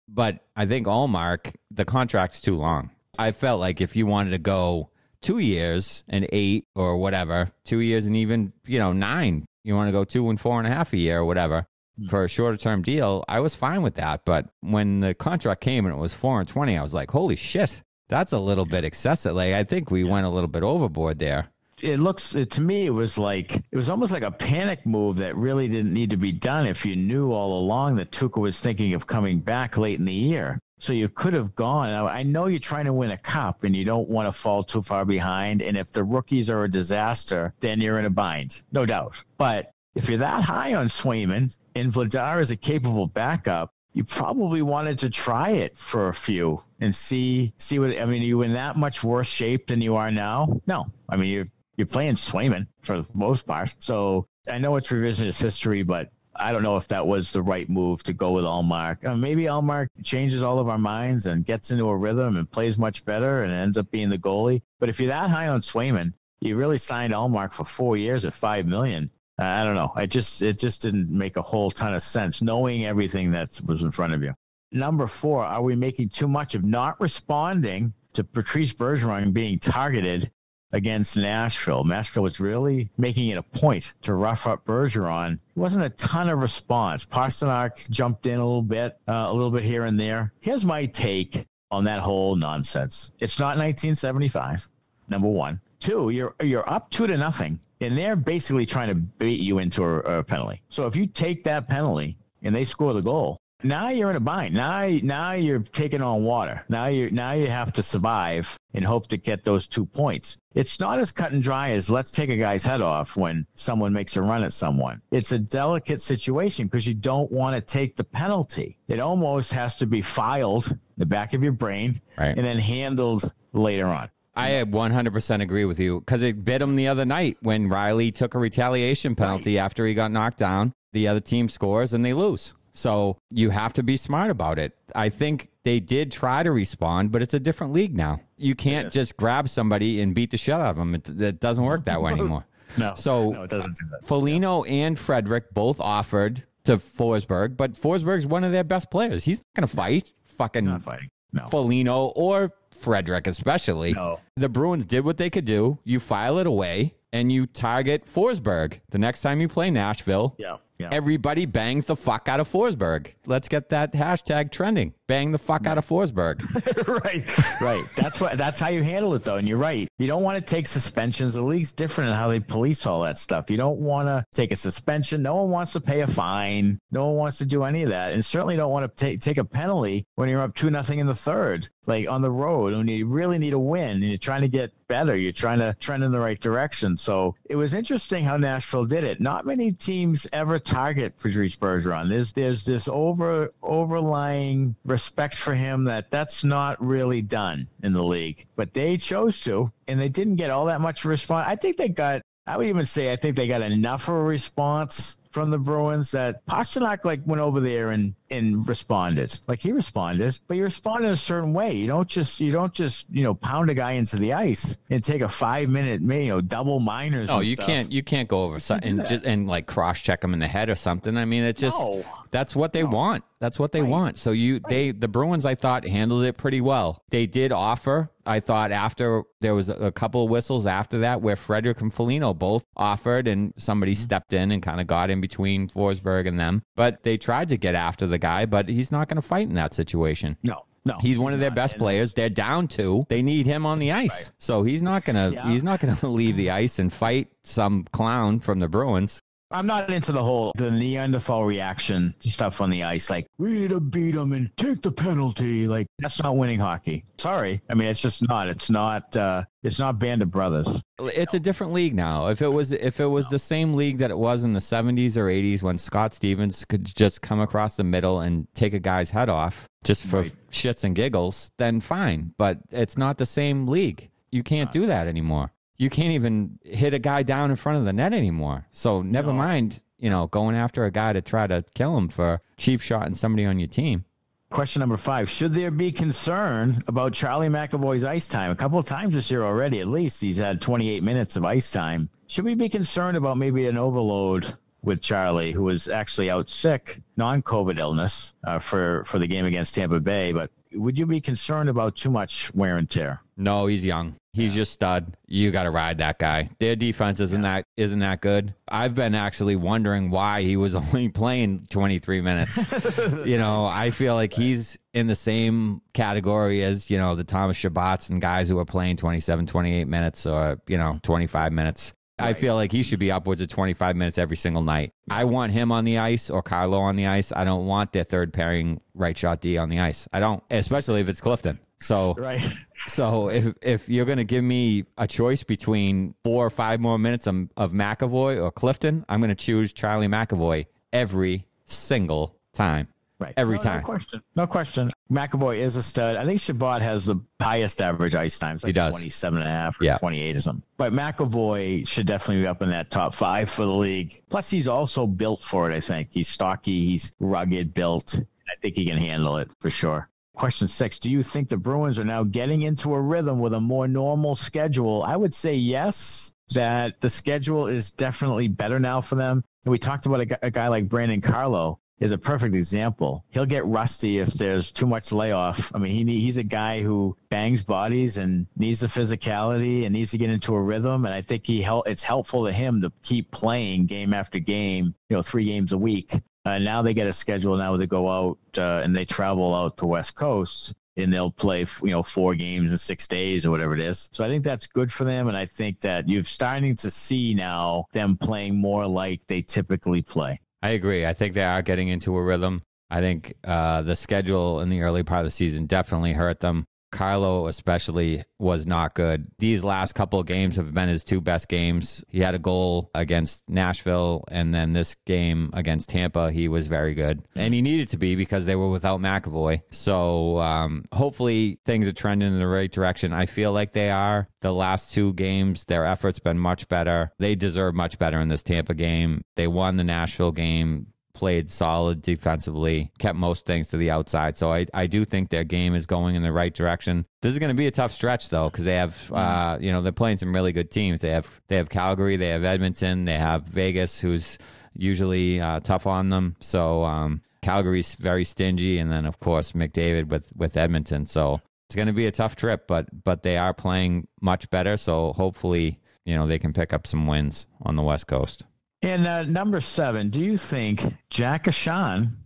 but 0.07 0.39
I 0.55 0.65
think 0.67 0.85
Ullmark, 0.87 1.53
the 1.71 1.85
contract's 1.85 2.41
too 2.41 2.55
long. 2.55 2.91
I 3.17 3.31
felt 3.31 3.59
like 3.59 3.81
if 3.81 3.95
you 3.95 4.05
wanted 4.05 4.31
to 4.31 4.37
go 4.37 4.89
two 5.21 5.39
years 5.39 6.03
and 6.07 6.27
eight 6.31 6.65
or 6.75 6.97
whatever, 6.97 7.51
two 7.65 7.79
years 7.79 8.05
and 8.05 8.15
even, 8.15 8.53
you 8.67 8.77
know, 8.77 8.91
nine, 8.91 9.45
you 9.63 9.75
want 9.75 9.87
to 9.87 9.91
go 9.91 10.03
two 10.03 10.29
and 10.29 10.39
four 10.39 10.59
and 10.59 10.67
a 10.67 10.69
half 10.69 10.93
a 10.93 10.97
year 10.97 11.19
or 11.19 11.25
whatever 11.25 11.65
for 12.09 12.23
a 12.23 12.29
shorter 12.29 12.57
term 12.57 12.81
deal, 12.81 13.23
I 13.27 13.39
was 13.39 13.55
fine 13.55 13.81
with 13.81 13.95
that. 13.95 14.25
But 14.25 14.49
when 14.61 14.99
the 14.99 15.13
contract 15.13 15.61
came 15.61 15.85
and 15.85 15.95
it 15.95 15.99
was 15.99 16.13
four 16.13 16.39
and 16.39 16.47
20, 16.47 16.77
I 16.77 16.81
was 16.81 16.93
like, 16.93 17.11
holy 17.11 17.35
shit, 17.35 17.83
that's 18.09 18.31
a 18.31 18.39
little 18.39 18.65
bit 18.65 18.83
excessive. 18.83 19.35
Like, 19.35 19.53
I 19.53 19.63
think 19.63 19.91
we 19.91 20.03
went 20.03 20.25
a 20.25 20.29
little 20.29 20.47
bit 20.47 20.63
overboard 20.63 21.19
there. 21.19 21.47
It 21.83 21.99
looks 21.99 22.33
it, 22.33 22.49
to 22.51 22.61
me 22.61 22.85
it 22.85 22.91
was 22.91 23.17
like 23.17 23.55
it 23.55 23.75
was 23.75 23.89
almost 23.89 24.13
like 24.13 24.23
a 24.23 24.31
panic 24.31 24.85
move 24.85 25.17
that 25.17 25.35
really 25.35 25.67
didn't 25.67 25.93
need 25.93 26.11
to 26.11 26.17
be 26.17 26.31
done 26.31 26.65
if 26.65 26.85
you 26.85 26.95
knew 26.95 27.33
all 27.33 27.59
along 27.59 27.97
that 27.97 28.11
Tuukka 28.11 28.39
was 28.39 28.59
thinking 28.59 28.93
of 28.93 29.05
coming 29.05 29.39
back 29.39 29.77
late 29.77 29.99
in 29.99 30.05
the 30.05 30.13
year. 30.13 30.59
So 30.79 30.93
you 30.93 31.09
could 31.09 31.33
have 31.33 31.55
gone. 31.55 31.89
I 31.89 32.23
know 32.23 32.47
you're 32.47 32.59
trying 32.59 32.85
to 32.85 32.93
win 32.93 33.11
a 33.11 33.17
cup 33.17 33.63
and 33.63 33.75
you 33.75 33.83
don't 33.85 34.09
want 34.09 34.27
to 34.27 34.31
fall 34.31 34.63
too 34.63 34.81
far 34.81 35.05
behind. 35.05 35.61
And 35.61 35.77
if 35.77 35.91
the 35.91 36.03
rookies 36.03 36.49
are 36.49 36.63
a 36.63 36.71
disaster, 36.71 37.53
then 37.59 37.79
you're 37.79 37.99
in 37.99 38.05
a 38.05 38.09
bind, 38.09 38.63
no 38.71 38.85
doubt. 38.85 39.15
But 39.37 39.71
if 39.95 40.09
you're 40.09 40.19
that 40.19 40.41
high 40.41 40.75
on 40.75 40.87
Swayman 40.87 41.55
and 41.75 41.91
Vladar 41.91 42.41
is 42.41 42.51
a 42.51 42.55
capable 42.55 43.07
backup, 43.07 43.71
you 43.93 44.03
probably 44.03 44.61
wanted 44.61 44.99
to 44.99 45.09
try 45.09 45.51
it 45.51 45.77
for 45.77 46.07
a 46.07 46.13
few 46.13 46.63
and 46.79 46.93
see 46.93 47.53
see 47.57 47.79
what 47.79 47.97
I 47.97 48.05
mean. 48.05 48.21
Are 48.21 48.25
you 48.25 48.41
in 48.41 48.53
that 48.53 48.75
much 48.75 49.03
worse 49.03 49.27
shape 49.27 49.67
than 49.67 49.81
you 49.81 49.95
are 49.95 50.11
now? 50.11 50.61
No, 50.65 50.87
I 51.07 51.15
mean 51.15 51.31
you're 51.31 51.47
you're 51.77 51.87
playing 51.87 52.15
Swayman 52.15 52.67
for 52.81 53.01
the 53.01 53.07
most 53.13 53.47
part. 53.47 53.73
So 53.79 54.27
I 54.49 54.57
know 54.57 54.75
it's 54.75 54.89
revisionist 54.89 55.41
history, 55.41 55.83
but 55.83 56.09
I 56.35 56.51
don't 56.51 56.63
know 56.63 56.77
if 56.77 56.87
that 56.87 57.05
was 57.05 57.31
the 57.31 57.41
right 57.41 57.69
move 57.69 58.03
to 58.03 58.13
go 58.13 58.31
with 58.31 58.45
Ullmark. 58.45 59.05
Uh, 59.05 59.15
maybe 59.15 59.43
Ullmark 59.43 59.87
changes 60.03 60.41
all 60.41 60.59
of 60.59 60.67
our 60.67 60.77
minds 60.77 61.25
and 61.25 61.45
gets 61.45 61.71
into 61.71 61.87
a 61.87 61.95
rhythm 61.95 62.37
and 62.37 62.49
plays 62.49 62.79
much 62.79 63.05
better 63.05 63.43
and 63.43 63.53
ends 63.53 63.77
up 63.77 63.91
being 63.91 64.09
the 64.09 64.17
goalie. 64.17 64.61
But 64.79 64.89
if 64.89 64.99
you're 64.99 65.09
that 65.09 65.29
high 65.29 65.47
on 65.47 65.61
Swayman, 65.61 66.13
you 66.41 66.55
really 66.55 66.77
signed 66.77 67.13
Ullmark 67.13 67.53
for 67.53 67.65
four 67.65 67.97
years 67.97 68.25
at 68.25 68.33
five 68.33 68.65
million. 68.65 69.09
Uh, 69.39 69.45
I 69.45 69.63
don't 69.63 69.75
know. 69.75 69.91
I 69.95 70.05
just 70.05 70.41
it 70.41 70.59
just 70.59 70.81
didn't 70.81 71.09
make 71.09 71.37
a 71.37 71.41
whole 71.41 71.71
ton 71.71 71.93
of 71.93 72.03
sense 72.03 72.41
knowing 72.41 72.85
everything 72.85 73.31
that 73.31 73.59
was 73.65 73.83
in 73.83 73.91
front 73.91 74.13
of 74.13 74.21
you. 74.21 74.33
Number 74.71 75.07
four, 75.07 75.43
are 75.43 75.61
we 75.61 75.75
making 75.75 76.09
too 76.09 76.27
much 76.27 76.55
of 76.55 76.63
not 76.63 76.99
responding 76.99 77.93
to 78.13 78.23
Patrice 78.23 78.73
Bergeron 78.73 79.33
being 79.33 79.59
targeted 79.59 80.31
against 80.73 81.15
Nashville? 81.15 81.85
Nashville 81.85 82.23
was 82.23 82.39
really 82.39 82.89
making 82.97 83.29
it 83.29 83.37
a 83.37 83.43
point 83.43 83.93
to 84.01 84.13
rough 84.13 84.45
up 84.45 84.65
Bergeron. 84.65 85.33
It 85.33 85.39
wasn't 85.59 85.85
a 85.85 85.89
ton 85.89 86.27
of 86.29 86.41
response. 86.41 87.05
Pastrnak 87.05 87.89
jumped 87.89 88.25
in 88.25 88.39
a 88.39 88.45
little 88.45 88.61
bit, 88.61 88.97
uh, 89.07 89.27
a 89.29 89.33
little 89.33 89.51
bit 89.51 89.63
here 89.63 89.85
and 89.85 89.99
there. 89.99 90.33
Here's 90.41 90.65
my 90.65 90.85
take 90.87 91.45
on 91.71 91.85
that 91.85 91.99
whole 91.99 92.35
nonsense. 92.35 93.11
It's 93.19 93.39
not 93.39 93.57
1975. 93.57 94.67
Number 95.09 95.27
one. 95.27 95.61
Two, 95.79 96.09
you're 96.11 96.33
you're 96.41 96.69
up 96.69 96.89
two 96.91 97.07
to 97.07 97.17
nothing, 97.17 97.59
and 97.81 97.97
they're 97.97 98.15
basically 98.15 98.65
trying 98.65 98.87
to 98.87 98.95
bait 98.95 99.41
you 99.41 99.57
into 99.57 99.83
a, 99.83 100.19
a 100.19 100.23
penalty. 100.23 100.61
So 100.69 100.85
if 100.85 100.95
you 100.95 101.07
take 101.07 101.43
that 101.43 101.67
penalty 101.67 102.17
and 102.41 102.55
they 102.55 102.63
score 102.63 102.93
the 102.93 103.01
goal, 103.01 103.37
now 103.63 103.89
you're 103.89 104.09
in 104.09 104.15
a 104.15 104.19
bind. 104.19 104.53
Now 104.53 104.87
now 105.03 105.31
you're 105.31 105.59
taking 105.59 106.01
on 106.01 106.23
water. 106.23 106.63
Now 106.69 106.87
you 106.87 107.09
now 107.11 107.33
you 107.33 107.47
have 107.47 107.71
to 107.73 107.83
survive 107.83 108.57
and 108.73 108.83
hope 108.83 109.07
to 109.07 109.17
get 109.17 109.43
those 109.43 109.67
two 109.67 109.85
points. 109.85 110.37
It's 110.55 110.79
not 110.79 110.99
as 110.99 111.11
cut 111.11 111.31
and 111.31 111.41
dry 111.41 111.71
as 111.71 111.89
let's 111.89 112.11
take 112.11 112.29
a 112.29 112.37
guy's 112.37 112.63
head 112.63 112.81
off 112.81 113.15
when 113.17 113.45
someone 113.55 113.93
makes 113.93 114.17
a 114.17 114.21
run 114.21 114.43
at 114.43 114.53
someone. 114.53 115.01
It's 115.11 115.31
a 115.31 115.39
delicate 115.39 116.01
situation 116.01 116.65
because 116.67 116.85
you 116.87 116.93
don't 116.93 117.31
want 117.31 117.55
to 117.55 117.61
take 117.61 117.95
the 117.95 118.03
penalty. 118.03 118.77
It 118.87 118.99
almost 118.99 119.51
has 119.53 119.75
to 119.77 119.85
be 119.85 120.01
filed 120.01 120.67
in 120.71 120.79
the 120.97 121.05
back 121.05 121.33
of 121.33 121.43
your 121.43 121.51
brain 121.53 122.01
Right. 122.17 122.37
and 122.37 122.45
then 122.45 122.59
handled 122.59 123.33
later 123.53 123.87
on. 123.87 124.09
I 124.35 124.49
100% 124.49 125.41
agree 125.41 125.65
with 125.65 125.79
you 125.79 125.99
because 125.99 126.23
it 126.23 126.43
bit 126.43 126.59
him 126.61 126.75
the 126.75 126.87
other 126.87 127.05
night 127.05 127.37
when 127.41 127.69
Reilly 127.69 128.11
took 128.11 128.33
a 128.33 128.39
retaliation 128.39 129.15
penalty 129.15 129.59
after 129.59 129.85
he 129.85 129.93
got 129.93 130.11
knocked 130.11 130.37
down. 130.39 130.73
The 130.91 131.07
other 131.07 131.19
team 131.19 131.49
scores 131.49 131.93
and 131.93 132.03
they 132.03 132.13
lose. 132.13 132.53
So 132.73 133.17
you 133.29 133.49
have 133.51 133.73
to 133.73 133.83
be 133.83 133.97
smart 133.97 134.29
about 134.31 134.57
it. 134.59 134.75
I 134.95 135.09
think 135.09 135.49
they 135.63 135.79
did 135.79 136.11
try 136.11 136.43
to 136.43 136.51
respond, 136.51 137.11
but 137.11 137.21
it's 137.21 137.33
a 137.33 137.39
different 137.39 137.73
league 137.73 137.95
now. 137.95 138.19
You 138.37 138.55
can't 138.55 138.91
just 138.91 139.15
grab 139.15 139.47
somebody 139.47 140.01
and 140.01 140.13
beat 140.15 140.31
the 140.31 140.37
shit 140.37 140.55
out 140.55 140.61
of 140.61 140.75
them. 140.75 140.95
It, 140.95 141.07
it 141.09 141.39
doesn't 141.39 141.63
work 141.63 141.85
that 141.85 142.01
way 142.01 142.11
anymore. 142.13 142.45
No, 142.77 142.95
So 142.95 143.29
no, 143.29 143.43
it 143.43 143.49
doesn't 143.51 143.77
do 143.77 143.85
that. 143.91 144.05
Foligno 144.05 144.63
and 144.63 144.97
Frederic 144.97 145.53
both 145.53 145.79
offered 145.79 146.43
to 146.63 146.77
Forsberg, 146.77 147.55
but 147.55 147.73
Forsberg's 147.73 148.25
one 148.25 148.43
of 148.43 148.51
their 148.51 148.63
best 148.63 148.89
players. 148.89 149.25
He's 149.25 149.39
not 149.39 149.61
going 149.61 149.67
to 149.69 149.75
fight 149.75 150.13
fucking 150.25 150.65
Not 150.65 150.81
fighting. 150.83 151.09
No. 151.31 151.45
Foligno 151.47 152.05
or 152.15 152.51
Frederic, 152.71 153.27
especially. 153.27 153.93
No. 153.93 154.19
The 154.35 154.49
Bruins 154.49 154.85
did 154.85 155.05
what 155.05 155.17
they 155.17 155.29
could 155.29 155.45
do. 155.45 155.77
You 155.83 155.99
file 155.99 156.39
it 156.39 156.47
away 156.47 156.95
and 157.13 157.31
you 157.31 157.45
target 157.45 158.05
Forsberg. 158.05 158.81
The 158.89 158.97
next 158.97 159.21
time 159.21 159.39
you 159.39 159.47
play 159.47 159.71
Nashville, 159.71 160.35
Yeah. 160.37 160.57
Yeah. 160.79 160.89
everybody 160.91 161.45
bangs 161.45 161.85
the 161.85 161.95
fuck 161.95 162.27
out 162.27 162.39
of 162.39 162.51
Forsberg. 162.51 163.13
Let's 163.27 163.47
get 163.47 163.69
that 163.69 163.93
hashtag 163.93 164.51
trending. 164.51 164.93
Bang 165.07 165.31
the 165.31 165.37
fuck 165.37 165.67
out 165.67 165.77
of 165.77 165.87
Forsberg. 165.87 166.41
right, 167.03 167.61
right. 167.61 167.85
That's 167.95 168.19
what. 168.19 168.37
That's 168.37 168.59
how 168.59 168.69
you 168.69 168.81
handle 168.81 169.13
it, 169.13 169.23
though. 169.23 169.35
And 169.35 169.47
you're 169.47 169.57
right. 169.59 169.87
You 169.99 170.07
don't 170.07 170.23
want 170.23 170.39
to 170.39 170.43
take 170.43 170.65
suspensions. 170.65 171.35
The 171.35 171.43
league's 171.43 171.71
different 171.71 172.09
in 172.09 172.15
how 172.15 172.27
they 172.29 172.39
police 172.39 172.85
all 172.87 173.03
that 173.03 173.17
stuff. 173.17 173.51
You 173.51 173.57
don't 173.57 173.79
want 173.79 174.07
to 174.07 174.25
take 174.33 174.51
a 174.51 174.55
suspension. 174.55 175.21
No 175.21 175.35
one 175.35 175.51
wants 175.51 175.73
to 175.73 175.81
pay 175.81 176.01
a 176.01 176.07
fine. 176.07 176.79
No 176.91 177.07
one 177.07 177.15
wants 177.17 177.37
to 177.37 177.45
do 177.45 177.63
any 177.63 177.83
of 177.83 177.89
that, 177.89 178.13
and 178.13 178.25
certainly 178.25 178.55
don't 178.55 178.71
want 178.71 178.89
to 178.95 179.05
take 179.05 179.21
take 179.21 179.37
a 179.37 179.45
penalty 179.45 180.05
when 180.15 180.29
you're 180.29 180.41
up 180.41 180.55
two 180.55 180.71
nothing 180.71 180.99
in 180.99 181.05
the 181.07 181.13
third, 181.15 181.69
like 181.85 182.09
on 182.09 182.21
the 182.21 182.31
road, 182.31 182.73
when 182.73 182.87
you 182.87 183.05
really 183.05 183.37
need 183.37 183.53
a 183.53 183.59
win 183.59 183.89
and 183.91 184.03
you're 184.03 184.17
trying 184.17 184.41
to 184.41 184.49
get 184.49 184.71
better. 184.87 185.15
You're 185.15 185.31
trying 185.31 185.59
to 185.59 185.75
trend 185.79 186.03
in 186.03 186.11
the 186.11 186.19
right 186.19 186.39
direction. 186.39 186.97
So 187.03 187.35
it 187.43 187.57
was 187.57 187.73
interesting 187.73 188.23
how 188.23 188.37
Nashville 188.37 188.85
did 188.85 189.03
it. 189.03 189.19
Not 189.19 189.45
many 189.45 189.73
teams 189.73 190.25
ever 190.31 190.57
target 190.57 191.17
Patrice 191.17 191.57
Bergeron. 191.57 192.09
There's 192.09 192.31
there's 192.31 192.63
this 192.63 192.87
over 192.87 193.51
overlying 193.61 194.75
respect 194.85 195.35
for 195.35 195.53
him 195.53 195.83
that 195.85 196.11
that's 196.11 196.45
not 196.45 196.83
really 196.83 197.21
done 197.21 197.67
in 197.81 197.91
the 197.91 198.03
league. 198.03 198.47
But 198.55 198.73
they 198.73 198.95
chose 198.95 199.41
to, 199.41 199.71
and 199.87 199.99
they 199.99 200.07
didn't 200.07 200.37
get 200.37 200.49
all 200.49 200.67
that 200.67 200.79
much 200.79 201.03
response. 201.03 201.45
I 201.47 201.57
think 201.57 201.75
they 201.75 201.89
got. 201.89 202.21
I 202.47 202.57
would 202.57 202.67
even 202.67 202.85
say 202.85 203.11
I 203.11 203.17
think 203.17 203.35
they 203.35 203.47
got 203.47 203.61
enough 203.61 204.07
of 204.07 204.15
a 204.15 204.23
response 204.23 205.17
from 205.31 205.49
the 205.49 205.57
Bruins 205.57 206.11
that 206.11 206.45
Pastrnak 206.45 207.03
like 207.03 207.21
went 207.25 207.41
over 207.41 207.59
there 207.59 207.89
and 207.89 208.13
and 208.37 208.67
responded. 208.67 209.39
Like 209.47 209.59
he 209.59 209.71
responded, 209.71 210.39
but 210.47 210.57
you 210.57 210.63
respond 210.63 211.05
in 211.05 211.11
a 211.11 211.17
certain 211.17 211.53
way. 211.53 211.73
You 211.73 211.87
don't 211.87 212.07
just 212.07 212.39
you 212.39 212.51
don't 212.51 212.73
just 212.73 213.05
you 213.11 213.23
know 213.23 213.33
pound 213.33 213.69
a 213.69 213.73
guy 213.73 213.93
into 213.93 214.17
the 214.17 214.33
ice 214.33 214.77
and 214.89 215.03
take 215.03 215.21
a 215.21 215.29
five 215.29 215.69
minute 215.69 216.01
you 216.01 216.29
know 216.29 216.41
double 216.41 216.79
minors. 216.79 217.29
Oh, 217.29 217.39
you 217.39 217.53
stuff. 217.55 217.65
can't 217.67 217.91
you 217.91 218.03
can't 218.03 218.27
go 218.29 218.43
over 218.43 218.59
so- 218.59 218.79
and 218.81 219.05
just, 219.07 219.23
and 219.25 219.47
like 219.47 219.67
cross 219.67 219.99
check 220.01 220.23
him 220.23 220.33
in 220.33 220.39
the 220.39 220.47
head 220.47 220.69
or 220.69 220.75
something. 220.75 221.17
I 221.17 221.25
mean, 221.25 221.43
it 221.43 221.57
just 221.57 221.79
No. 221.79 222.03
that's 222.31 222.55
what 222.55 222.73
they 222.73 222.83
want. 222.83 223.23
That's 223.39 223.59
what 223.59 223.73
they 223.73 223.81
want. 223.81 224.17
So 224.17 224.31
you 224.31 224.59
they 224.69 224.91
the 224.91 225.07
Bruins 225.09 225.45
I 225.45 225.55
thought 225.55 225.85
handled 225.85 226.23
it 226.23 226.37
pretty 226.37 226.61
well. 226.61 227.01
They 227.09 227.25
did 227.25 227.51
offer. 227.51 228.09
I 228.25 228.39
thought 228.39 228.71
after 228.71 229.23
there 229.41 229.53
was 229.53 229.67
a 229.69 229.91
couple 229.91 230.23
of 230.23 230.29
whistles 230.29 230.65
after 230.65 230.99
that 230.99 231.21
where 231.21 231.35
Frederic 231.35 231.81
and 231.81 231.93
Foligno 231.93 232.33
both 232.33 232.63
offered 232.77 233.27
and 233.27 233.53
somebody 233.57 233.93
Mm-hmm. 233.93 234.01
stepped 234.01 234.31
in 234.33 234.49
and 234.51 234.63
kind 234.63 234.79
of 234.79 234.87
got 234.87 235.09
in 235.09 235.19
between 235.19 235.67
Forsberg 235.67 236.25
and 236.25 236.39
them. 236.39 236.63
But 236.77 237.03
they 237.03 237.17
tried 237.17 237.49
to 237.49 237.57
get 237.57 237.75
after 237.75 238.07
the 238.07 238.17
guy, 238.23 238.45
but 238.45 238.67
he's 238.69 238.91
not 238.91 239.07
going 239.09 239.21
to 239.21 239.27
fight 239.33 239.47
in 239.47 239.55
that 239.55 239.73
situation. 239.73 240.37
No, 240.43 240.65
no. 240.85 240.97
He's 241.01 241.17
one 241.19 241.33
of 241.33 241.39
their 241.39 241.49
not. 241.49 241.55
best 241.55 241.73
And 241.75 241.79
players. 241.79 242.13
They're 242.13 242.29
down 242.29 242.67
two. 242.67 243.05
They 243.09 243.21
need 243.21 243.45
him 243.45 243.65
on 243.65 243.79
the 243.79 243.91
ice. 243.91 244.31
So 244.37 244.63
he's 244.63 244.81
not 244.81 245.03
gonna 245.05 245.31
Yeah. 245.31 245.49
he's 245.49 245.63
not 245.63 245.79
gonna 245.81 245.97
leave 246.21 246.35
the 246.35 246.49
ice 246.51 246.79
and 246.79 246.91
fight 246.91 247.27
some 247.43 247.85
clown 247.91 248.39
from 248.39 248.59
the 248.59 248.67
Bruins. 248.67 249.21
I'm 249.53 249.67
not 249.67 249.89
into 249.91 250.11
the 250.11 250.23
whole 250.23 250.51
the 250.57 250.71
Neanderthal 250.71 251.45
reaction 251.45 252.13
to 252.21 252.29
stuff 252.29 252.59
on 252.59 252.69
the 252.69 252.83
ice. 252.83 253.09
Like 253.09 253.27
we 253.37 253.51
need 253.51 253.69
to 253.69 253.79
beat 253.79 254.15
them 254.15 254.33
and 254.33 254.49
take 254.57 254.81
the 254.81 254.91
penalty. 254.91 255.67
Like 255.67 255.87
that's 255.99 256.21
not 256.21 256.35
winning 256.35 256.59
hockey. 256.59 257.03
Sorry, 257.19 257.61
I 257.69 257.75
mean 257.75 257.87
it's 257.87 258.01
just 258.01 258.27
not. 258.27 258.49
It's 258.49 258.69
not. 258.69 259.15
uh 259.15 259.43
It's 259.61 259.79
not 259.79 259.99
Band 259.99 260.21
of 260.23 260.31
Brothers. 260.31 260.81
It's 260.99 261.33
a 261.33 261.39
different 261.39 261.71
league 261.73 261.93
now. 261.95 262.27
If 262.27 262.41
it 262.41 262.47
was 262.49 262.71
if 262.71 262.99
it 262.99 263.05
was 263.05 263.29
the 263.29 263.39
same 263.39 263.75
league 263.75 263.99
that 263.99 264.11
it 264.11 264.17
was 264.17 264.43
in 264.43 264.53
the 264.53 264.59
70s 264.59 265.17
or 265.17 265.25
80s 265.27 265.61
when 265.61 265.77
Scott 265.77 266.13
Stevens 266.13 266.65
could 266.65 266.83
just 266.85 267.21
come 267.21 267.39
across 267.39 267.75
the 267.75 267.83
middle 267.83 268.19
and 268.21 268.47
take 268.55 268.73
a 268.73 268.79
guy's 268.79 269.11
head 269.11 269.29
off 269.29 269.67
just 269.83 270.03
for 270.03 270.21
Right. 270.21 270.35
shits 270.51 270.83
and 270.83 270.95
giggles, 270.95 271.51
then 271.57 271.79
fine. 271.79 272.33
But 272.37 272.59
it's 272.71 272.97
not 272.97 273.17
the 273.17 273.25
same 273.25 273.67
league. 273.67 274.09
You 274.31 274.41
can't 274.43 274.71
do 274.71 274.85
that 274.87 275.07
anymore. 275.07 275.51
You 275.83 275.89
can't 275.89 276.13
even 276.13 276.59
hit 276.63 276.93
a 276.93 276.99
guy 276.99 277.23
down 277.23 277.49
in 277.49 277.57
front 277.57 277.77
of 277.77 277.83
the 277.83 277.91
net 277.91 278.13
anymore. 278.13 278.65
So 278.71 279.01
never 279.01 279.33
mind, 279.33 279.81
you 279.99 280.09
know, 280.09 280.27
going 280.27 280.55
after 280.55 280.85
a 280.85 280.91
guy 280.91 281.11
to 281.11 281.21
try 281.21 281.45
to 281.45 281.65
kill 281.75 281.97
him 281.97 282.07
for 282.07 282.39
cheap 282.55 282.79
shot 282.79 283.05
and 283.05 283.17
somebody 283.17 283.45
on 283.45 283.59
your 283.59 283.67
team. 283.67 284.05
Question 284.49 284.79
number 284.79 284.95
five: 284.95 285.29
Should 285.29 285.53
there 285.53 285.71
be 285.71 285.91
concern 285.91 286.81
about 286.87 287.11
Charlie 287.11 287.49
McAvoy's 287.49 288.05
ice 288.05 288.29
time? 288.29 288.49
A 288.49 288.55
couple 288.55 288.79
of 288.79 288.85
times 288.85 289.13
this 289.13 289.29
year 289.29 289.43
already, 289.43 289.81
at 289.81 289.87
least 289.87 290.21
he's 290.21 290.37
had 290.37 290.61
28 290.61 291.03
minutes 291.03 291.35
of 291.35 291.43
ice 291.43 291.69
time. 291.69 292.07
Should 292.27 292.45
we 292.45 292.55
be 292.55 292.69
concerned 292.69 293.17
about 293.17 293.37
maybe 293.37 293.67
an 293.67 293.77
overload 293.77 294.53
with 294.83 295.01
Charlie, 295.01 295.51
who 295.51 295.63
was 295.63 295.89
actually 295.89 296.29
out 296.29 296.49
sick, 296.49 297.01
non-COVID 297.17 297.77
illness, 297.77 298.35
uh, 298.45 298.59
for 298.59 299.03
for 299.03 299.19
the 299.19 299.27
game 299.27 299.45
against 299.45 299.75
Tampa 299.75 299.99
Bay? 299.99 300.31
But 300.31 300.49
would 300.75 300.97
you 300.97 301.05
be 301.05 301.21
concerned 301.21 301.69
about 301.69 301.95
too 301.95 302.09
much 302.09 302.53
wear 302.53 302.77
and 302.77 302.89
tear? 302.89 303.21
No, 303.35 303.65
he's 303.65 303.85
young. 303.85 304.15
He's 304.33 304.53
just 304.53 304.73
stud. 304.73 305.15
You 305.27 305.51
got 305.51 305.63
to 305.63 305.71
ride 305.71 305.99
that 305.99 306.17
guy. 306.17 306.49
Their 306.59 306.75
defense 306.75 307.19
isn't 307.19 307.41
that 307.41 307.65
isn't 307.77 307.99
that 307.99 308.21
good. 308.21 308.55
I've 308.67 308.95
been 308.95 309.13
actually 309.13 309.55
wondering 309.55 310.09
why 310.09 310.41
he 310.41 310.57
was 310.57 310.75
only 310.75 311.09
playing 311.09 311.67
23 311.69 312.21
minutes. 312.21 312.57
you 313.25 313.37
know, 313.37 313.65
I 313.65 313.91
feel 313.91 314.15
like 314.15 314.33
he's 314.33 314.79
in 314.93 315.07
the 315.07 315.15
same 315.15 315.81
category 315.93 316.63
as, 316.63 316.89
you 316.89 316.97
know, 316.97 317.15
the 317.15 317.23
Thomas 317.23 317.57
Chabots 317.57 318.09
and 318.09 318.21
guys 318.21 318.49
who 318.49 318.57
are 318.57 318.65
playing 318.65 318.97
27, 318.97 319.45
28 319.45 319.87
minutes 319.87 320.25
or, 320.25 320.59
you 320.67 320.77
know, 320.77 320.99
25 321.03 321.51
minutes. 321.51 321.93
I 322.23 322.33
feel 322.33 322.55
like 322.55 322.71
he 322.71 322.83
should 322.83 322.99
be 322.99 323.11
upwards 323.11 323.41
of 323.41 323.47
25 323.49 323.95
minutes 323.95 324.17
every 324.17 324.37
single 324.37 324.61
night. 324.63 324.93
I 325.09 325.25
want 325.25 325.51
him 325.51 325.71
on 325.71 325.85
the 325.85 325.97
ice 325.97 326.29
or 326.29 326.41
Carlo 326.41 326.79
on 326.79 326.95
the 326.95 327.07
ice. 327.07 327.31
I 327.35 327.43
don't 327.43 327.65
want 327.65 327.91
their 327.91 328.03
third 328.03 328.33
pairing 328.33 328.81
right 328.93 329.17
shot 329.17 329.41
D 329.41 329.57
on 329.57 329.69
the 329.69 329.79
ice. 329.79 330.07
I 330.13 330.19
don't, 330.19 330.43
especially 330.49 331.01
if 331.01 331.07
it's 331.09 331.21
Clifton. 331.21 331.59
So 331.79 332.13
Right. 332.17 332.41
so 332.87 333.27
if 333.29 333.53
if 333.61 333.89
you're 333.89 334.05
gonna 334.05 334.23
give 334.23 334.43
me 334.43 334.85
a 334.97 335.05
choice 335.07 335.43
between 335.43 336.15
four 336.23 336.45
or 336.45 336.49
five 336.49 336.79
more 336.79 336.97
minutes 336.97 337.27
of, 337.27 337.49
of 337.57 337.73
McAvoy 337.73 338.41
or 338.41 338.51
Clifton, 338.51 339.05
I'm 339.09 339.19
gonna 339.19 339.35
choose 339.35 339.73
Charlie 339.73 340.07
McAvoy 340.07 340.67
every 340.93 341.45
single 341.65 342.37
time. 342.53 342.87
Right. 343.19 343.33
Every 343.37 343.55
No, 343.57 343.61
time. 343.61 343.79
No 343.79 343.85
question. 343.85 344.21
No 344.35 344.47
question. 344.47 344.91
McAvoy 345.11 345.59
is 345.59 345.75
a 345.75 345.83
stud. 345.83 346.17
I 346.17 346.25
think 346.25 346.41
Chabot 346.41 346.81
has 346.81 347.05
the 347.05 347.17
highest 347.41 347.81
average 347.81 348.15
ice 348.15 348.37
times. 348.39 348.63
Like 348.63 348.69
He 348.69 348.73
does. 348.73 348.93
27 348.95 349.39
and 349.39 349.47
a 349.47 349.51
half 349.51 349.79
or 349.79 349.85
Yeah. 349.85 349.97
28 349.99 350.35
or 350.35 350.41
something. 350.41 350.63
But 350.77 350.91
McAvoy 350.93 351.87
should 351.87 352.07
definitely 352.07 352.41
be 352.43 352.47
up 352.47 352.61
in 352.61 352.69
that 352.69 352.89
top 352.89 353.13
five 353.13 353.49
for 353.49 353.65
the 353.65 353.73
league. 353.73 354.21
Plus, 354.29 354.49
he's 354.49 354.67
also 354.67 355.07
built 355.07 355.43
for 355.43 355.69
it, 355.71 355.75
I 355.75 355.79
think. 355.79 356.09
He's 356.11 356.27
stocky. 356.27 356.83
He's 356.85 357.11
rugged 357.19 357.73
built. 357.73 358.19
I 358.49 358.55
think 358.61 358.75
he 358.75 358.85
can 358.85 358.97
handle 358.97 359.37
it 359.37 359.51
for 359.61 359.69
sure. 359.69 360.09
Question 360.35 360.67
six 360.67 360.97
Do 360.97 361.09
you 361.11 361.21
think 361.21 361.47
the 361.47 361.57
Bruins 361.57 361.99
are 361.99 362.03
now 362.03 362.23
getting 362.23 362.63
into 362.63 362.93
a 362.95 362.99
rhythm 362.99 363.39
with 363.39 363.53
a 363.53 363.61
more 363.61 363.87
normal 363.87 364.35
schedule? 364.35 365.03
I 365.03 365.15
would 365.15 365.33
say 365.33 365.53
yes, 365.53 366.31
that 366.55 366.99
the 367.01 367.09
schedule 367.09 367.67
is 367.67 367.91
definitely 367.91 368.47
better 368.47 368.79
now 368.79 368.99
for 368.99 369.15
them. 369.15 369.43
And 369.63 369.71
we 369.71 369.77
talked 369.77 370.07
about 370.07 370.21
a, 370.31 370.45
a 370.47 370.51
guy 370.51 370.67
like 370.67 370.89
Brandon 370.89 371.21
Carlo 371.21 371.79
is 371.99 372.11
a 372.11 372.17
perfect 372.17 372.55
example. 372.55 373.23
He'll 373.29 373.45
get 373.45 373.65
rusty 373.65 374.19
if 374.19 374.33
there's 374.33 374.71
too 374.71 374.85
much 374.85 375.11
layoff. 375.11 375.73
I 375.73 375.79
mean, 375.79 376.07
he 376.07 376.19
he's 376.19 376.37
a 376.37 376.43
guy 376.43 376.81
who 376.81 377.15
bangs 377.29 377.63
bodies 377.63 378.17
and 378.17 378.47
needs 378.57 378.79
the 378.79 378.87
physicality 378.87 379.85
and 379.85 379.93
needs 379.93 380.11
to 380.11 380.17
get 380.17 380.29
into 380.29 380.55
a 380.55 380.61
rhythm. 380.61 381.05
And 381.05 381.13
I 381.13 381.21
think 381.21 381.45
he 381.47 381.61
hel- 381.61 381.83
it's 381.83 382.03
helpful 382.03 382.45
to 382.45 382.51
him 382.51 382.81
to 382.81 382.91
keep 383.03 383.31
playing 383.31 383.85
game 383.85 384.13
after 384.13 384.39
game, 384.39 384.95
you 385.09 385.15
know, 385.15 385.21
three 385.21 385.45
games 385.45 385.71
a 385.71 385.77
week. 385.77 386.13
Uh, 386.45 386.59
now 386.59 386.81
they 386.81 386.93
get 386.93 387.07
a 387.07 387.13
schedule 387.13 387.55
now 387.55 387.77
to 387.77 387.87
go 387.87 388.09
out 388.09 388.37
uh, 388.57 388.81
and 388.83 388.95
they 388.95 389.05
travel 389.05 389.55
out 389.55 389.77
to 389.77 389.85
West 389.85 390.15
Coast 390.15 390.73
and 390.97 391.11
they'll 391.11 391.31
play 391.31 391.65
you 391.81 391.89
know 391.89 392.03
four 392.03 392.35
games 392.35 392.71
in 392.71 392.77
six 392.77 393.07
days 393.07 393.45
or 393.45 393.51
whatever 393.51 393.73
it 393.73 393.79
is. 393.79 394.09
So 394.11 394.23
I 394.23 394.27
think 394.27 394.43
that's 394.43 394.67
good 394.67 394.91
for 394.91 395.05
them, 395.05 395.27
and 395.27 395.37
I 395.37 395.45
think 395.45 395.79
that 395.81 396.07
you're 396.07 396.23
starting 396.23 396.75
to 396.77 396.91
see 396.91 397.33
now 397.33 397.85
them 397.93 398.17
playing 398.17 398.55
more 398.55 398.85
like 398.85 399.21
they 399.27 399.41
typically 399.41 400.01
play. 400.01 400.39
I 400.63 400.69
agree. 400.69 401.05
I 401.05 401.13
think 401.13 401.33
they 401.33 401.43
are 401.43 401.61
getting 401.61 401.89
into 401.89 402.15
a 402.15 402.23
rhythm. 402.23 402.63
I 402.89 403.01
think 403.01 403.33
uh, 403.43 403.81
the 403.81 403.97
schedule 403.97 404.61
in 404.61 404.69
the 404.69 404.81
early 404.81 405.03
part 405.03 405.19
of 405.19 405.25
the 405.25 405.31
season 405.31 405.65
definitely 405.65 406.13
hurt 406.13 406.39
them. 406.39 406.63
Carlo, 406.93 407.47
especially, 407.47 408.23
was 408.39 408.65
not 408.65 408.93
good. 408.93 409.27
These 409.39 409.63
last 409.63 409.93
couple 409.93 410.19
of 410.19 410.27
games 410.27 410.55
have 410.55 410.73
been 410.73 410.89
his 410.89 411.03
two 411.03 411.19
best 411.19 411.47
games. 411.47 412.03
He 412.07 412.19
had 412.19 412.35
a 412.35 412.39
goal 412.39 412.91
against 412.93 413.49
Nashville, 413.49 414.23
and 414.29 414.53
then 414.53 414.73
this 414.73 414.95
game 415.05 415.49
against 415.53 415.89
Tampa, 415.89 416.31
he 416.31 416.47
was 416.47 416.67
very 416.67 416.93
good. 416.93 417.23
And 417.35 417.53
he 417.53 417.61
needed 417.61 417.89
to 417.89 417.97
be 417.97 418.15
because 418.15 418.45
they 418.45 418.55
were 418.55 418.69
without 418.69 419.01
McAvoy. 419.01 419.63
So 419.71 420.37
um, 420.37 420.85
hopefully 420.93 421.59
things 421.65 421.87
are 421.87 421.93
trending 421.93 422.31
in 422.31 422.39
the 422.39 422.47
right 422.47 422.71
direction. 422.71 423.11
I 423.11 423.25
feel 423.25 423.51
like 423.51 423.73
they 423.73 423.89
are. 423.89 424.29
The 424.41 424.53
last 424.53 424.93
two 424.93 425.13
games, 425.13 425.65
their 425.65 425.85
effort's 425.85 426.19
been 426.19 426.37
much 426.37 426.67
better. 426.67 427.11
They 427.17 427.33
deserve 427.33 427.73
much 427.73 427.97
better 427.97 428.19
in 428.19 428.27
this 428.27 428.43
Tampa 428.43 428.75
game. 428.75 429.23
They 429.35 429.47
won 429.47 429.77
the 429.77 429.83
Nashville 429.83 430.31
game 430.31 430.92
played 431.13 431.49
solid 431.49 432.01
defensively, 432.01 432.91
kept 432.99 433.17
most 433.17 433.45
things 433.45 433.69
to 433.69 433.77
the 433.77 433.91
outside. 433.91 434.35
So 434.37 434.51
I, 434.51 434.65
I 434.73 434.87
do 434.87 435.05
think 435.05 435.29
their 435.29 435.43
game 435.43 435.75
is 435.75 435.85
going 435.85 436.15
in 436.15 436.23
the 436.23 436.33
right 436.33 436.53
direction. 436.53 437.05
This 437.21 437.33
is 437.33 437.39
going 437.39 437.49
to 437.49 437.55
be 437.55 437.67
a 437.67 437.71
tough 437.71 437.91
stretch 437.91 438.29
though, 438.29 438.49
because 438.49 438.65
they 438.65 438.75
have, 438.75 439.11
uh, 439.11 439.57
you 439.61 439.71
know, 439.71 439.81
they're 439.81 439.91
playing 439.91 440.17
some 440.17 440.33
really 440.33 440.51
good 440.51 440.71
teams. 440.71 440.99
They 440.99 441.11
have, 441.11 441.41
they 441.47 441.55
have 441.57 441.69
Calgary, 441.69 442.17
they 442.17 442.29
have 442.29 442.43
Edmonton, 442.43 443.05
they 443.05 443.17
have 443.17 443.43
Vegas, 443.43 443.99
who's 443.99 444.37
usually 444.75 445.39
uh, 445.39 445.59
tough 445.59 445.85
on 445.85 446.09
them. 446.09 446.35
So 446.39 446.83
um, 446.83 447.21
Calgary's 447.41 447.95
very 447.95 448.23
stingy, 448.23 448.79
and 448.79 448.91
then 448.91 449.05
of 449.05 449.19
course 449.19 449.51
McDavid 449.51 450.07
with 450.07 450.33
with 450.35 450.57
Edmonton. 450.57 451.05
So 451.05 451.41
it's 451.67 451.75
going 451.75 451.87
to 451.87 451.93
be 451.93 452.07
a 452.07 452.11
tough 452.11 452.35
trip, 452.35 452.67
but 452.67 452.87
but 453.03 453.23
they 453.23 453.37
are 453.37 453.53
playing 453.53 454.07
much 454.21 454.49
better. 454.49 454.77
So 454.77 455.13
hopefully, 455.13 455.79
you 456.05 456.15
know, 456.15 456.25
they 456.25 456.39
can 456.39 456.53
pick 456.53 456.73
up 456.73 456.87
some 456.87 457.05
wins 457.05 457.45
on 457.61 457.75
the 457.75 457.83
West 457.83 458.07
Coast. 458.07 458.45
And 458.83 459.07
uh, 459.07 459.23
number 459.23 459.61
seven, 459.61 460.09
do 460.09 460.19
you 460.19 460.37
think 460.37 460.83
Jack 461.09 461.45
Ahcan 461.45 462.17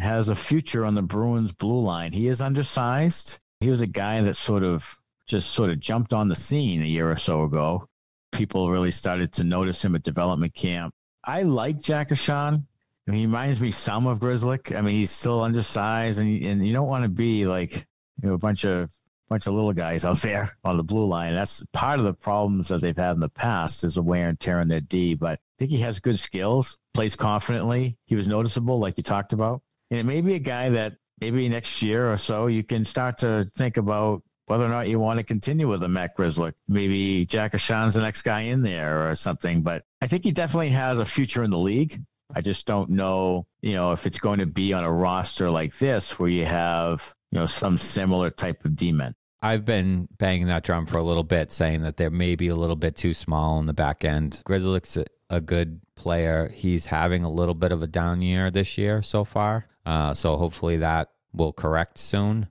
has 0.00 0.30
a 0.30 0.34
future 0.34 0.86
on 0.86 0.94
the 0.94 1.02
Bruins 1.02 1.52
blue 1.52 1.82
line? 1.82 2.10
He 2.10 2.28
is 2.28 2.40
undersized. 2.40 3.38
He 3.60 3.68
was 3.68 3.82
a 3.82 3.86
guy 3.86 4.22
that 4.22 4.34
sort 4.34 4.62
of 4.62 4.98
just 5.26 5.50
sort 5.50 5.68
of 5.68 5.78
jumped 5.78 6.14
on 6.14 6.28
the 6.28 6.34
scene 6.34 6.80
a 6.80 6.86
year 6.86 7.10
or 7.10 7.16
so 7.16 7.42
ago. 7.42 7.86
People 8.32 8.70
really 8.70 8.90
started 8.90 9.30
to 9.34 9.44
notice 9.44 9.84
him 9.84 9.94
at 9.94 10.04
development 10.04 10.54
camp. 10.54 10.94
I 11.22 11.42
like 11.42 11.82
Jack 11.82 12.08
Ahcan. 12.08 12.64
I 13.06 13.10
mean, 13.10 13.20
he 13.20 13.26
reminds 13.26 13.60
me 13.60 13.70
some 13.70 14.06
of 14.06 14.18
Grzelcyk. 14.18 14.74
I 14.74 14.80
mean, 14.80 14.94
he's 14.94 15.10
still 15.10 15.42
undersized, 15.42 16.18
and 16.18 16.42
and 16.42 16.66
you 16.66 16.72
don't 16.72 16.88
want 16.88 17.04
to 17.04 17.10
be 17.10 17.46
like 17.46 17.86
you 18.22 18.28
know 18.28 18.34
a 18.34 18.38
bunch 18.38 18.64
of 18.64 18.90
bunch 19.28 19.46
of 19.46 19.54
little 19.54 19.72
guys 19.72 20.04
out 20.04 20.18
there 20.18 20.56
on 20.64 20.76
the 20.76 20.82
blue 20.82 21.06
line. 21.06 21.34
That's 21.34 21.62
part 21.72 21.98
of 21.98 22.04
the 22.04 22.14
problems 22.14 22.68
that 22.68 22.80
they've 22.80 22.96
had 22.96 23.12
in 23.12 23.20
the 23.20 23.28
past 23.28 23.84
is 23.84 23.94
the 23.96 24.02
wear 24.02 24.28
and 24.28 24.38
tear 24.38 24.60
on 24.60 24.68
their 24.68 24.80
D. 24.80 25.14
But 25.14 25.32
I 25.32 25.38
think 25.58 25.70
he 25.70 25.80
has 25.80 26.00
good 26.00 26.18
skills, 26.18 26.78
plays 26.94 27.16
confidently. 27.16 27.96
He 28.06 28.16
was 28.16 28.28
noticeable, 28.28 28.78
like 28.78 28.96
you 28.96 29.02
talked 29.02 29.32
about. 29.32 29.62
And 29.90 30.00
it 30.00 30.04
may 30.04 30.20
be 30.20 30.34
a 30.34 30.40
guy 30.40 30.70
that 30.70 30.94
maybe 31.20 31.48
next 31.48 31.82
year 31.82 32.12
or 32.12 32.16
so 32.16 32.46
you 32.46 32.62
can 32.62 32.84
start 32.84 33.18
to 33.18 33.50
think 33.56 33.76
about 33.76 34.22
whether 34.46 34.64
or 34.64 34.68
not 34.68 34.88
you 34.88 35.00
want 35.00 35.18
to 35.18 35.24
continue 35.24 35.68
with 35.68 35.82
a 35.82 35.88
Matt 35.88 36.16
Grzelcyk. 36.16 36.54
Maybe 36.68 37.26
Jack 37.26 37.54
Ahcan's 37.54 37.94
the 37.94 38.00
next 38.00 38.22
guy 38.22 38.42
in 38.42 38.62
there 38.62 39.10
or 39.10 39.14
something. 39.14 39.62
But 39.62 39.84
I 40.00 40.06
think 40.06 40.24
he 40.24 40.32
definitely 40.32 40.68
has 40.68 40.98
a 40.98 41.04
future 41.04 41.42
in 41.42 41.50
the 41.50 41.58
league. 41.58 42.00
I 42.36 42.42
just 42.42 42.66
don't 42.66 42.90
know, 42.90 43.46
you 43.62 43.72
know, 43.72 43.92
if 43.92 44.06
it's 44.06 44.18
going 44.18 44.40
to 44.40 44.46
be 44.46 44.74
on 44.74 44.84
a 44.84 44.92
roster 44.92 45.50
like 45.50 45.78
this 45.78 46.18
where 46.18 46.28
you 46.28 46.44
have, 46.44 47.14
you 47.30 47.38
know, 47.38 47.46
some 47.46 47.78
similar 47.78 48.28
type 48.30 48.66
of 48.66 48.76
D-men. 48.76 49.14
I've 49.40 49.64
been 49.64 50.06
banging 50.18 50.48
that 50.48 50.62
drum 50.62 50.84
for 50.84 50.98
a 50.98 51.02
little 51.02 51.24
bit, 51.24 51.50
saying 51.50 51.80
that 51.80 51.96
they're 51.96 52.10
maybe 52.10 52.48
a 52.48 52.54
little 52.54 52.76
bit 52.76 52.94
too 52.94 53.14
small 53.14 53.58
in 53.58 53.64
the 53.64 53.72
back 53.72 54.04
end. 54.04 54.42
Grzelcyk's 54.44 54.98
a, 54.98 55.06
a 55.30 55.40
good 55.40 55.80
player. 55.94 56.50
He's 56.50 56.84
having 56.84 57.24
a 57.24 57.30
little 57.30 57.54
bit 57.54 57.72
of 57.72 57.80
a 57.82 57.86
down 57.86 58.20
year 58.20 58.50
this 58.50 58.76
year 58.76 59.00
so 59.00 59.24
far. 59.24 59.66
Uh, 59.86 60.12
so 60.12 60.36
hopefully 60.36 60.76
that 60.76 61.12
will 61.32 61.54
correct 61.54 61.96
soon. 61.96 62.48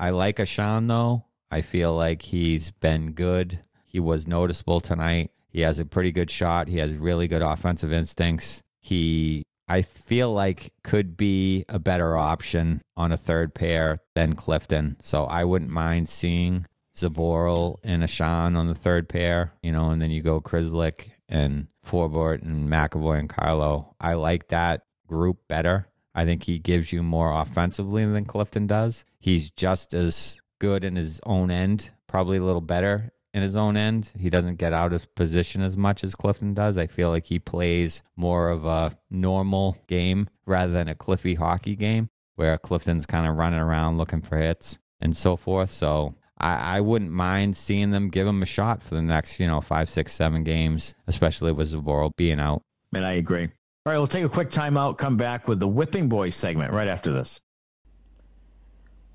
I 0.00 0.10
like 0.10 0.38
Ahcan 0.38 0.88
though. 0.88 1.26
I 1.48 1.60
feel 1.60 1.94
like 1.94 2.22
he's 2.22 2.72
been 2.72 3.12
good. 3.12 3.60
He 3.84 4.00
was 4.00 4.26
noticeable 4.26 4.80
tonight. 4.80 5.30
He 5.48 5.60
has 5.60 5.78
a 5.78 5.84
pretty 5.84 6.10
good 6.10 6.30
shot. 6.30 6.66
He 6.66 6.78
has 6.78 6.96
really 6.96 7.28
good 7.28 7.42
offensive 7.42 7.92
instincts. 7.92 8.64
He, 8.80 9.42
I 9.68 9.82
feel 9.82 10.32
like, 10.32 10.72
could 10.82 11.16
be 11.16 11.64
a 11.68 11.78
better 11.78 12.16
option 12.16 12.80
on 12.96 13.12
a 13.12 13.16
third 13.16 13.54
pair 13.54 13.98
than 14.14 14.34
Clifton. 14.34 14.96
So 15.00 15.24
I 15.24 15.44
wouldn't 15.44 15.70
mind 15.70 16.08
seeing 16.08 16.66
Zboril 16.96 17.76
and 17.84 18.02
Ahcan 18.02 18.56
on 18.56 18.66
the 18.66 18.74
third 18.74 19.08
pair, 19.08 19.52
you 19.62 19.72
know, 19.72 19.90
and 19.90 20.02
then 20.02 20.10
you 20.10 20.22
go 20.22 20.40
Grzelcyk 20.40 21.10
and 21.28 21.68
Forbort 21.86 22.42
and 22.42 22.68
McAvoy 22.68 23.18
and 23.18 23.28
Carlo. 23.28 23.94
I 24.00 24.14
like 24.14 24.48
that 24.48 24.82
group 25.06 25.38
better. 25.48 25.88
I 26.14 26.24
think 26.24 26.42
he 26.44 26.58
gives 26.58 26.92
you 26.92 27.02
more 27.02 27.32
offensively 27.32 28.04
than 28.04 28.24
Clifton 28.24 28.66
does. 28.66 29.04
He's 29.20 29.50
just 29.50 29.94
as 29.94 30.40
good 30.58 30.84
in 30.84 30.96
his 30.96 31.20
own 31.24 31.50
end, 31.50 31.90
probably 32.08 32.38
a 32.38 32.44
little 32.44 32.60
better 32.60 33.12
in 33.38 33.42
his 33.42 33.56
own 33.56 33.76
end. 33.76 34.12
He 34.18 34.28
doesn't 34.28 34.56
get 34.56 34.72
out 34.72 34.92
of 34.92 35.14
position 35.14 35.62
as 35.62 35.76
much 35.76 36.04
as 36.04 36.14
Clifton 36.14 36.52
does. 36.52 36.76
I 36.76 36.88
feel 36.88 37.08
like 37.08 37.26
he 37.26 37.38
plays 37.38 38.02
more 38.16 38.50
of 38.50 38.66
a 38.66 38.98
normal 39.10 39.78
game 39.86 40.28
rather 40.44 40.72
than 40.72 40.88
a 40.88 40.94
Cliffy 40.94 41.34
hockey 41.34 41.76
game 41.76 42.10
where 42.34 42.58
Clifton's 42.58 43.06
kind 43.06 43.26
of 43.26 43.36
running 43.36 43.60
around 43.60 43.96
looking 43.96 44.20
for 44.20 44.36
hits 44.36 44.78
and 45.00 45.16
so 45.16 45.36
forth. 45.36 45.70
So 45.70 46.14
I, 46.36 46.78
I 46.78 46.80
wouldn't 46.80 47.10
mind 47.10 47.56
seeing 47.56 47.90
them 47.90 48.10
give 48.10 48.26
him 48.26 48.42
a 48.42 48.46
shot 48.46 48.82
for 48.82 48.94
the 48.94 49.02
next, 49.02 49.40
you 49.40 49.46
know, 49.46 49.60
five, 49.60 49.88
six, 49.88 50.12
seven 50.12 50.44
games, 50.44 50.94
especially 51.06 51.52
with 51.52 51.72
Zboril 51.72 52.10
being 52.16 52.40
out. 52.40 52.62
And 52.94 53.06
I 53.06 53.12
agree. 53.12 53.44
All 53.86 53.92
right, 53.92 53.98
we'll 53.98 54.06
take 54.06 54.24
a 54.24 54.28
quick 54.28 54.50
timeout, 54.50 54.98
come 54.98 55.16
back 55.16 55.48
with 55.48 55.60
the 55.60 55.68
Whipping 55.68 56.08
Boys 56.08 56.36
segment 56.36 56.72
right 56.72 56.88
after 56.88 57.12
this. 57.12 57.40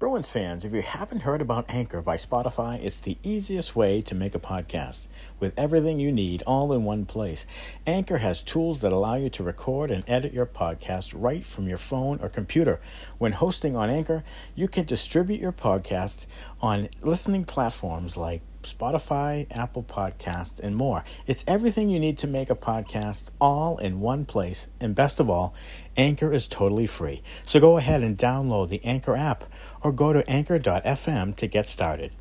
Bruins 0.03 0.29
fans, 0.29 0.65
if 0.65 0.73
you 0.73 0.81
haven't 0.81 1.21
heard 1.21 1.41
about 1.41 1.69
Anchor 1.69 2.01
by 2.01 2.17
Spotify, 2.17 2.77
it's 2.83 2.99
the 2.99 3.17
easiest 3.23 3.73
way 3.73 4.01
to 4.01 4.13
make 4.13 4.35
a 4.35 4.37
podcast 4.37 5.07
with 5.39 5.53
everything 5.55 5.97
you 5.97 6.11
need 6.11 6.43
all 6.45 6.73
in 6.73 6.83
one 6.83 7.05
place. 7.05 7.45
Anchor 7.87 8.17
has 8.17 8.43
tools 8.43 8.81
that 8.81 8.91
allow 8.91 9.15
you 9.15 9.29
to 9.29 9.43
record 9.43 9.91
and 9.91 10.03
edit 10.05 10.33
your 10.33 10.45
podcast 10.45 11.13
right 11.15 11.45
from 11.45 11.69
your 11.69 11.77
phone 11.77 12.19
or 12.21 12.27
computer. 12.27 12.81
When 13.17 13.31
hosting 13.31 13.77
on 13.77 13.89
Anchor, 13.89 14.25
you 14.55 14.67
can 14.67 14.83
distribute 14.83 15.39
your 15.39 15.53
podcast 15.53 16.27
on 16.61 16.89
listening 17.01 17.45
platforms 17.45 18.17
like 18.17 18.41
Spotify, 18.63 19.47
Apple 19.51 19.83
Podcast, 19.83 20.59
and 20.59 20.75
more. 20.75 21.03
It's 21.27 21.43
everything 21.47 21.89
you 21.89 21.99
need 21.99 22.17
to 22.19 22.27
make 22.27 22.49
a 22.49 22.55
podcast 22.55 23.31
all 23.39 23.77
in 23.77 23.99
one 23.99 24.25
place. 24.25 24.67
And 24.79 24.95
best 24.95 25.19
of 25.19 25.29
all, 25.29 25.53
Anchor 25.97 26.31
is 26.33 26.47
totally 26.47 26.85
free. 26.85 27.21
So 27.45 27.59
go 27.59 27.77
ahead 27.77 28.01
and 28.01 28.17
download 28.17 28.69
the 28.69 28.83
Anchor 28.83 29.15
app 29.15 29.43
or 29.81 29.91
go 29.91 30.13
to 30.13 30.27
anchor.fm 30.29 31.35
to 31.35 31.47
get 31.47 31.67
started. 31.67 32.11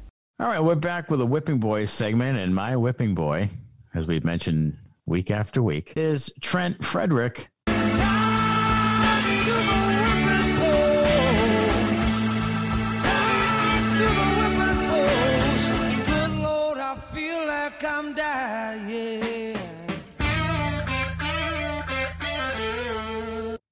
All 0.41 0.49
right, 0.49 0.63
we're 0.63 0.75
back 0.75 1.11
with 1.11 1.21
a 1.21 1.27
Whipping 1.27 1.59
Boys 1.59 1.91
segment, 1.91 2.39
and 2.39 2.55
my 2.55 2.77
Whipping 2.77 3.15
Boy, 3.15 3.49
as 3.95 4.07
we've 4.07 4.25
mentioned 4.25 4.77
week 5.07 5.31
after 5.31 5.63
week, 5.63 5.93
is 5.97 6.33
Trent 6.41 6.85
Frederic. 6.85 7.49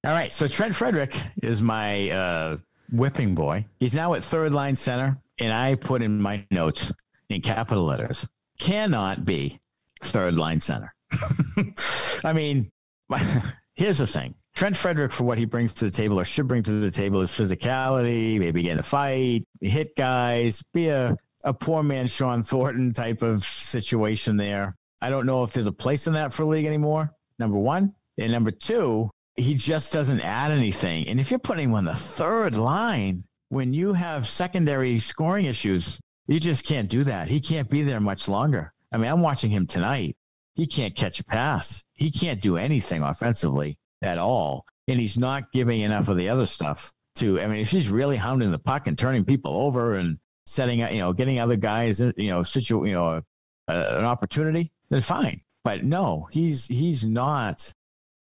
All 0.03 0.13
right, 0.13 0.33
so 0.33 0.49
Trent 0.49 0.75
Frederic 0.75 1.15
is 1.43 1.61
my 1.61 2.11
uh, 2.11 2.57
whipping 2.91 3.35
boy. 3.35 3.67
He's 3.79 3.95
now 3.95 4.15
at 4.15 4.25
third 4.25 4.55
line 4.55 4.75
center, 4.75 5.19
and 5.39 5.53
I 5.53 5.75
put 5.75 6.01
in 6.01 6.21
my 6.21 6.47
notes 6.51 6.91
in 7.29 7.43
capital 7.43 7.85
letters 7.85 8.27
cannot 8.59 9.25
be 9.25 9.61
third 10.03 10.37
line 10.37 10.61
center. 10.61 10.95
I 12.25 12.33
mean, 12.33 12.71
here's 13.75 13.99
the 13.99 14.07
thing. 14.07 14.35
Trent 14.55 14.77
Frederic, 14.77 15.13
for 15.13 15.25
what 15.25 15.39
he 15.39 15.45
brings 15.45 15.75
to 15.75 15.85
the 15.85 15.91
table 15.91 16.19
or 16.19 16.25
should 16.25 16.49
bring 16.49 16.63
to 16.63 16.81
the 16.81 16.91
table, 16.91 17.21
is 17.21 17.31
physicality, 17.31 18.39
maybe 18.39 18.63
get 18.63 18.73
in 18.73 18.79
a 18.79 18.83
fight, 18.83 19.45
hit 19.61 19.95
guys, 19.97 20.63
be 20.73 20.89
a, 20.89 21.17
a 21.45 21.53
poor 21.53 21.83
man 21.83 22.07
Shawn 22.07 22.43
Thornton 22.43 22.93
type 22.93 23.23
of 23.23 23.45
situation 23.45 24.37
there. 24.37 24.77
I 25.03 25.11
don't 25.11 25.27
know 25.27 25.43
if 25.45 25.53
there's 25.53 25.67
a 25.67 25.73
place 25.73 26.07
in 26.07 26.15
that 26.15 26.33
for 26.33 26.45
league 26.45 26.67
anymore, 26.67 27.11
number 27.39 27.59
one. 27.59 27.95
And 28.19 28.33
number 28.33 28.51
two, 28.51 29.11
he 29.41 29.55
just 29.55 29.93
doesn't 29.93 30.21
add 30.21 30.51
anything. 30.51 31.09
And 31.09 31.19
if 31.19 31.31
you're 31.31 31.39
putting 31.39 31.71
him 31.71 31.75
on 31.75 31.85
the 31.85 31.95
third 31.95 32.57
line, 32.57 33.25
when 33.49 33.73
you 33.73 33.93
have 33.93 34.27
secondary 34.27 34.99
scoring 34.99 35.47
issues, 35.47 35.99
you 36.29 36.39
just 36.39 36.65
can't 36.65 36.89
do 36.89 37.05
that. 37.05 37.29
He 37.29 37.41
can't 37.41 37.69
be 37.69 37.83
there 37.83 38.01
much 38.01 38.29
longer. 38.29 38.73
I 38.93 38.99
mean, 38.99 39.11
I'm 39.11 39.21
watching 39.21 39.51
him 39.51 39.67
tonight. 39.67 40.17
He 40.55 40.67
can't 40.67 40.95
catch 40.95 41.21
a 41.21 41.25
pass. 41.25 41.83
He 41.95 42.11
can't 42.11 42.41
do 42.41 42.57
anything 42.57 43.03
offensively 43.03 43.79
at 44.03 44.19
all. 44.19 44.67
And 44.89 45.01
he's 45.01 45.19
not 45.19 45.53
giving 45.53 45.81
enough 45.81 46.09
of 46.09 46.17
the 46.17 46.29
other 46.29 46.47
stuff 46.47 46.93
to, 47.17 47.41
I 47.41 47.47
mean, 47.47 47.61
if 47.61 47.71
he's 47.71 47.91
really 47.91 48.17
hounding 48.17 48.51
the 48.51 48.59
puck 48.59 48.87
and 48.87 48.99
turning 48.99 49.25
people 49.25 49.57
over 49.57 49.95
and 49.95 50.19
setting 50.47 50.83
up, 50.83 50.93
you 50.93 50.99
know, 50.99 51.13
getting 51.13 51.39
other 51.41 51.57
guys, 51.57 52.01
you 52.01 52.31
know, 52.31 52.43
situ, 52.43 52.87
you 52.87 52.93
know, 52.93 53.23
uh, 53.69 53.95
an 53.99 54.05
opportunity, 54.05 54.73
then 54.89 55.01
fine. 55.01 55.41
But 55.65 55.85
no, 55.85 56.29
he's, 56.31 56.67
he's 56.67 57.05
not 57.05 57.73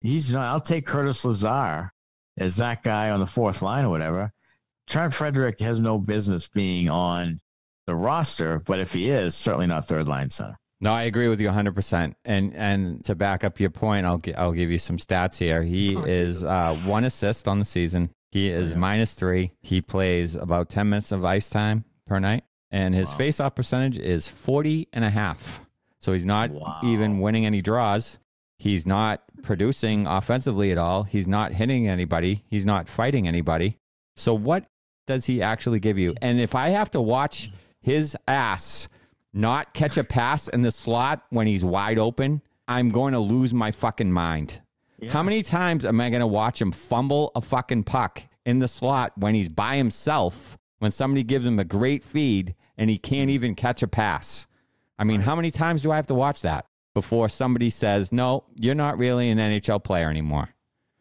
he's 0.02 0.32
not. 0.32 0.48
I'll 0.48 0.60
take 0.60 0.86
Curtis 0.86 1.24
Lazar 1.26 1.92
as 2.38 2.58
that 2.58 2.84
guy 2.84 3.10
on 3.10 3.20
the 3.20 3.26
fourth 3.26 3.62
line 3.62 3.86
or 3.86 3.90
whatever. 3.90 4.32
Trent 4.88 5.14
Frederic 5.14 5.60
has 5.60 5.80
no 5.80 5.98
business 5.98 6.48
being 6.48 6.90
on 6.90 7.40
the 7.86 7.96
roster, 7.96 8.60
but 8.60 8.80
if 8.80 8.94
he 8.94 9.10
is, 9.10 9.36
certainly 9.36 9.68
not 9.68 9.86
third 9.86 10.08
line 10.08 10.30
center. 10.30 10.58
No, 10.82 10.94
I 10.94 11.04
agree 11.04 11.28
with 11.28 11.42
you 11.42 11.50
100%. 11.50 12.14
And 12.24 12.56
and 12.56 13.04
to 13.06 13.16
back 13.16 13.44
up 13.44 13.60
your 13.60 13.70
point, 13.70 14.06
I'll 14.06 14.22
I'll 14.38 14.54
give 14.54 14.72
you 14.72 14.78
some 14.78 14.98
stats 14.98 15.38
here. 15.38 15.62
He 15.62 15.96
oh, 15.96 16.04
is 16.04 16.44
uh, 16.46 16.74
one 16.86 17.04
assist 17.04 17.48
on 17.48 17.60
the 17.60 17.66
season. 17.66 18.12
He 18.32 18.50
is 18.50 18.72
yeah. 18.72 18.78
minus 18.78 19.14
3. 19.14 19.52
He 19.62 19.82
plays 19.82 20.36
about 20.36 20.70
10 20.70 20.90
minutes 20.90 21.12
of 21.12 21.26
ice 21.26 21.50
time 21.50 21.84
per 22.08 22.20
night 22.20 22.44
and 22.72 22.94
his 22.94 23.10
wow. 23.12 23.18
face-off 23.18 23.56
percentage 23.56 23.98
is 23.98 24.28
40 24.28 24.90
and 24.94 25.04
a 25.04 25.10
half. 25.10 25.62
So 26.00 26.14
he's 26.14 26.26
not 26.26 26.52
wow. 26.52 26.80
even 26.84 27.20
winning 27.20 27.46
any 27.46 27.62
draws. 27.62 28.20
He's 28.58 28.86
not 28.86 29.24
producing 29.44 30.08
offensively 30.08 30.72
at 30.72 30.78
all. 30.78 31.04
He's 31.04 31.28
not 31.28 31.54
hitting 31.54 31.88
anybody. 31.88 32.44
He's 32.48 32.66
not 32.66 32.88
fighting 32.88 33.28
anybody. 33.28 33.78
So 34.16 34.34
what 34.34 34.66
does 35.08 35.26
he 35.26 35.42
actually 35.42 35.80
give 35.80 35.98
you? 35.98 36.16
And 36.22 36.40
if 36.40 36.56
I 36.56 36.70
have 36.70 36.92
to 36.92 37.02
watch 37.02 37.50
his 37.82 38.16
ass 38.28 38.88
not 39.34 39.74
catch 39.74 39.98
a 39.98 40.04
pass 40.04 40.48
in 40.48 40.62
the 40.62 40.72
slot 40.72 41.24
when 41.30 41.48
he's 41.48 41.64
wide 41.64 42.00
open, 42.00 42.42
I'm 42.68 42.90
going 42.90 43.14
to 43.14 43.20
lose 43.20 43.54
my 43.54 43.72
fucking 43.72 44.12
mind. 44.12 44.62
Yeah. 45.00 45.12
How 45.12 45.24
many 45.24 45.44
times 45.44 45.86
am 45.86 46.02
I 46.02 46.10
going 46.10 46.20
to 46.20 46.28
watch 46.28 46.62
him 46.62 46.72
fumble 46.72 47.32
a 47.36 47.42
fucking 47.42 47.84
puck 47.84 48.22
in 48.46 48.60
the 48.60 48.68
slot 48.68 49.14
when 49.18 49.34
he's 49.34 49.50
by 49.50 49.78
himself, 49.78 50.58
when 50.80 50.92
somebody 50.92 51.24
gives 51.24 51.46
him 51.46 51.58
a 51.60 51.64
great 51.64 52.04
feed 52.04 52.56
and 52.78 52.90
he 52.90 52.98
can't 52.98 53.30
even 53.30 53.56
catch 53.56 53.82
a 53.82 53.88
pass? 53.88 54.46
I 54.98 55.06
mean, 55.06 55.22
how 55.22 55.36
many 55.36 55.50
times 55.50 55.82
do 55.82 55.92
I 55.92 55.96
have 55.96 56.08
to 56.08 56.14
watch 56.14 56.42
that? 56.42 56.66
Before 56.96 57.30
somebody 57.30 57.70
says, 57.70 58.12
no, 58.12 58.46
you're 58.60 58.76
not 58.76 58.98
really 58.98 59.30
an 59.30 59.38
NHL 59.38 59.84
player 59.84 60.10
anymore. 60.10 60.50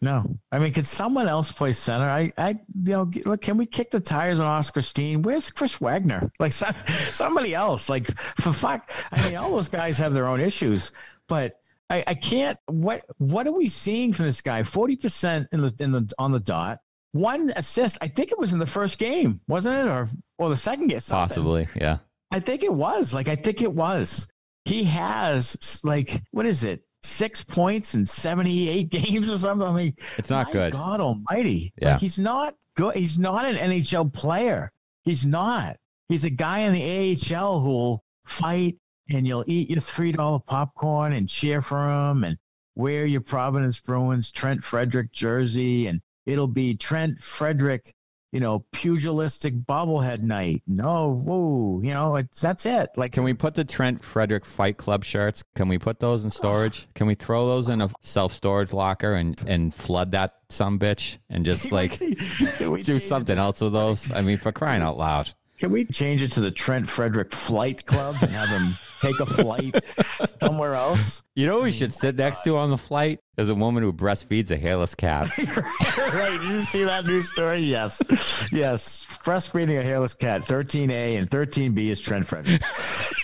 No, 0.00 0.38
I 0.52 0.60
mean, 0.60 0.72
could 0.72 0.86
someone 0.86 1.26
else 1.26 1.50
play 1.50 1.72
center? 1.72 2.08
I, 2.08 2.32
I, 2.38 2.50
you 2.50 2.92
know, 2.92 3.10
look, 3.24 3.40
can 3.40 3.56
we 3.56 3.66
kick 3.66 3.90
the 3.90 3.98
tires 3.98 4.38
on 4.38 4.46
Oskar 4.46 4.80
Steen? 4.80 5.22
Where's 5.22 5.50
Chris 5.50 5.80
Wagner? 5.80 6.30
Like 6.40 6.52
some, 6.52 6.74
somebody 7.10 7.52
else. 7.52 7.88
Like 7.88 8.06
for 8.40 8.52
fuck, 8.52 8.92
I 9.10 9.26
mean, 9.26 9.36
all 9.36 9.50
those 9.50 9.68
guys 9.68 9.98
have 9.98 10.14
their 10.14 10.28
own 10.28 10.40
issues, 10.40 10.92
but 11.26 11.58
I, 11.90 12.04
I 12.06 12.14
can't. 12.14 12.58
What, 12.66 13.02
what 13.16 13.48
are 13.48 13.52
we 13.52 13.68
seeing 13.68 14.12
from 14.12 14.26
this 14.26 14.40
guy? 14.40 14.62
Forty 14.62 14.94
percent 14.94 15.48
in 15.50 15.62
the 15.62 15.74
in 15.80 15.90
the 15.90 16.08
on 16.16 16.30
the 16.30 16.38
dot. 16.40 16.78
One 17.12 17.52
assist. 17.56 17.98
I 18.00 18.06
think 18.08 18.30
it 18.30 18.38
was 18.38 18.52
in 18.52 18.60
the 18.60 18.66
first 18.66 18.98
game, 18.98 19.40
wasn't 19.48 19.74
it, 19.74 19.90
or 19.90 20.06
or 20.38 20.48
the 20.48 20.56
second 20.56 20.88
game? 20.88 21.00
Possibly, 21.08 21.66
yeah. 21.74 21.98
I 22.30 22.38
think 22.38 22.62
it 22.62 22.72
was. 22.72 23.12
Like 23.12 23.28
I 23.28 23.34
think 23.34 23.62
it 23.62 23.72
was 23.72 24.28
he 24.68 24.84
has 24.84 25.80
like 25.82 26.22
what 26.30 26.46
is 26.46 26.64
it? 26.64 26.82
Six 27.02 27.44
points 27.44 27.94
in 27.94 28.04
seventy-eight 28.04 28.90
games 28.90 29.30
or 29.30 29.38
something. 29.38 29.66
I 29.66 29.72
mean, 29.72 29.94
it's 30.16 30.30
not 30.30 30.52
good. 30.52 30.72
God 30.72 31.00
Almighty! 31.00 31.72
Yeah. 31.80 31.92
Like 31.92 32.00
he's 32.00 32.18
not 32.18 32.54
good. 32.74 32.94
He's 32.94 33.18
not 33.18 33.44
an 33.44 33.56
NHL 33.56 34.12
player. 34.12 34.70
He's 35.04 35.24
not. 35.24 35.76
He's 36.08 36.24
a 36.24 36.30
guy 36.30 36.60
in 36.60 36.72
the 36.72 37.34
AHL 37.34 37.60
who'll 37.60 38.04
fight 38.24 38.76
and 39.10 39.26
you'll 39.26 39.44
eat 39.46 39.70
your 39.70 39.80
three 39.80 40.12
dollar 40.12 40.38
popcorn 40.38 41.12
and 41.12 41.28
cheer 41.28 41.62
for 41.62 41.88
him 41.88 42.24
and 42.24 42.36
wear 42.74 43.06
your 43.06 43.20
Providence 43.20 43.80
Bruins 43.80 44.30
Trent 44.30 44.62
Frederic 44.62 45.12
jersey 45.12 45.86
and 45.86 46.00
it'll 46.26 46.46
be 46.46 46.74
Trent 46.74 47.20
Frederic 47.20 47.94
you 48.32 48.40
know, 48.40 48.64
pugilistic 48.72 49.54
bobblehead 49.54 50.22
night. 50.22 50.62
No, 50.66 51.12
whoa, 51.12 51.80
you 51.82 51.92
know, 51.94 52.16
it's 52.16 52.40
that's 52.40 52.66
it. 52.66 52.90
Like, 52.96 53.12
can 53.12 53.22
we 53.22 53.34
put 53.34 53.54
the 53.54 53.64
Trent 53.64 54.04
Frederic 54.04 54.44
Fight 54.44 54.76
Club 54.76 55.04
shirts? 55.04 55.42
Can 55.54 55.68
we 55.68 55.78
put 55.78 56.00
those 56.00 56.24
in 56.24 56.30
storage? 56.30 56.88
Can 56.94 57.06
we 57.06 57.14
throw 57.14 57.46
those 57.46 57.68
in 57.68 57.80
a 57.80 57.90
self 58.02 58.32
storage 58.32 58.72
locker 58.72 59.14
and 59.14 59.42
and 59.46 59.74
flood 59.74 60.12
that 60.12 60.34
some 60.50 60.78
bitch 60.78 61.18
and 61.30 61.44
just 61.44 61.72
like 61.72 61.98
do 61.98 62.98
something 62.98 63.38
else 63.38 63.60
with 63.60 63.72
those? 63.72 64.10
I 64.12 64.20
mean, 64.20 64.38
for 64.38 64.52
crying 64.52 64.82
out 64.82 64.98
loud. 64.98 65.32
Can 65.58 65.72
we 65.72 65.84
change 65.86 66.22
it 66.22 66.30
to 66.32 66.40
the 66.40 66.52
Trent 66.52 66.88
Frederic 66.88 67.32
Flight 67.32 67.84
Club 67.84 68.14
and 68.22 68.30
have 68.30 68.48
him 68.48 68.74
take 69.00 69.18
a 69.18 69.26
flight 69.26 69.84
somewhere 70.40 70.74
else? 70.74 71.24
You 71.34 71.46
know, 71.46 71.62
we 71.62 71.72
should 71.72 71.92
sit 71.92 72.14
next 72.14 72.42
to 72.42 72.56
on 72.56 72.70
the 72.70 72.78
flight 72.78 73.18
is 73.36 73.48
a 73.48 73.54
woman 73.56 73.82
who 73.82 73.92
breastfeeds 73.92 74.52
a 74.52 74.56
hairless 74.56 74.94
cat. 74.94 75.36
right. 75.38 76.38
Did 76.40 76.50
you 76.50 76.60
see 76.60 76.84
that 76.84 77.06
news 77.06 77.28
story? 77.30 77.58
Yes. 77.58 78.00
Yes. 78.52 79.04
Breastfeeding 79.24 79.80
a 79.80 79.82
hairless 79.82 80.14
cat. 80.14 80.42
13A 80.42 81.18
and 81.18 81.28
13B 81.28 81.88
is 81.88 82.00
Trent 82.00 82.24
Frederic. 82.24 82.62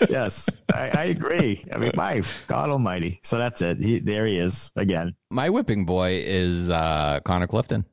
yes. 0.09 0.49
I, 0.73 0.91
I, 0.91 1.05
agree. 1.05 1.65
I 1.73 1.79
mean, 1.79 1.93
my 1.95 2.23
God 2.49 2.69
almighty. 2.69 3.21
So 3.23 3.39
that's 3.39 3.63
it. 3.63 3.81
He, 3.81 4.01
there 4.01 4.27
he 4.27 4.39
is 4.39 4.73
again. 4.75 5.15
My 5.31 5.51
whipping 5.51 5.85
boy 5.85 6.23
is 6.25 6.69
uh, 6.69 7.21
Connor 7.25 7.47
Clifton. 7.47 7.85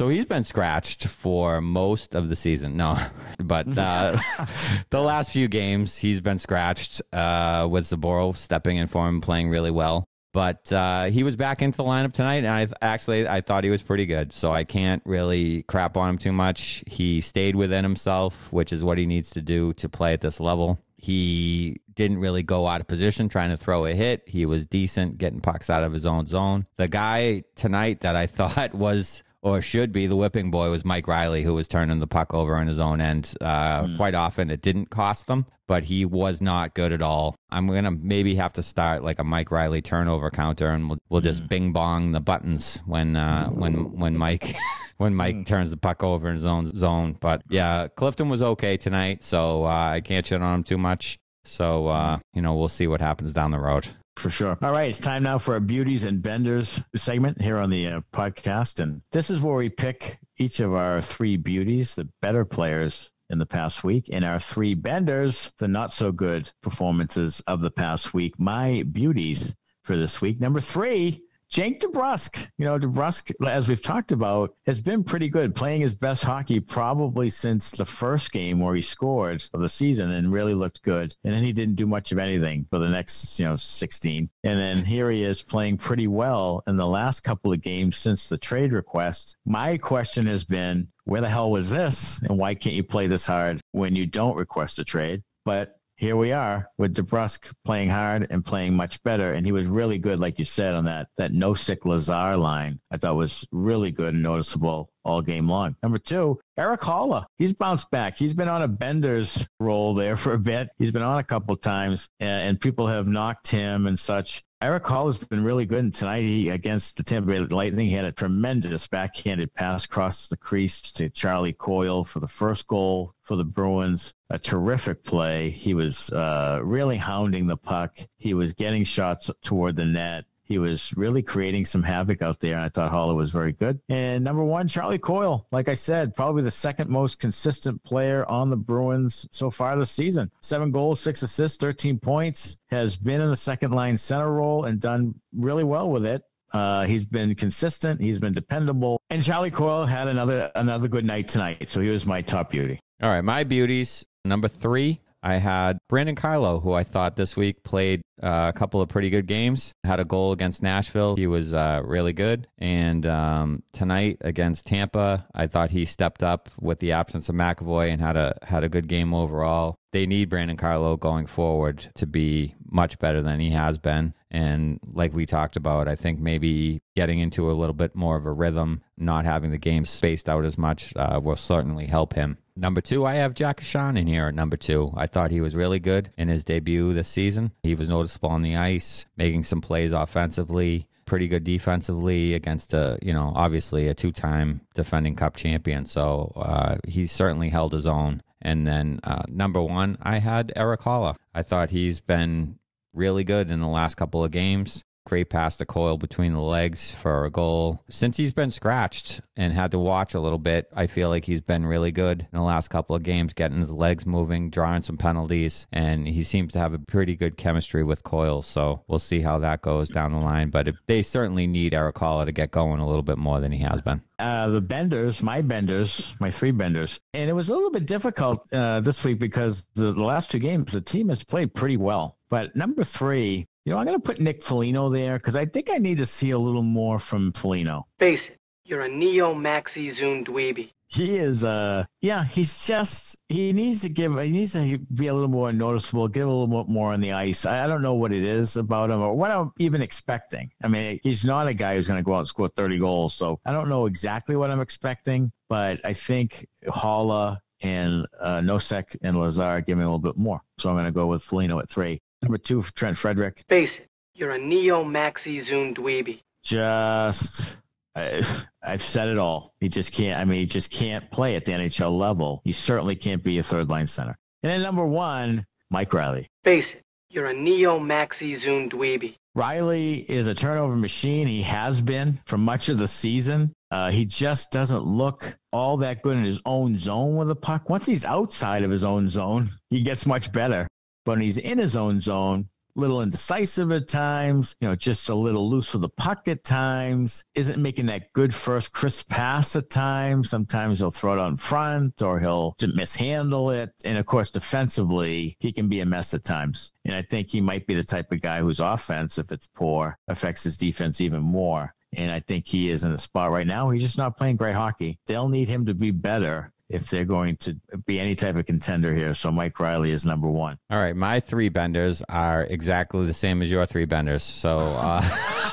So 0.00 0.08
he's 0.08 0.24
been 0.24 0.44
scratched 0.44 1.08
for 1.08 1.60
most 1.60 2.14
of 2.14 2.30
the 2.30 2.34
season. 2.34 2.74
No, 2.74 2.96
but 3.38 3.68
uh, 3.76 4.16
the 4.88 4.98
last 5.02 5.30
few 5.30 5.46
games 5.46 5.98
he's 5.98 6.22
been 6.22 6.38
scratched 6.38 7.02
uh, 7.12 7.68
with 7.70 7.84
Zboril 7.84 8.34
stepping 8.34 8.78
in 8.78 8.86
for 8.86 9.06
him, 9.06 9.20
playing 9.20 9.50
really 9.50 9.70
well. 9.70 10.06
But 10.32 10.72
uh, 10.72 11.10
he 11.10 11.22
was 11.22 11.36
back 11.36 11.60
into 11.60 11.76
the 11.76 11.84
lineup 11.84 12.14
tonight, 12.14 12.44
and 12.44 12.48
I 12.48 12.66
actually 12.80 13.28
I 13.28 13.42
thought 13.42 13.62
he 13.62 13.68
was 13.68 13.82
pretty 13.82 14.06
good. 14.06 14.32
So 14.32 14.52
I 14.52 14.64
can't 14.64 15.02
really 15.04 15.64
crap 15.64 15.98
on 15.98 16.08
him 16.08 16.16
too 16.16 16.32
much. 16.32 16.82
He 16.86 17.20
stayed 17.20 17.54
within 17.54 17.84
himself, 17.84 18.50
which 18.50 18.72
is 18.72 18.82
what 18.82 18.96
he 18.96 19.04
needs 19.04 19.28
to 19.32 19.42
do 19.42 19.74
to 19.74 19.90
play 19.90 20.14
at 20.14 20.22
this 20.22 20.40
level. 20.40 20.82
He 20.96 21.76
didn't 21.92 22.20
really 22.20 22.42
go 22.42 22.66
out 22.66 22.80
of 22.80 22.88
position 22.88 23.28
trying 23.28 23.50
to 23.50 23.58
throw 23.58 23.84
a 23.84 23.92
hit. 23.92 24.22
He 24.26 24.46
was 24.46 24.64
decent 24.64 25.18
getting 25.18 25.42
pucks 25.42 25.68
out 25.68 25.82
of 25.82 25.92
his 25.92 26.06
own 26.06 26.24
zone. 26.24 26.64
The 26.76 26.88
guy 26.88 27.42
tonight 27.54 28.00
that 28.00 28.16
I 28.16 28.26
thought 28.28 28.74
was 28.74 29.22
or 29.42 29.62
should 29.62 29.92
be 29.92 30.06
the 30.06 30.16
whipping 30.16 30.50
boy 30.50 30.70
was 30.70 30.84
Mike 30.84 31.08
Reilly, 31.08 31.42
who 31.42 31.54
was 31.54 31.66
turning 31.66 31.98
the 31.98 32.06
puck 32.06 32.34
over 32.34 32.56
on 32.56 32.66
his 32.66 32.78
own 32.78 33.00
end. 33.00 33.34
Uh, 33.40 33.84
mm. 33.84 33.96
Quite 33.96 34.14
often, 34.14 34.50
it 34.50 34.60
didn't 34.60 34.90
cost 34.90 35.26
them, 35.26 35.46
but 35.66 35.84
he 35.84 36.04
was 36.04 36.40
not 36.42 36.74
good 36.74 36.92
at 36.92 37.00
all. 37.00 37.34
I'm 37.50 37.66
gonna 37.66 37.90
maybe 37.90 38.34
have 38.34 38.52
to 38.54 38.62
start 38.62 39.02
like 39.02 39.18
a 39.18 39.24
Mike 39.24 39.50
Reilly 39.50 39.80
turnover 39.80 40.30
counter, 40.30 40.70
and 40.70 40.90
we'll, 40.90 40.98
we'll 41.08 41.20
just 41.20 41.44
mm. 41.44 41.48
bing 41.48 41.72
bong 41.72 42.12
the 42.12 42.20
buttons 42.20 42.82
when 42.86 43.16
uh, 43.16 43.48
when 43.48 43.96
when 43.98 44.16
Mike 44.16 44.54
when 44.98 45.14
Mike 45.14 45.36
mm. 45.36 45.46
turns 45.46 45.70
the 45.70 45.76
puck 45.78 46.02
over 46.02 46.28
in 46.28 46.34
his 46.34 46.46
own 46.46 46.66
zone. 46.66 47.16
But 47.18 47.42
yeah, 47.48 47.88
Clifton 47.88 48.28
was 48.28 48.42
okay 48.42 48.76
tonight, 48.76 49.22
so 49.22 49.64
uh, 49.64 49.92
I 49.94 50.00
can't 50.02 50.26
shit 50.26 50.42
on 50.42 50.56
him 50.56 50.64
too 50.64 50.78
much. 50.78 51.18
So 51.44 51.88
uh, 51.88 52.18
you 52.34 52.42
know, 52.42 52.56
we'll 52.56 52.68
see 52.68 52.86
what 52.86 53.00
happens 53.00 53.32
down 53.32 53.50
the 53.50 53.58
road. 53.58 53.88
For 54.16 54.30
sure. 54.30 54.58
All 54.60 54.72
right, 54.72 54.90
it's 54.90 54.98
time 54.98 55.22
now 55.22 55.38
for 55.38 55.54
our 55.54 55.60
beauties 55.60 56.04
and 56.04 56.22
benders 56.22 56.80
segment 56.94 57.40
here 57.40 57.56
on 57.56 57.70
the 57.70 57.86
uh, 57.86 58.00
podcast, 58.12 58.80
and 58.80 59.00
this 59.12 59.30
is 59.30 59.40
where 59.40 59.56
we 59.56 59.70
pick 59.70 60.18
each 60.36 60.60
of 60.60 60.74
our 60.74 61.00
three 61.00 61.36
beauties, 61.36 61.94
the 61.94 62.08
better 62.20 62.44
players 62.44 63.10
in 63.30 63.38
the 63.38 63.46
past 63.46 63.82
week, 63.84 64.10
and 64.12 64.24
our 64.24 64.40
three 64.40 64.74
benders, 64.74 65.52
the 65.58 65.68
not 65.68 65.92
so 65.92 66.12
good 66.12 66.50
performances 66.62 67.40
of 67.46 67.60
the 67.62 67.70
past 67.70 68.12
week. 68.12 68.34
My 68.38 68.84
beauties 68.90 69.54
for 69.84 69.96
this 69.96 70.20
week. 70.20 70.40
Number 70.40 70.60
three, 70.60 71.22
Jake 71.50 71.80
DeBrusk, 71.80 72.46
you 72.58 72.64
know, 72.64 72.78
DeBrusk, 72.78 73.32
as 73.44 73.68
we've 73.68 73.82
talked 73.82 74.12
about, 74.12 74.54
has 74.66 74.80
been 74.80 75.02
pretty 75.02 75.28
good, 75.28 75.52
playing 75.52 75.80
his 75.80 75.96
best 75.96 76.22
hockey 76.22 76.60
probably 76.60 77.28
since 77.28 77.72
the 77.72 77.84
first 77.84 78.30
game 78.30 78.60
where 78.60 78.76
he 78.76 78.82
scored 78.82 79.42
of 79.52 79.60
the 79.60 79.68
season 79.68 80.12
and 80.12 80.32
really 80.32 80.54
looked 80.54 80.80
good. 80.82 81.16
And 81.24 81.34
then 81.34 81.42
he 81.42 81.52
didn't 81.52 81.74
do 81.74 81.88
much 81.88 82.12
of 82.12 82.18
anything 82.18 82.66
for 82.70 82.78
the 82.78 82.88
next, 82.88 83.40
you 83.40 83.46
know, 83.46 83.56
16. 83.56 84.28
And 84.44 84.60
then 84.60 84.84
here 84.84 85.10
he 85.10 85.24
is 85.24 85.42
playing 85.42 85.78
pretty 85.78 86.06
well 86.06 86.62
in 86.68 86.76
the 86.76 86.86
last 86.86 87.24
couple 87.24 87.52
of 87.52 87.60
games 87.60 87.96
since 87.96 88.28
the 88.28 88.38
trade 88.38 88.72
request. 88.72 89.36
My 89.44 89.76
question 89.76 90.26
has 90.26 90.44
been, 90.44 90.86
where 91.02 91.20
the 91.20 91.28
hell 91.28 91.50
was 91.50 91.68
this? 91.68 92.20
And 92.22 92.38
why 92.38 92.54
can't 92.54 92.76
you 92.76 92.84
play 92.84 93.08
this 93.08 93.26
hard 93.26 93.60
when 93.72 93.96
you 93.96 94.06
don't 94.06 94.36
request 94.36 94.78
a 94.78 94.84
trade? 94.84 95.24
But 95.44 95.79
here 96.00 96.16
we 96.16 96.32
are 96.32 96.66
with 96.78 96.94
DeBrusk 96.94 97.52
playing 97.62 97.90
hard 97.90 98.26
and 98.30 98.42
playing 98.42 98.72
much 98.74 99.02
better. 99.02 99.34
And 99.34 99.44
he 99.44 99.52
was 99.52 99.66
really 99.66 99.98
good, 99.98 100.18
like 100.18 100.38
you 100.38 100.46
said, 100.46 100.74
on 100.74 100.86
that 100.86 101.08
that 101.18 101.30
Nosek 101.30 101.84
Lazar 101.84 102.38
line. 102.38 102.80
I 102.90 102.96
thought 102.96 103.16
was 103.16 103.46
really 103.52 103.90
good 103.90 104.14
and 104.14 104.22
noticeable 104.22 104.88
all 105.04 105.20
game 105.20 105.46
long. 105.46 105.76
Number 105.82 105.98
two, 105.98 106.40
Erik 106.56 106.80
Haula. 106.80 107.26
He's 107.36 107.52
bounced 107.52 107.90
back. 107.90 108.16
He's 108.16 108.32
been 108.32 108.48
on 108.48 108.62
a 108.62 108.68
bender's 108.68 109.46
role 109.60 109.92
there 109.92 110.16
for 110.16 110.32
a 110.32 110.38
bit. 110.38 110.70
He's 110.78 110.90
been 110.90 111.02
on 111.02 111.18
a 111.18 111.24
couple 111.24 111.54
times, 111.56 112.08
and, 112.18 112.48
and 112.48 112.60
people 112.60 112.86
have 112.86 113.06
knocked 113.06 113.50
him 113.50 113.86
and 113.86 114.00
such. 114.00 114.42
Erik 114.62 114.84
Haula 114.84 115.06
has 115.06 115.24
been 115.24 115.42
really 115.42 115.64
good. 115.64 115.78
And 115.78 115.94
tonight, 115.94 116.20
he 116.20 116.50
against 116.50 116.98
the 116.98 117.02
Tampa 117.02 117.28
Bay 117.28 117.38
Lightning, 117.38 117.86
he 117.86 117.94
had 117.94 118.04
a 118.04 118.12
tremendous 118.12 118.86
backhanded 118.86 119.54
pass 119.54 119.86
across 119.86 120.28
the 120.28 120.36
crease 120.36 120.92
to 120.92 121.08
Charlie 121.08 121.54
Coyle 121.54 122.04
for 122.04 122.20
the 122.20 122.28
first 122.28 122.66
goal 122.66 123.14
for 123.22 123.36
the 123.36 123.44
Bruins. 123.44 124.12
A 124.28 124.38
terrific 124.38 125.02
play. 125.02 125.48
He 125.48 125.72
was 125.72 126.10
uh, 126.10 126.60
really 126.62 126.98
hounding 126.98 127.46
the 127.46 127.56
puck. 127.56 127.96
He 128.18 128.34
was 128.34 128.52
getting 128.52 128.84
shots 128.84 129.30
toward 129.40 129.76
the 129.76 129.86
net. 129.86 130.26
He 130.50 130.58
was 130.58 130.92
really 130.96 131.22
creating 131.22 131.64
some 131.64 131.80
havoc 131.80 132.22
out 132.22 132.40
there, 132.40 132.56
and 132.56 132.64
I 132.64 132.68
thought 132.68 132.90
Haula 132.90 133.14
was 133.14 133.30
very 133.30 133.52
good. 133.52 133.78
And 133.88 134.24
number 134.24 134.42
one, 134.42 134.66
Charlie 134.66 134.98
Coyle, 134.98 135.46
like 135.52 135.68
I 135.68 135.74
said, 135.74 136.12
probably 136.12 136.42
the 136.42 136.50
second 136.50 136.90
most 136.90 137.20
consistent 137.20 137.80
player 137.84 138.28
on 138.28 138.50
the 138.50 138.56
Bruins 138.56 139.28
so 139.30 139.48
far 139.48 139.78
this 139.78 139.92
season. 139.92 140.28
Seven 140.40 140.72
goals, 140.72 140.98
six 140.98 141.22
assists, 141.22 141.56
13 141.58 142.00
points, 142.00 142.56
has 142.68 142.96
been 142.96 143.20
in 143.20 143.30
the 143.30 143.36
second 143.36 143.70
line 143.70 143.96
center 143.96 144.32
role 144.32 144.64
and 144.64 144.80
done 144.80 145.14
really 145.32 145.62
well 145.62 145.88
with 145.88 146.04
it. 146.04 146.20
Uh, 146.52 146.84
he's 146.84 147.06
been 147.06 147.32
consistent. 147.36 148.00
He's 148.00 148.18
been 148.18 148.34
dependable. 148.34 149.00
And 149.08 149.22
Charlie 149.22 149.52
Coyle 149.52 149.86
had 149.86 150.08
another 150.08 150.50
another 150.56 150.88
good 150.88 151.04
night 151.04 151.28
tonight. 151.28 151.70
So 151.70 151.80
he 151.80 151.90
was 151.90 152.06
my 152.06 152.22
top 152.22 152.50
beauty. 152.50 152.80
All 153.00 153.08
right, 153.08 153.22
my 153.22 153.44
beauties. 153.44 154.04
Number 154.24 154.48
three, 154.48 155.00
I 155.22 155.36
had 155.36 155.78
Brandon 155.88 156.14
Carlo, 156.14 156.60
who 156.60 156.72
I 156.72 156.84
thought 156.84 157.16
this 157.16 157.36
week 157.36 157.62
played 157.62 158.02
uh, 158.22 158.50
a 158.54 158.58
couple 158.58 158.80
of 158.80 158.88
pretty 158.88 159.10
good 159.10 159.26
games. 159.26 159.74
Had 159.84 160.00
a 160.00 160.04
goal 160.04 160.32
against 160.32 160.62
Nashville. 160.62 161.16
He 161.16 161.26
was 161.26 161.54
uh, 161.54 161.82
really 161.84 162.12
good. 162.12 162.46
And 162.58 163.06
um, 163.06 163.62
tonight 163.72 164.18
against 164.20 164.66
Tampa, 164.66 165.26
I 165.34 165.46
thought 165.46 165.70
he 165.70 165.84
stepped 165.84 166.22
up 166.22 166.48
with 166.60 166.80
the 166.80 166.92
absence 166.92 167.28
of 167.28 167.34
McAvoy 167.34 167.90
and 167.90 168.00
had 168.00 168.16
a 168.16 168.36
had 168.42 168.64
a 168.64 168.68
good 168.68 168.88
game 168.88 169.14
overall. 169.14 169.76
They 169.92 170.06
need 170.06 170.28
Brandon 170.28 170.56
Carlo 170.56 170.96
going 170.96 171.26
forward 171.26 171.90
to 171.96 172.06
be 172.06 172.54
much 172.70 172.98
better 172.98 173.22
than 173.22 173.40
he 173.40 173.50
has 173.50 173.78
been. 173.78 174.14
And 174.30 174.78
like 174.92 175.12
we 175.12 175.26
talked 175.26 175.56
about, 175.56 175.88
I 175.88 175.96
think 175.96 176.20
maybe 176.20 176.80
getting 176.94 177.18
into 177.18 177.50
a 177.50 177.52
little 177.52 177.74
bit 177.74 177.96
more 177.96 178.16
of 178.16 178.26
a 178.26 178.32
rhythm, 178.32 178.82
not 178.96 179.24
having 179.24 179.50
the 179.50 179.58
game 179.58 179.84
spaced 179.84 180.28
out 180.28 180.44
as 180.44 180.56
much, 180.56 180.92
uh, 180.94 181.20
will 181.22 181.34
certainly 181.34 181.86
help 181.86 182.14
him. 182.14 182.38
Number 182.60 182.82
two, 182.82 183.06
I 183.06 183.14
have 183.14 183.32
Jack 183.32 183.62
Ahcan 183.62 183.98
in 183.98 184.06
here 184.06 184.26
at 184.26 184.34
number 184.34 184.58
two. 184.58 184.92
I 184.94 185.06
thought 185.06 185.30
he 185.30 185.40
was 185.40 185.56
really 185.56 185.78
good 185.78 186.12
in 186.18 186.28
his 186.28 186.44
debut 186.44 186.92
this 186.92 187.08
season. 187.08 187.52
He 187.62 187.74
was 187.74 187.88
noticeable 187.88 188.28
on 188.28 188.42
the 188.42 188.56
ice, 188.56 189.06
making 189.16 189.44
some 189.44 189.62
plays 189.62 189.92
offensively, 189.92 190.86
pretty 191.06 191.26
good 191.26 191.42
defensively 191.42 192.34
against 192.34 192.74
a, 192.74 192.98
you 193.00 193.14
know, 193.14 193.32
obviously 193.34 193.88
a 193.88 193.94
two 193.94 194.12
time 194.12 194.60
defending 194.74 195.16
cup 195.16 195.36
champion. 195.36 195.86
So 195.86 196.34
uh, 196.36 196.76
he 196.86 197.06
certainly 197.06 197.48
held 197.48 197.72
his 197.72 197.86
own. 197.86 198.22
And 198.42 198.66
then 198.66 199.00
uh, 199.04 199.22
number 199.26 199.62
one, 199.62 199.96
I 200.02 200.18
had 200.18 200.52
Erik 200.54 200.80
Haula. 200.80 201.16
I 201.34 201.42
thought 201.42 201.70
he's 201.70 201.98
been 201.98 202.58
really 202.92 203.24
good 203.24 203.50
in 203.50 203.60
the 203.60 203.68
last 203.68 203.94
couple 203.94 204.22
of 204.22 204.32
games. 204.32 204.84
Great 205.10 205.28
pass 205.28 205.56
to 205.56 205.66
Coyle 205.66 205.98
between 205.98 206.34
the 206.34 206.40
legs 206.40 206.92
for 206.92 207.24
a 207.24 207.30
goal. 207.32 207.82
Since 207.88 208.16
he's 208.16 208.30
been 208.30 208.52
scratched 208.52 209.20
and 209.36 209.52
had 209.52 209.72
to 209.72 209.78
watch 209.80 210.14
a 210.14 210.20
little 210.20 210.38
bit, 210.38 210.68
I 210.72 210.86
feel 210.86 211.08
like 211.08 211.24
he's 211.24 211.40
been 211.40 211.66
really 211.66 211.90
good 211.90 212.20
in 212.20 212.38
the 212.38 212.44
last 212.44 212.68
couple 212.68 212.94
of 212.94 213.02
games, 213.02 213.32
getting 213.32 213.58
his 213.58 213.72
legs 213.72 214.06
moving, 214.06 214.50
drawing 214.50 214.82
some 214.82 214.96
penalties, 214.96 215.66
and 215.72 216.06
he 216.06 216.22
seems 216.22 216.52
to 216.52 216.60
have 216.60 216.74
a 216.74 216.78
pretty 216.78 217.16
good 217.16 217.36
chemistry 217.36 217.82
with 217.82 218.04
Coyle. 218.04 218.40
So 218.40 218.84
we'll 218.86 219.00
see 219.00 219.20
how 219.20 219.40
that 219.40 219.62
goes 219.62 219.90
down 219.90 220.12
the 220.12 220.20
line. 220.20 220.50
But 220.50 220.68
they 220.86 221.02
certainly 221.02 221.48
need 221.48 221.74
Erik 221.74 221.96
to 221.96 222.30
get 222.32 222.52
going 222.52 222.78
a 222.78 222.86
little 222.86 223.02
bit 223.02 223.18
more 223.18 223.40
than 223.40 223.50
he 223.50 223.64
has 223.64 223.82
been. 223.82 224.02
Uh, 224.20 224.50
the 224.50 224.60
benders, 224.60 225.24
my 225.24 225.42
benders, 225.42 226.14
my 226.20 226.30
three 226.30 226.52
benders, 226.52 227.00
and 227.14 227.28
it 227.28 227.32
was 227.32 227.48
a 227.48 227.54
little 227.54 227.72
bit 227.72 227.86
difficult 227.86 228.46
uh, 228.52 228.78
this 228.78 229.02
week 229.04 229.18
because 229.18 229.66
the, 229.74 229.92
the 229.92 230.04
last 230.04 230.30
two 230.30 230.38
games 230.38 230.70
the 230.70 230.80
team 230.80 231.08
has 231.08 231.24
played 231.24 231.52
pretty 231.52 231.78
well. 231.78 232.16
But 232.28 232.54
number 232.54 232.84
three, 232.84 233.48
you 233.64 233.72
know, 233.72 233.78
I'm 233.78 233.86
going 233.86 233.98
to 233.98 234.02
put 234.02 234.20
Nick 234.20 234.42
Foligno 234.42 234.88
there 234.88 235.18
because 235.18 235.36
I 235.36 235.46
think 235.46 235.70
I 235.70 235.78
need 235.78 235.98
to 235.98 236.06
see 236.06 236.30
a 236.30 236.38
little 236.38 236.62
more 236.62 236.98
from 236.98 237.32
Foligno. 237.32 237.86
Face 237.98 238.30
it, 238.30 238.38
you're 238.64 238.82
a 238.82 238.88
neo 238.88 239.34
maxi 239.34 239.90
zoom 239.90 240.24
dweeby. 240.24 240.70
He 240.92 241.18
is, 241.18 241.44
uh, 241.44 241.84
yeah, 242.00 242.24
he's 242.24 242.66
just, 242.66 243.16
he 243.28 243.52
needs 243.52 243.82
to 243.82 243.88
give, 243.88 244.18
he 244.18 244.32
needs 244.32 244.54
to 244.54 244.76
be 244.78 245.06
a 245.06 245.14
little 245.14 245.28
more 245.28 245.52
noticeable, 245.52 246.08
give 246.08 246.26
a 246.26 246.30
little 246.30 246.64
bit 246.64 246.68
more 246.68 246.92
on 246.92 247.00
the 247.00 247.12
ice. 247.12 247.46
I, 247.46 247.62
I 247.62 247.66
don't 247.68 247.80
know 247.80 247.94
what 247.94 248.12
it 248.12 248.24
is 248.24 248.56
about 248.56 248.90
him 248.90 249.00
or 249.00 249.14
what 249.14 249.30
I'm 249.30 249.52
even 249.58 249.82
expecting. 249.82 250.50
I 250.64 250.66
mean, 250.66 250.98
he's 251.04 251.24
not 251.24 251.46
a 251.46 251.54
guy 251.54 251.76
who's 251.76 251.86
going 251.86 251.98
to 251.98 252.02
go 252.02 252.14
out 252.14 252.20
and 252.20 252.28
score 252.28 252.48
30 252.48 252.78
goals. 252.78 253.14
So 253.14 253.38
I 253.46 253.52
don't 253.52 253.68
know 253.68 253.86
exactly 253.86 254.34
what 254.34 254.50
I'm 254.50 254.60
expecting, 254.60 255.30
but 255.48 255.78
I 255.84 255.92
think 255.92 256.48
Haula 256.66 257.38
and 257.62 258.06
uh, 258.20 258.38
Nosek 258.38 258.96
and 259.02 259.16
Lazar 259.16 259.60
give 259.60 259.78
me 259.78 259.84
a 259.84 259.86
little 259.86 260.00
bit 260.00 260.16
more. 260.16 260.40
So 260.58 260.70
I'm 260.70 260.74
going 260.74 260.86
to 260.86 260.92
go 260.92 261.06
with 261.06 261.22
Foligno 261.22 261.60
at 261.60 261.70
three. 261.70 262.00
Number 262.22 262.38
two, 262.38 262.62
Trent 262.62 262.96
Frederic. 262.96 263.44
Face 263.48 263.78
it, 263.78 263.88
you're 264.14 264.32
a 264.32 264.38
neo 264.38 264.84
maxi 264.84 265.40
zoom 265.40 265.74
dweeby. 265.74 266.20
Just, 266.42 267.56
I, 267.94 268.22
I've 268.62 268.82
said 268.82 269.08
it 269.08 269.18
all. 269.18 269.54
He 269.60 269.68
just 269.68 269.92
can't, 269.92 270.20
I 270.20 270.24
mean, 270.24 270.40
he 270.40 270.46
just 270.46 270.70
can't 270.70 271.10
play 271.10 271.36
at 271.36 271.44
the 271.44 271.52
NHL 271.52 271.96
level. 271.98 272.42
He 272.44 272.52
certainly 272.52 272.96
can't 272.96 273.22
be 273.22 273.38
a 273.38 273.42
third 273.42 273.70
line 273.70 273.86
center. 273.86 274.16
And 274.42 274.50
then 274.50 274.62
number 274.62 274.84
one, 274.84 275.46
Mike 275.70 275.92
Reilly. 275.92 276.28
Face 276.44 276.74
it, 276.74 276.82
you're 277.10 277.26
a 277.26 277.34
neo 277.34 277.78
maxi 277.78 278.34
zoom 278.34 278.68
dweeby. 278.68 279.16
Reilly 279.34 280.10
is 280.10 280.26
a 280.26 280.34
turnover 280.34 280.74
machine. 280.74 281.26
He 281.26 281.42
has 281.42 281.80
been 281.80 282.18
for 282.26 282.36
much 282.36 282.68
of 282.68 282.78
the 282.78 282.88
season. 282.88 283.52
Uh, 283.70 283.90
he 283.90 284.04
just 284.04 284.50
doesn't 284.50 284.84
look 284.84 285.36
all 285.52 285.76
that 285.76 286.02
good 286.02 286.16
in 286.16 286.24
his 286.24 286.40
own 286.44 286.76
zone 286.76 287.14
with 287.16 287.28
the 287.28 287.36
puck. 287.36 287.70
Once 287.70 287.86
he's 287.86 288.04
outside 288.04 288.64
of 288.64 288.70
his 288.70 288.82
own 288.82 289.08
zone, 289.08 289.50
he 289.70 289.82
gets 289.82 290.04
much 290.04 290.32
better. 290.32 290.66
But 291.04 291.12
when 291.12 291.20
he's 291.20 291.38
in 291.38 291.58
his 291.58 291.76
own 291.76 292.00
zone, 292.00 292.48
little 292.74 293.02
indecisive 293.02 293.72
at 293.72 293.88
times, 293.88 294.56
you 294.60 294.68
know, 294.68 294.74
just 294.74 295.08
a 295.08 295.14
little 295.14 295.48
loose 295.48 295.72
with 295.72 295.82
the 295.82 295.88
puck 295.88 296.28
at 296.28 296.44
times, 296.44 297.24
isn't 297.34 297.60
making 297.60 297.86
that 297.86 298.12
good 298.12 298.34
first 298.34 298.72
crisp 298.72 299.08
pass 299.08 299.56
at 299.56 299.70
times. 299.70 300.30
Sometimes 300.30 300.78
he'll 300.78 300.90
throw 300.90 301.14
it 301.14 301.18
on 301.18 301.36
front 301.36 302.02
or 302.02 302.20
he'll 302.20 302.54
mishandle 302.74 303.50
it. 303.50 303.72
And 303.84 303.98
of 303.98 304.06
course, 304.06 304.30
defensively, 304.30 305.36
he 305.40 305.52
can 305.52 305.68
be 305.68 305.80
a 305.80 305.86
mess 305.86 306.14
at 306.14 306.24
times. 306.24 306.72
And 306.84 306.94
I 306.94 307.02
think 307.02 307.28
he 307.28 307.40
might 307.40 307.66
be 307.66 307.74
the 307.74 307.84
type 307.84 308.12
of 308.12 308.20
guy 308.20 308.40
whose 308.40 308.60
offense, 308.60 309.18
if 309.18 309.32
it's 309.32 309.48
poor, 309.48 309.98
affects 310.08 310.44
his 310.44 310.56
defense 310.56 311.00
even 311.00 311.22
more. 311.22 311.74
And 311.92 312.10
I 312.12 312.20
think 312.20 312.46
he 312.46 312.70
is 312.70 312.84
in 312.84 312.92
a 312.92 312.98
spot 312.98 313.32
right 313.32 313.46
now. 313.46 313.70
He's 313.70 313.82
just 313.82 313.98
not 313.98 314.16
playing 314.16 314.36
great 314.36 314.54
hockey. 314.54 314.98
They'll 315.06 315.28
need 315.28 315.48
him 315.48 315.66
to 315.66 315.74
be 315.74 315.90
better 315.90 316.52
if 316.70 316.88
they're 316.88 317.04
going 317.04 317.36
to 317.36 317.56
be 317.84 317.98
any 317.98 318.14
type 318.14 318.36
of 318.36 318.46
contender 318.46 318.94
here. 318.94 319.12
So 319.12 319.30
Mike 319.32 319.58
Reilly 319.58 319.90
is 319.90 320.04
number 320.04 320.28
one. 320.28 320.56
All 320.70 320.78
right, 320.78 320.94
my 320.94 321.18
three 321.20 321.48
benders 321.48 322.00
are 322.08 322.44
exactly 322.44 323.04
the 323.06 323.12
same 323.12 323.42
as 323.42 323.50
your 323.50 323.66
three 323.66 323.84
benders. 323.86 324.22
So, 324.22 324.58
uh, 324.58 325.02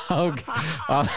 okay. 0.11 0.43
uh, 0.87 1.07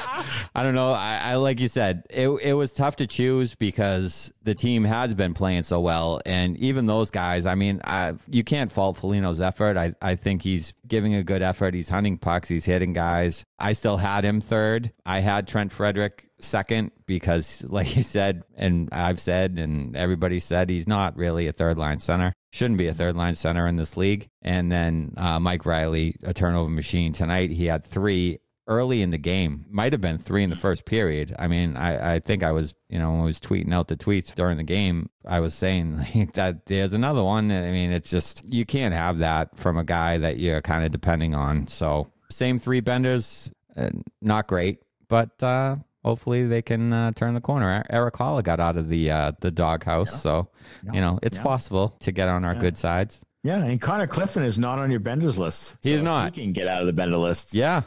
I 0.54 0.62
don't 0.62 0.74
know. 0.74 0.92
I, 0.92 1.20
I, 1.22 1.34
like 1.36 1.60
you 1.60 1.68
said, 1.68 2.04
it 2.08 2.28
it 2.42 2.54
was 2.54 2.72
tough 2.72 2.96
to 2.96 3.06
choose 3.06 3.54
because 3.54 4.32
the 4.42 4.54
team 4.54 4.84
has 4.84 5.14
been 5.14 5.34
playing 5.34 5.64
so 5.64 5.80
well, 5.80 6.20
and 6.24 6.56
even 6.56 6.86
those 6.86 7.10
guys. 7.10 7.44
I 7.44 7.54
mean, 7.54 7.80
I, 7.84 8.14
you 8.26 8.42
can't 8.42 8.72
fault 8.72 8.96
Foligno's 8.96 9.40
effort. 9.40 9.76
I 9.76 9.94
I 10.00 10.16
think 10.16 10.42
he's 10.42 10.72
giving 10.88 11.14
a 11.14 11.22
good 11.22 11.42
effort. 11.42 11.74
He's 11.74 11.90
hunting 11.90 12.16
pucks. 12.16 12.48
He's 12.48 12.64
hitting 12.64 12.94
guys. 12.94 13.44
I 13.58 13.74
still 13.74 13.98
had 13.98 14.24
him 14.24 14.40
third. 14.40 14.92
I 15.04 15.20
had 15.20 15.46
Trent 15.46 15.72
Frederic 15.72 16.29
second 16.44 16.92
because, 17.06 17.64
like 17.68 17.96
you 17.96 18.02
said, 18.02 18.42
and 18.56 18.88
I've 18.92 19.20
said, 19.20 19.58
and 19.58 19.96
everybody 19.96 20.40
said, 20.40 20.70
he's 20.70 20.88
not 20.88 21.16
really 21.16 21.46
a 21.46 21.52
third 21.52 21.78
line 21.78 21.98
center. 21.98 22.32
Shouldn't 22.52 22.78
be 22.78 22.88
a 22.88 22.94
third 22.94 23.16
line 23.16 23.34
center 23.34 23.66
in 23.66 23.76
this 23.76 23.96
league. 23.96 24.28
And 24.42 24.70
then 24.70 25.14
uh, 25.16 25.38
Mike 25.38 25.66
Reilly, 25.66 26.16
a 26.22 26.34
turnover 26.34 26.70
machine 26.70 27.12
tonight. 27.12 27.50
He 27.50 27.66
had 27.66 27.84
three 27.84 28.40
early 28.70 29.02
in 29.02 29.10
the 29.10 29.18
game. 29.18 29.66
Might 29.68 29.92
have 29.92 30.00
been 30.00 30.18
three 30.18 30.44
in 30.44 30.50
the 30.50 30.56
first 30.56 30.84
period. 30.84 31.34
I 31.38 31.48
mean, 31.48 31.76
I, 31.76 32.14
I 32.14 32.20
think 32.20 32.42
I 32.42 32.52
was, 32.52 32.72
you 32.88 32.98
know, 32.98 33.10
when 33.10 33.20
I 33.20 33.24
was 33.24 33.40
tweeting 33.40 33.74
out 33.74 33.88
the 33.88 33.96
tweets 33.96 34.34
during 34.34 34.56
the 34.56 34.62
game, 34.62 35.10
I 35.26 35.40
was 35.40 35.54
saying 35.54 36.30
that 36.34 36.66
there's 36.66 36.94
another 36.94 37.22
one. 37.22 37.50
I 37.50 37.72
mean, 37.72 37.90
it's 37.92 38.08
just, 38.08 38.44
you 38.44 38.64
can't 38.64 38.94
have 38.94 39.18
that 39.18 39.58
from 39.58 39.76
a 39.76 39.84
guy 39.84 40.18
that 40.18 40.38
you're 40.38 40.62
kind 40.62 40.84
of 40.84 40.92
depending 40.92 41.34
on. 41.34 41.66
So, 41.66 42.10
same 42.30 42.58
three 42.58 42.80
benders, 42.80 43.52
uh, 43.76 43.90
not 44.22 44.46
great, 44.46 44.78
but 45.08 45.42
uh, 45.42 45.76
hopefully 46.04 46.46
they 46.46 46.62
can 46.62 46.92
uh, 46.92 47.12
turn 47.12 47.34
the 47.34 47.40
corner. 47.40 47.84
Erik 47.90 48.14
Haula 48.14 48.42
got 48.42 48.60
out 48.60 48.76
of 48.76 48.88
the 48.88 49.10
uh, 49.10 49.32
the 49.40 49.50
doghouse, 49.50 50.12
yeah. 50.12 50.18
so 50.18 50.48
yeah. 50.84 50.92
you 50.92 51.00
know 51.00 51.18
it's 51.22 51.36
yeah. 51.36 51.42
possible 51.42 51.96
to 52.00 52.12
get 52.12 52.28
on 52.28 52.44
our 52.44 52.54
good 52.54 52.76
sides. 52.76 53.22
Yeah, 53.42 53.64
and 53.64 53.80
Connor 53.80 54.06
Clifton 54.06 54.42
is 54.42 54.58
not 54.58 54.78
on 54.78 54.90
your 54.90 55.00
benders 55.00 55.38
list. 55.38 55.76
He's 55.82 56.00
so 56.00 56.04
not. 56.04 56.34
He 56.34 56.42
can 56.42 56.52
get 56.52 56.68
out 56.68 56.82
of 56.82 56.86
the 56.86 56.92
bender 56.92 57.16
list. 57.16 57.54
Yeah. 57.54 57.82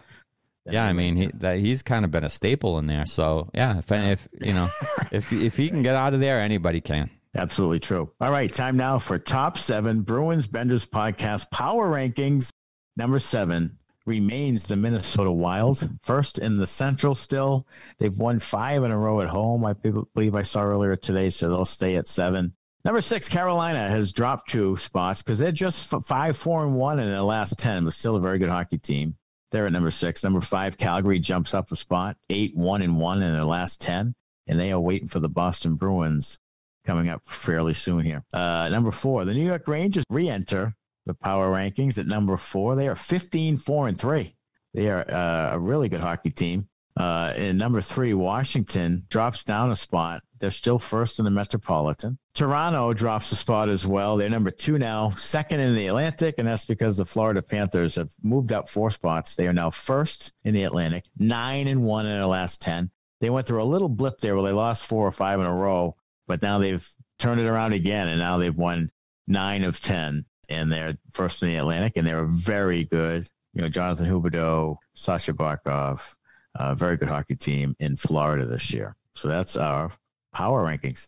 Yeah, 0.66 0.86
I 0.86 0.94
mean 0.94 1.18
he 1.18 1.28
that 1.36 1.58
he's 1.58 1.84
kind 1.84 2.06
of 2.06 2.12
been 2.12 2.24
a 2.24 2.30
staple 2.30 2.80
in 2.80 2.88
there. 2.88 3.06
So 3.06 3.50
yeah, 3.54 3.80
if 3.80 3.92
if 3.92 4.28
you 4.40 4.54
know 4.54 4.70
if 5.12 5.34
if 5.34 5.58
he 5.58 5.68
can 5.68 5.84
get 5.84 5.96
out 5.96 6.14
of 6.14 6.22
there, 6.22 6.40
anybody 6.40 6.80
can. 6.80 7.10
Absolutely 7.36 7.80
true. 7.80 8.12
All 8.22 8.32
right, 8.32 8.52
time 8.52 8.78
now 8.78 9.00
for 9.00 9.20
top 9.20 9.58
seven 9.58 10.02
Bruins 10.04 10.48
Benders 10.48 10.86
podcast 10.88 11.52
power 11.52 11.90
rankings. 11.90 12.50
Number 12.96 13.20
seven, 13.20 13.78
remains 14.06 14.66
the 14.66 14.76
Minnesota 14.76 15.32
Wild. 15.32 15.90
First 16.02 16.38
in 16.38 16.58
the 16.58 16.68
Central 16.68 17.16
still. 17.16 17.66
They've 17.98 18.18
won 18.18 18.40
five 18.40 18.84
in 18.84 18.92
a 18.92 18.98
row 18.98 19.22
at 19.22 19.30
home, 19.30 19.66
I 19.66 19.74
believe 19.74 20.36
I 20.36 20.44
saw 20.44 20.64
earlier 20.64 20.96
today, 20.96 21.30
so 21.30 21.48
they'll 21.48 21.66
stay 21.66 21.96
at 21.96 22.08
seven. 22.08 22.54
Number 22.86 23.02
six, 23.02 23.30
Carolina 23.30 23.90
has 23.90 24.12
dropped 24.12 24.50
two 24.50 24.76
spots 24.76 25.22
because 25.22 25.40
they're 25.40 25.54
just 25.54 25.88
five, 26.04 26.36
four, 26.36 26.66
and 26.66 26.76
one 26.76 27.00
in 27.00 27.10
their 27.10 27.22
last 27.22 27.58
10, 27.58 27.86
but 27.86 27.94
still 27.94 28.18
a 28.18 28.20
very 28.20 28.40
good 28.40 28.50
hockey 28.50 28.78
team. 28.78 29.16
They're 29.52 29.68
at 29.68 29.72
number 29.72 29.92
six. 29.92 30.24
Number 30.24 30.42
five, 30.42 30.78
Calgary 30.78 31.20
jumps 31.20 31.54
up 31.54 31.72
a 31.72 31.78
spot, 31.78 32.18
eight, 32.30 32.56
one, 32.56 32.82
and 32.82 32.98
one 32.98 33.22
in 33.22 33.32
their 33.32 33.46
last 33.46 33.80
10, 33.80 34.14
and 34.48 34.60
they 34.60 34.74
are 34.74 34.80
waiting 34.80 35.08
for 35.08 35.22
the 35.22 35.30
Boston 35.30 35.76
Bruins 35.76 36.40
coming 36.86 37.08
up 37.08 37.22
fairly 37.26 37.74
soon 37.74 38.04
here. 38.04 38.24
Uh, 38.34 38.68
number 38.68 38.92
four, 38.92 39.24
the 39.24 39.34
New 39.34 39.46
York 39.46 39.68
Rangers 39.68 40.04
re 40.10 40.28
enter 40.28 40.76
the 41.06 41.14
power 41.14 41.50
rankings 41.50 41.98
at 41.98 42.08
number 42.08 42.38
four. 42.38 42.76
They 42.76 42.88
are 42.88 42.96
15, 42.96 43.58
four, 43.58 43.88
and 43.88 44.00
three. 44.00 44.36
They 44.74 44.90
are 44.90 45.10
uh, 45.10 45.54
a 45.54 45.60
really 45.60 45.90
good 45.90 46.02
hockey 46.02 46.32
team. 46.32 46.68
Uh, 46.96 47.34
and 47.36 47.58
number 47.58 47.82
three, 47.82 48.14
Washington 48.14 49.04
drops 49.10 49.44
down 49.44 49.72
a 49.72 49.76
spot. 49.76 50.22
They're 50.40 50.52
still 50.52 50.78
first 50.78 51.18
in 51.18 51.26
the 51.26 51.32
Metropolitan. 51.32 52.20
Toronto 52.36 52.94
drops 52.94 53.32
a 53.32 53.36
spot 53.36 53.70
as 53.70 53.88
well. 53.88 54.18
They're 54.18 54.30
number 54.30 54.52
two 54.52 54.78
now, 54.78 55.10
second 55.12 55.60
in 55.60 55.76
the 55.76 55.88
Atlantic, 55.88 56.36
and 56.38 56.48
that's 56.48 56.66
because 56.66 56.98
the 56.98 57.06
Florida 57.06 57.42
Panthers 57.42 57.96
have 57.96 58.12
moved 58.22 58.52
up 58.52 58.70
four 58.70 58.92
spots. 58.92 59.36
They 59.36 59.48
are 59.48 59.54
now 59.54 59.72
first 59.72 60.34
in 60.44 60.54
the 60.54 60.66
Atlantic, 60.66 61.06
nine 61.18 61.68
and 61.68 61.84
one 61.84 62.06
in 62.06 62.14
their 62.14 62.28
last 62.28 62.62
10. 62.62 62.92
They 63.22 63.30
went 63.30 63.48
through 63.48 63.64
a 63.64 63.66
little 63.66 63.90
blip 63.90 64.18
there 64.20 64.36
where 64.36 64.44
they 64.44 64.52
lost 64.52 64.86
four 64.86 65.08
or 65.08 65.12
five 65.12 65.40
in 65.40 65.46
a 65.46 65.54
row, 65.54 65.96
but 66.28 66.42
now 66.42 66.60
they've 66.60 66.88
turned 67.18 67.40
it 67.42 67.48
around 67.48 67.74
again, 67.74 68.08
and 68.08 68.20
now 68.20 68.38
they've 68.38 68.56
won 68.56 68.92
nine 69.28 69.64
of 69.64 69.82
10 69.82 70.26
and 70.50 70.72
they're 70.72 70.98
first 71.12 71.42
in 71.42 71.50
the 71.50 71.58
Atlantic, 71.58 71.98
and 71.98 72.06
they 72.06 72.14
were 72.14 72.26
very 72.26 72.84
good. 72.84 73.30
You 73.54 73.62
know, 73.62 73.70
Jonathan 73.70 74.08
Huberdeau, 74.08 74.78
Sasha 74.94 75.34
Barkov, 75.34 76.16
a 76.56 76.76
very 76.76 76.98
good 76.98 77.10
hockey 77.10 77.36
team 77.36 77.76
in 77.80 77.96
Florida 77.96 78.46
this 78.46 78.74
year. 78.74 78.96
So 79.12 79.28
that's 79.28 79.56
our 79.56 79.92
power 80.32 80.64
rankings. 80.66 81.08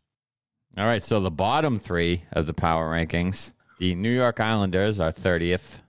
All 0.78 0.86
right. 0.86 1.04
So 1.04 1.20
the 1.20 1.32
bottom 1.32 1.78
three 1.80 2.24
of 2.32 2.48
the 2.48 2.54
power 2.54 2.92
rankings, 2.92 3.54
the 3.80 3.96
New 3.96 4.12
York 4.12 4.40
Islanders 4.40 5.00
are 5.00 5.12
30th. 5.12 5.82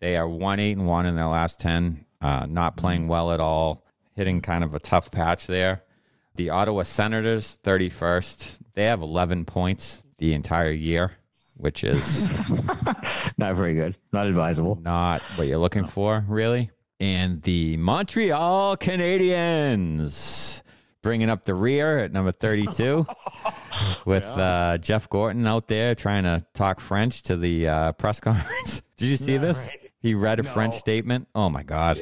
They 0.00 0.16
are 0.16 0.28
1 0.28 0.60
8 0.60 0.76
and 0.78 0.86
1 0.86 1.06
in 1.06 1.16
their 1.16 1.26
last 1.26 1.58
10, 1.60 2.04
uh, 2.20 2.46
not 2.48 2.76
playing 2.76 3.08
well 3.08 3.32
at 3.32 3.40
all, 3.40 3.84
hitting 4.14 4.40
kind 4.40 4.62
of 4.62 4.74
a 4.74 4.78
tough 4.78 5.10
patch 5.10 5.46
there. 5.46 5.82
The 6.36 6.50
Ottawa 6.50 6.84
Senators, 6.84 7.58
31st. 7.64 8.58
They 8.74 8.84
have 8.84 9.02
11 9.02 9.44
points 9.44 10.04
the 10.18 10.34
entire 10.34 10.70
year 10.70 11.12
which 11.58 11.84
is 11.84 12.30
not 13.38 13.54
very 13.56 13.74
good, 13.74 13.96
not 14.12 14.26
advisable, 14.26 14.78
not 14.82 15.20
what 15.36 15.46
you're 15.46 15.58
looking 15.58 15.84
for, 15.84 16.24
really. 16.28 16.70
And 17.00 17.42
the 17.42 17.76
Montreal 17.76 18.76
Canadiens 18.76 20.62
bringing 21.02 21.30
up 21.30 21.44
the 21.44 21.54
rear 21.54 21.98
at 21.98 22.12
number 22.12 22.32
32 22.32 23.06
with 24.04 24.24
yeah. 24.24 24.30
uh, 24.30 24.78
Jeff 24.78 25.08
Gorton 25.08 25.46
out 25.46 25.68
there 25.68 25.94
trying 25.94 26.24
to 26.24 26.44
talk 26.54 26.80
French 26.80 27.22
to 27.24 27.36
the 27.36 27.68
uh, 27.68 27.92
press 27.92 28.20
conference. 28.20 28.82
Did 28.96 29.06
you 29.06 29.16
see 29.16 29.36
this? 29.36 29.68
Right. 29.68 29.92
He 30.00 30.14
read 30.14 30.40
a 30.40 30.42
no. 30.42 30.50
French 30.50 30.76
statement. 30.76 31.28
Oh 31.34 31.48
my 31.48 31.62
god! 31.62 31.98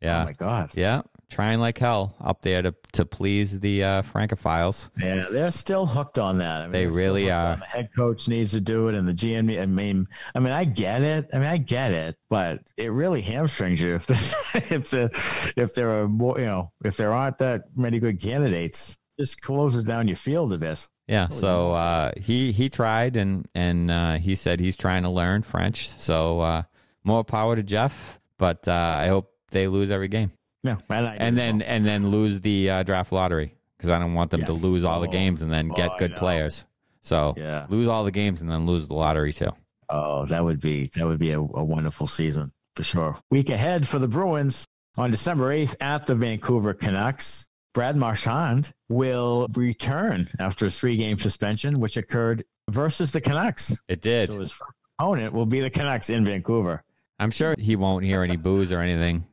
Yeah. 0.00 0.22
Oh 0.22 0.24
my 0.24 0.32
god! 0.32 0.70
Yeah 0.74 1.02
trying 1.30 1.58
like 1.58 1.78
hell 1.78 2.14
up 2.20 2.42
there 2.42 2.62
to 2.62 2.74
to 2.92 3.04
please 3.04 3.60
the 3.60 3.82
uh, 3.82 4.02
Francophiles. 4.02 4.90
Yeah, 4.98 5.26
they're 5.30 5.50
still 5.50 5.86
hooked 5.86 6.18
on 6.18 6.38
that. 6.38 6.62
I 6.62 6.62
mean, 6.64 6.72
they 6.72 6.86
really 6.86 7.30
are. 7.30 7.56
The 7.56 7.64
head 7.64 7.90
coach 7.96 8.28
needs 8.28 8.52
to 8.52 8.60
do 8.60 8.88
it, 8.88 8.94
and 8.94 9.06
the 9.06 9.12
GM. 9.12 9.60
I 9.60 9.66
mean, 9.66 10.06
I 10.34 10.38
mean, 10.38 10.52
I 10.52 10.64
get 10.64 11.02
it. 11.02 11.28
I 11.32 11.38
mean, 11.38 11.48
I 11.48 11.56
get 11.56 11.92
it, 11.92 12.16
but 12.28 12.60
it 12.76 12.92
really 12.92 13.22
hamstrings 13.22 13.80
you 13.80 13.94
if 13.94 14.06
the, 14.06 14.14
if 14.70 14.90
the 14.90 15.52
if 15.56 15.74
there 15.74 16.00
are 16.00 16.08
more, 16.08 16.38
you 16.38 16.46
know, 16.46 16.72
if 16.84 16.96
there 16.96 17.12
aren't 17.12 17.38
that 17.38 17.64
many 17.76 17.98
good 17.98 18.20
candidates, 18.20 18.96
just 19.18 19.40
closes 19.40 19.84
down 19.84 20.08
your 20.08 20.16
field 20.16 20.52
a 20.52 20.58
bit. 20.58 20.86
Yeah, 21.08 21.28
so 21.28 21.70
uh, 21.70 22.12
he 22.16 22.50
he 22.50 22.68
tried 22.68 23.16
and 23.16 23.46
and 23.54 23.90
uh, 23.90 24.18
he 24.18 24.34
said 24.34 24.58
he's 24.58 24.76
trying 24.76 25.04
to 25.04 25.10
learn 25.10 25.42
French. 25.42 25.88
So 25.88 26.40
uh, 26.40 26.62
more 27.04 27.22
power 27.22 27.54
to 27.54 27.62
Jeff, 27.62 28.18
but 28.38 28.66
uh, 28.66 28.96
I 28.98 29.06
hope 29.06 29.32
they 29.52 29.68
lose 29.68 29.92
every 29.92 30.08
game. 30.08 30.32
Yeah, 30.66 31.16
and 31.18 31.36
then 31.36 31.58
well. 31.58 31.68
and 31.68 31.84
then 31.84 32.10
lose 32.10 32.40
the 32.40 32.70
uh, 32.70 32.82
draft 32.82 33.12
lottery 33.12 33.54
because 33.76 33.90
I 33.90 33.98
don't 33.98 34.14
want 34.14 34.30
them 34.30 34.40
yes. 34.40 34.48
to 34.48 34.54
lose 34.54 34.84
all 34.84 35.00
the 35.00 35.08
oh, 35.08 35.12
games 35.12 35.42
and 35.42 35.52
then 35.52 35.68
get 35.68 35.90
oh, 35.92 35.98
good 35.98 36.16
players. 36.16 36.64
So 37.02 37.34
yeah. 37.36 37.66
lose 37.68 37.88
all 37.88 38.04
the 38.04 38.10
games 38.10 38.40
and 38.40 38.50
then 38.50 38.66
lose 38.66 38.88
the 38.88 38.94
lottery 38.94 39.32
too. 39.32 39.50
Oh, 39.88 40.26
that 40.26 40.44
would 40.44 40.60
be 40.60 40.90
that 40.94 41.06
would 41.06 41.18
be 41.18 41.32
a, 41.32 41.38
a 41.38 41.64
wonderful 41.64 42.06
season 42.06 42.52
for 42.74 42.82
sure. 42.82 43.16
Week 43.30 43.50
ahead 43.50 43.86
for 43.86 43.98
the 43.98 44.08
Bruins 44.08 44.66
on 44.98 45.10
December 45.10 45.52
eighth 45.52 45.76
at 45.80 46.06
the 46.06 46.14
Vancouver 46.14 46.74
Canucks. 46.74 47.46
Brad 47.74 47.96
Marchand 47.96 48.72
will 48.88 49.46
return 49.54 50.28
after 50.38 50.66
a 50.66 50.70
three 50.70 50.96
game 50.96 51.18
suspension, 51.18 51.78
which 51.78 51.96
occurred 51.96 52.44
versus 52.70 53.12
the 53.12 53.20
Canucks. 53.20 53.76
It 53.88 54.00
did. 54.00 54.32
So 54.32 54.40
his 54.40 54.58
opponent 54.98 55.34
will 55.34 55.46
be 55.46 55.60
the 55.60 55.70
Canucks 55.70 56.10
in 56.10 56.24
Vancouver. 56.24 56.82
I'm 57.18 57.30
sure 57.30 57.54
he 57.58 57.76
won't 57.76 58.04
hear 58.04 58.22
any 58.22 58.36
boos 58.36 58.72
or 58.72 58.80
anything, 58.80 59.26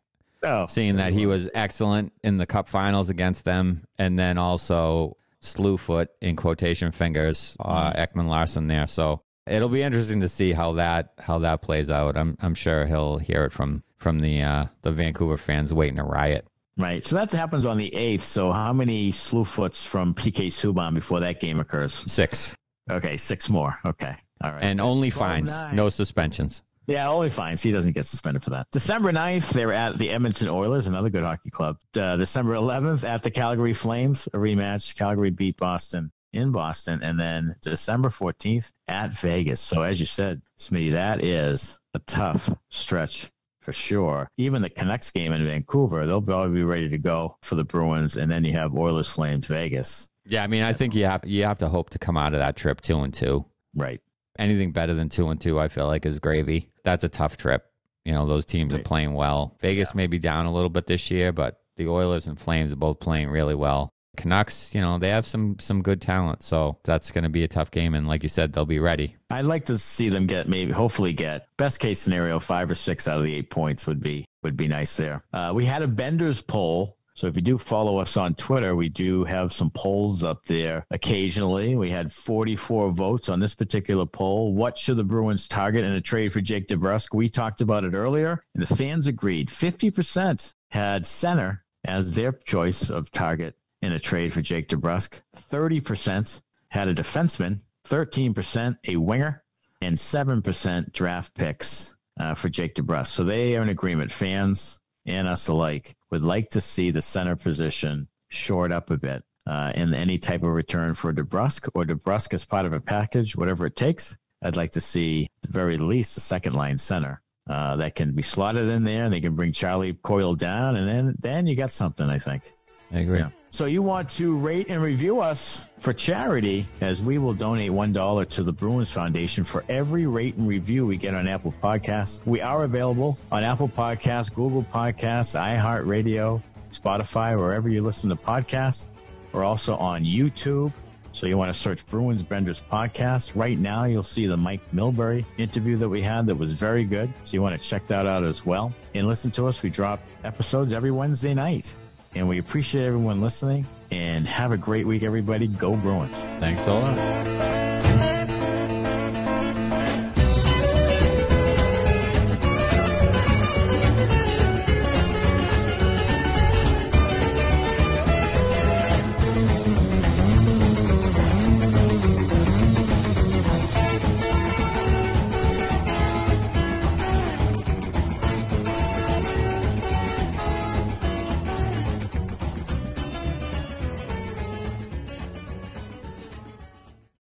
Oh, 0.43 0.65
seeing 0.67 0.97
that 0.97 1.13
he 1.13 1.25
was 1.25 1.49
excellent 1.53 2.11
in 2.23 2.37
the 2.37 2.45
Cup 2.45 2.67
Finals 2.69 3.09
against 3.09 3.45
them, 3.45 3.83
and 3.97 4.17
then 4.19 4.37
also 4.37 5.15
slew 5.39 5.77
foot 5.77 6.09
in 6.21 6.35
quotation 6.35 6.91
fingers, 6.91 7.55
uh, 7.59 7.93
Ekman-Larsson 7.93 8.67
there. 8.67 8.87
So 8.87 9.21
it'll 9.47 9.69
be 9.69 9.81
interesting 9.81 10.21
to 10.21 10.27
see 10.27 10.51
how 10.53 10.73
that 10.73 11.13
how 11.19 11.39
that 11.39 11.61
plays 11.61 11.89
out. 11.89 12.17
I'm 12.17 12.37
I'm 12.41 12.55
sure 12.55 12.85
he'll 12.85 13.17
hear 13.17 13.43
it 13.45 13.51
from 13.53 13.83
from 13.97 14.19
the 14.19 14.41
uh, 14.41 14.65
the 14.81 14.91
Vancouver 14.91 15.37
fans 15.37 15.73
waiting 15.73 15.95
to 15.97 16.03
riot. 16.03 16.45
right. 16.77 17.05
So 17.05 17.15
that 17.15 17.31
happens 17.31 17.65
on 17.65 17.77
the 17.77 17.91
8th. 17.91 18.21
So 18.21 18.51
how 18.51 18.73
many 18.73 19.11
slew 19.11 19.45
foots 19.45 19.85
from 19.85 20.13
PK 20.13 20.47
Subban 20.47 20.93
before 20.93 21.19
that 21.21 21.39
game 21.39 21.59
occurs? 21.59 22.03
Six 22.11 22.55
Okay, 22.91 23.15
six 23.15 23.49
more. 23.49 23.79
Okay. 23.85 24.13
All 24.43 24.51
right. 24.51 24.61
and 24.63 24.81
only 24.81 25.09
12 25.09 25.29
fines, 25.31 25.51
nine. 25.61 25.75
no 25.77 25.87
suspensions. 25.87 26.63
Yeah, 26.87 27.09
only 27.09 27.29
fines. 27.29 27.61
He 27.61 27.71
doesn't 27.71 27.93
get 27.93 28.05
suspended 28.05 28.43
for 28.43 28.49
that. 28.51 28.67
December 28.71 29.11
9th, 29.11 29.51
they're 29.51 29.73
at 29.73 29.97
the 29.97 30.09
Edmonton 30.09 30.49
Oilers, 30.49 30.87
another 30.87 31.09
good 31.09 31.23
hockey 31.23 31.49
club. 31.49 31.77
Uh, 31.97 32.17
December 32.17 32.55
11th, 32.55 33.07
at 33.07 33.23
the 33.23 33.31
Calgary 33.31 33.73
Flames, 33.73 34.27
a 34.27 34.37
rematch. 34.37 34.95
Calgary 34.95 35.29
beat 35.29 35.57
Boston 35.57 36.11
in 36.33 36.51
Boston. 36.51 36.99
And 37.01 37.19
then 37.19 37.55
December 37.61 38.09
14th, 38.09 38.71
at 38.87 39.13
Vegas. 39.13 39.61
So, 39.61 39.83
as 39.83 39.99
you 39.99 40.05
said, 40.05 40.41
Smitty, 40.59 40.91
that 40.91 41.23
is 41.23 41.79
a 41.93 41.99
tough 41.99 42.49
stretch 42.69 43.31
for 43.61 43.71
sure. 43.71 44.29
Even 44.37 44.61
the 44.61 44.69
Canucks 44.69 45.09
game 45.09 45.31
in 45.31 45.45
Vancouver, 45.45 46.05
they'll 46.05 46.21
probably 46.21 46.55
be 46.55 46.63
ready 46.63 46.89
to 46.89 46.97
go 46.97 47.37
for 47.41 47.55
the 47.55 47.63
Bruins. 47.63 48.17
And 48.17 48.29
then 48.29 48.43
you 48.43 48.53
have 48.53 48.75
Oilers 48.75 49.09
Flames 49.09 49.47
Vegas. 49.47 50.09
Yeah, 50.25 50.43
I 50.43 50.47
mean, 50.47 50.63
I 50.63 50.73
think 50.73 50.95
you 50.95 51.05
have 51.05 51.25
you 51.25 51.43
have 51.43 51.59
to 51.59 51.67
hope 51.67 51.89
to 51.91 51.99
come 51.99 52.17
out 52.17 52.33
of 52.33 52.39
that 52.39 52.55
trip 52.55 52.81
two 52.81 52.99
and 52.99 53.13
two. 53.13 53.45
Right. 53.75 54.01
Anything 54.37 54.71
better 54.71 54.93
than 54.93 55.09
two 55.09 55.29
and 55.29 55.39
two, 55.39 55.59
I 55.59 55.67
feel 55.67 55.87
like 55.87 56.05
is 56.05 56.19
gravy. 56.19 56.69
That's 56.83 57.03
a 57.03 57.09
tough 57.09 57.37
trip. 57.37 57.65
You 58.05 58.13
know, 58.13 58.25
those 58.25 58.45
teams 58.45 58.73
are 58.73 58.79
playing 58.79 59.13
well. 59.13 59.55
Vegas 59.61 59.95
may 59.95 60.07
be 60.07 60.19
down 60.19 60.45
a 60.45 60.53
little 60.53 60.69
bit 60.69 60.87
this 60.87 61.09
year, 61.09 61.31
but 61.31 61.61
the 61.77 61.87
Oilers 61.87 62.27
and 62.27 62.39
Flames 62.39 62.73
are 62.73 62.77
both 62.77 62.99
playing 62.99 63.29
really 63.29 63.55
well. 63.55 63.89
Canucks, 64.15 64.75
you 64.75 64.81
know, 64.81 64.99
they 64.99 65.09
have 65.09 65.25
some 65.25 65.57
some 65.59 65.81
good 65.81 65.99
talent, 65.99 66.43
so 66.43 66.77
that's 66.83 67.11
going 67.11 67.23
to 67.23 67.31
be 67.31 67.43
a 67.43 67.47
tough 67.47 67.71
game. 67.71 67.95
And 67.95 68.07
like 68.07 68.21
you 68.21 68.29
said, 68.29 68.53
they'll 68.53 68.65
be 68.65 68.77
ready. 68.77 69.15
I'd 69.31 69.45
like 69.45 69.65
to 69.65 69.77
see 69.77 70.09
them 70.09 70.27
get 70.27 70.47
maybe, 70.47 70.71
hopefully, 70.71 71.13
get 71.13 71.47
best 71.57 71.79
case 71.79 71.99
scenario 71.99 72.39
five 72.39 72.69
or 72.69 72.75
six 72.75 73.07
out 73.07 73.17
of 73.17 73.23
the 73.23 73.33
eight 73.33 73.49
points 73.49 73.87
would 73.87 74.01
be 74.01 74.25
would 74.43 74.55
be 74.55 74.67
nice 74.67 74.95
there. 74.97 75.23
Uh, 75.33 75.51
we 75.55 75.65
had 75.65 75.81
a 75.81 75.87
Bender's 75.87 76.43
poll, 76.43 76.97
so 77.15 77.27
if 77.27 77.35
you 77.35 77.41
do 77.41 77.57
follow 77.57 77.97
us 77.97 78.17
on 78.17 78.33
Twitter, 78.35 78.75
we 78.75 78.89
do 78.89 79.23
have 79.23 79.53
some 79.53 79.69
polls 79.69 80.23
up 80.23 80.45
there 80.45 80.85
occasionally. 80.89 81.75
We 81.75 81.91
had 81.91 82.11
44 82.11 82.91
votes 82.91 83.29
on 83.29 83.39
this 83.39 83.53
particular 83.53 84.05
poll. 84.05 84.53
What 84.53 84.77
should 84.77 84.97
the 84.97 85.03
Bruins 85.03 85.47
target 85.47 85.83
in 85.83 85.91
a 85.91 86.01
trade 86.01 86.33
for 86.33 86.41
Jake 86.41 86.67
DeBrusk? 86.67 87.13
We 87.13 87.29
talked 87.29 87.61
about 87.61 87.85
it 87.85 87.93
earlier, 87.93 88.43
and 88.55 88.65
the 88.65 88.75
fans 88.75 89.05
agreed. 89.05 89.49
50% 89.49 90.53
had 90.71 91.05
center 91.05 91.63
as 91.85 92.13
their 92.13 92.31
choice 92.31 92.89
of 92.89 93.11
target 93.11 93.55
in 93.83 93.91
a 93.91 93.99
trade 93.99 94.33
for 94.33 94.41
Jake 94.41 94.69
DeBrusk. 94.69 95.21
30% 95.35 96.41
had 96.69 96.87
a 96.87 96.95
defenseman, 96.95 97.59
13% 97.87 98.77
a 98.87 98.95
winger, 98.95 99.43
and 99.81 99.95
7% 99.95 100.93
draft 100.93 101.35
picks 101.35 101.95
uh, 102.19 102.33
for 102.33 102.49
Jake 102.49 102.73
DeBrusk. 102.73 103.07
So 103.07 103.23
they 103.23 103.55
are 103.55 103.61
in 103.61 103.69
agreement. 103.69 104.11
Fans 104.11 104.79
and 105.05 105.27
us 105.27 105.47
alike 105.47 105.95
would 106.11 106.23
like 106.23 106.49
to 106.51 106.61
see 106.61 106.91
the 106.91 107.01
center 107.01 107.35
position 107.35 108.07
shored 108.29 108.71
up 108.71 108.89
a 108.89 108.97
bit 108.97 109.23
uh, 109.45 109.71
in 109.75 109.93
any 109.93 110.17
type 110.17 110.43
of 110.43 110.49
return 110.49 110.93
for 110.93 111.13
DeBrusk 111.13 111.69
or 111.75 111.83
DeBrusk 111.83 112.33
as 112.33 112.45
part 112.45 112.65
of 112.65 112.73
a 112.73 112.79
package, 112.79 113.35
whatever 113.35 113.65
it 113.65 113.75
takes. 113.75 114.17
I'd 114.41 114.55
like 114.55 114.71
to 114.71 114.81
see, 114.81 115.23
at 115.23 115.49
the 115.49 115.53
very 115.53 115.77
least, 115.77 116.17
a 116.17 116.21
second 116.21 116.53
line 116.53 116.77
center 116.77 117.21
uh, 117.49 117.75
that 117.77 117.95
can 117.95 118.13
be 118.13 118.23
slotted 118.23 118.67
in 118.69 118.83
there 118.83 119.05
and 119.05 119.13
they 119.13 119.21
can 119.21 119.35
bring 119.35 119.51
Charlie 119.51 119.93
Coyle 119.93 120.35
down, 120.35 120.75
and 120.75 120.87
then, 120.87 121.15
then 121.19 121.47
you 121.47 121.55
got 121.55 121.71
something, 121.71 122.09
I 122.09 122.19
think. 122.19 122.53
I 122.91 122.99
agree. 122.99 123.19
Yeah. 123.19 123.29
So 123.53 123.65
you 123.67 123.83
want 123.83 124.09
to 124.17 124.35
rate 124.35 124.65
and 124.69 124.81
review 124.81 125.19
us 125.19 125.67
for 125.77 125.93
charity 125.93 126.65
as 126.81 127.03
we 127.03 127.19
will 127.19 127.35
donate 127.35 127.69
$1 127.69 128.29
to 128.29 128.41
the 128.41 128.51
Bruins 128.51 128.89
Foundation 128.89 129.43
for 129.43 129.63
every 129.69 130.07
rate 130.07 130.33
and 130.37 130.47
review 130.47 130.87
we 130.87 130.97
get 130.97 131.13
on 131.13 131.27
Apple 131.27 131.53
Podcasts. 131.61 132.19
We 132.25 132.41
are 132.41 132.63
available 132.63 133.15
on 133.31 133.43
Apple 133.43 133.69
Podcasts, 133.69 134.33
Google 134.33 134.63
Podcasts, 134.63 135.39
iHeartRadio, 135.39 136.41
Spotify, 136.71 137.37
wherever 137.37 137.69
you 137.69 137.83
listen 137.83 138.09
to 138.09 138.15
podcasts. 138.15 138.89
We're 139.33 139.43
also 139.43 139.75
on 139.75 140.03
YouTube. 140.03 140.73
So 141.11 141.27
you 141.27 141.37
want 141.37 141.53
to 141.53 141.59
search 141.59 141.85
Bruins 141.85 142.23
Benders 142.23 142.63
podcast. 142.71 143.39
Right 143.39 143.59
now, 143.59 143.83
you'll 143.83 144.01
see 144.01 144.25
the 144.25 144.35
Mike 144.35 144.61
Milbury 144.73 145.27
interview 145.37 145.77
that 145.77 145.87
we 145.87 146.01
had 146.01 146.25
that 146.25 146.33
was 146.33 146.53
very 146.53 146.85
good. 146.85 147.13
So 147.23 147.33
you 147.33 147.43
want 147.43 147.61
to 147.61 147.63
check 147.63 147.85
that 147.85 148.07
out 148.07 148.23
as 148.23 148.47
well. 148.47 148.73
And 148.95 149.07
listen 149.07 149.29
to 149.29 149.45
us. 149.45 149.61
We 149.61 149.69
drop 149.69 149.99
episodes 150.23 150.73
every 150.73 150.89
Wednesday 150.89 151.35
night. 151.35 151.75
And 152.15 152.27
we 152.27 152.37
appreciate 152.37 152.85
everyone 152.85 153.21
listening. 153.21 153.67
And 153.91 154.27
have 154.27 154.51
a 154.51 154.57
great 154.57 154.87
week, 154.87 155.03
everybody. 155.03 155.47
Go 155.47 155.75
Bruins. 155.75 156.19
Thanks 156.39 156.65
a 156.65 156.73
lot. 156.73 157.62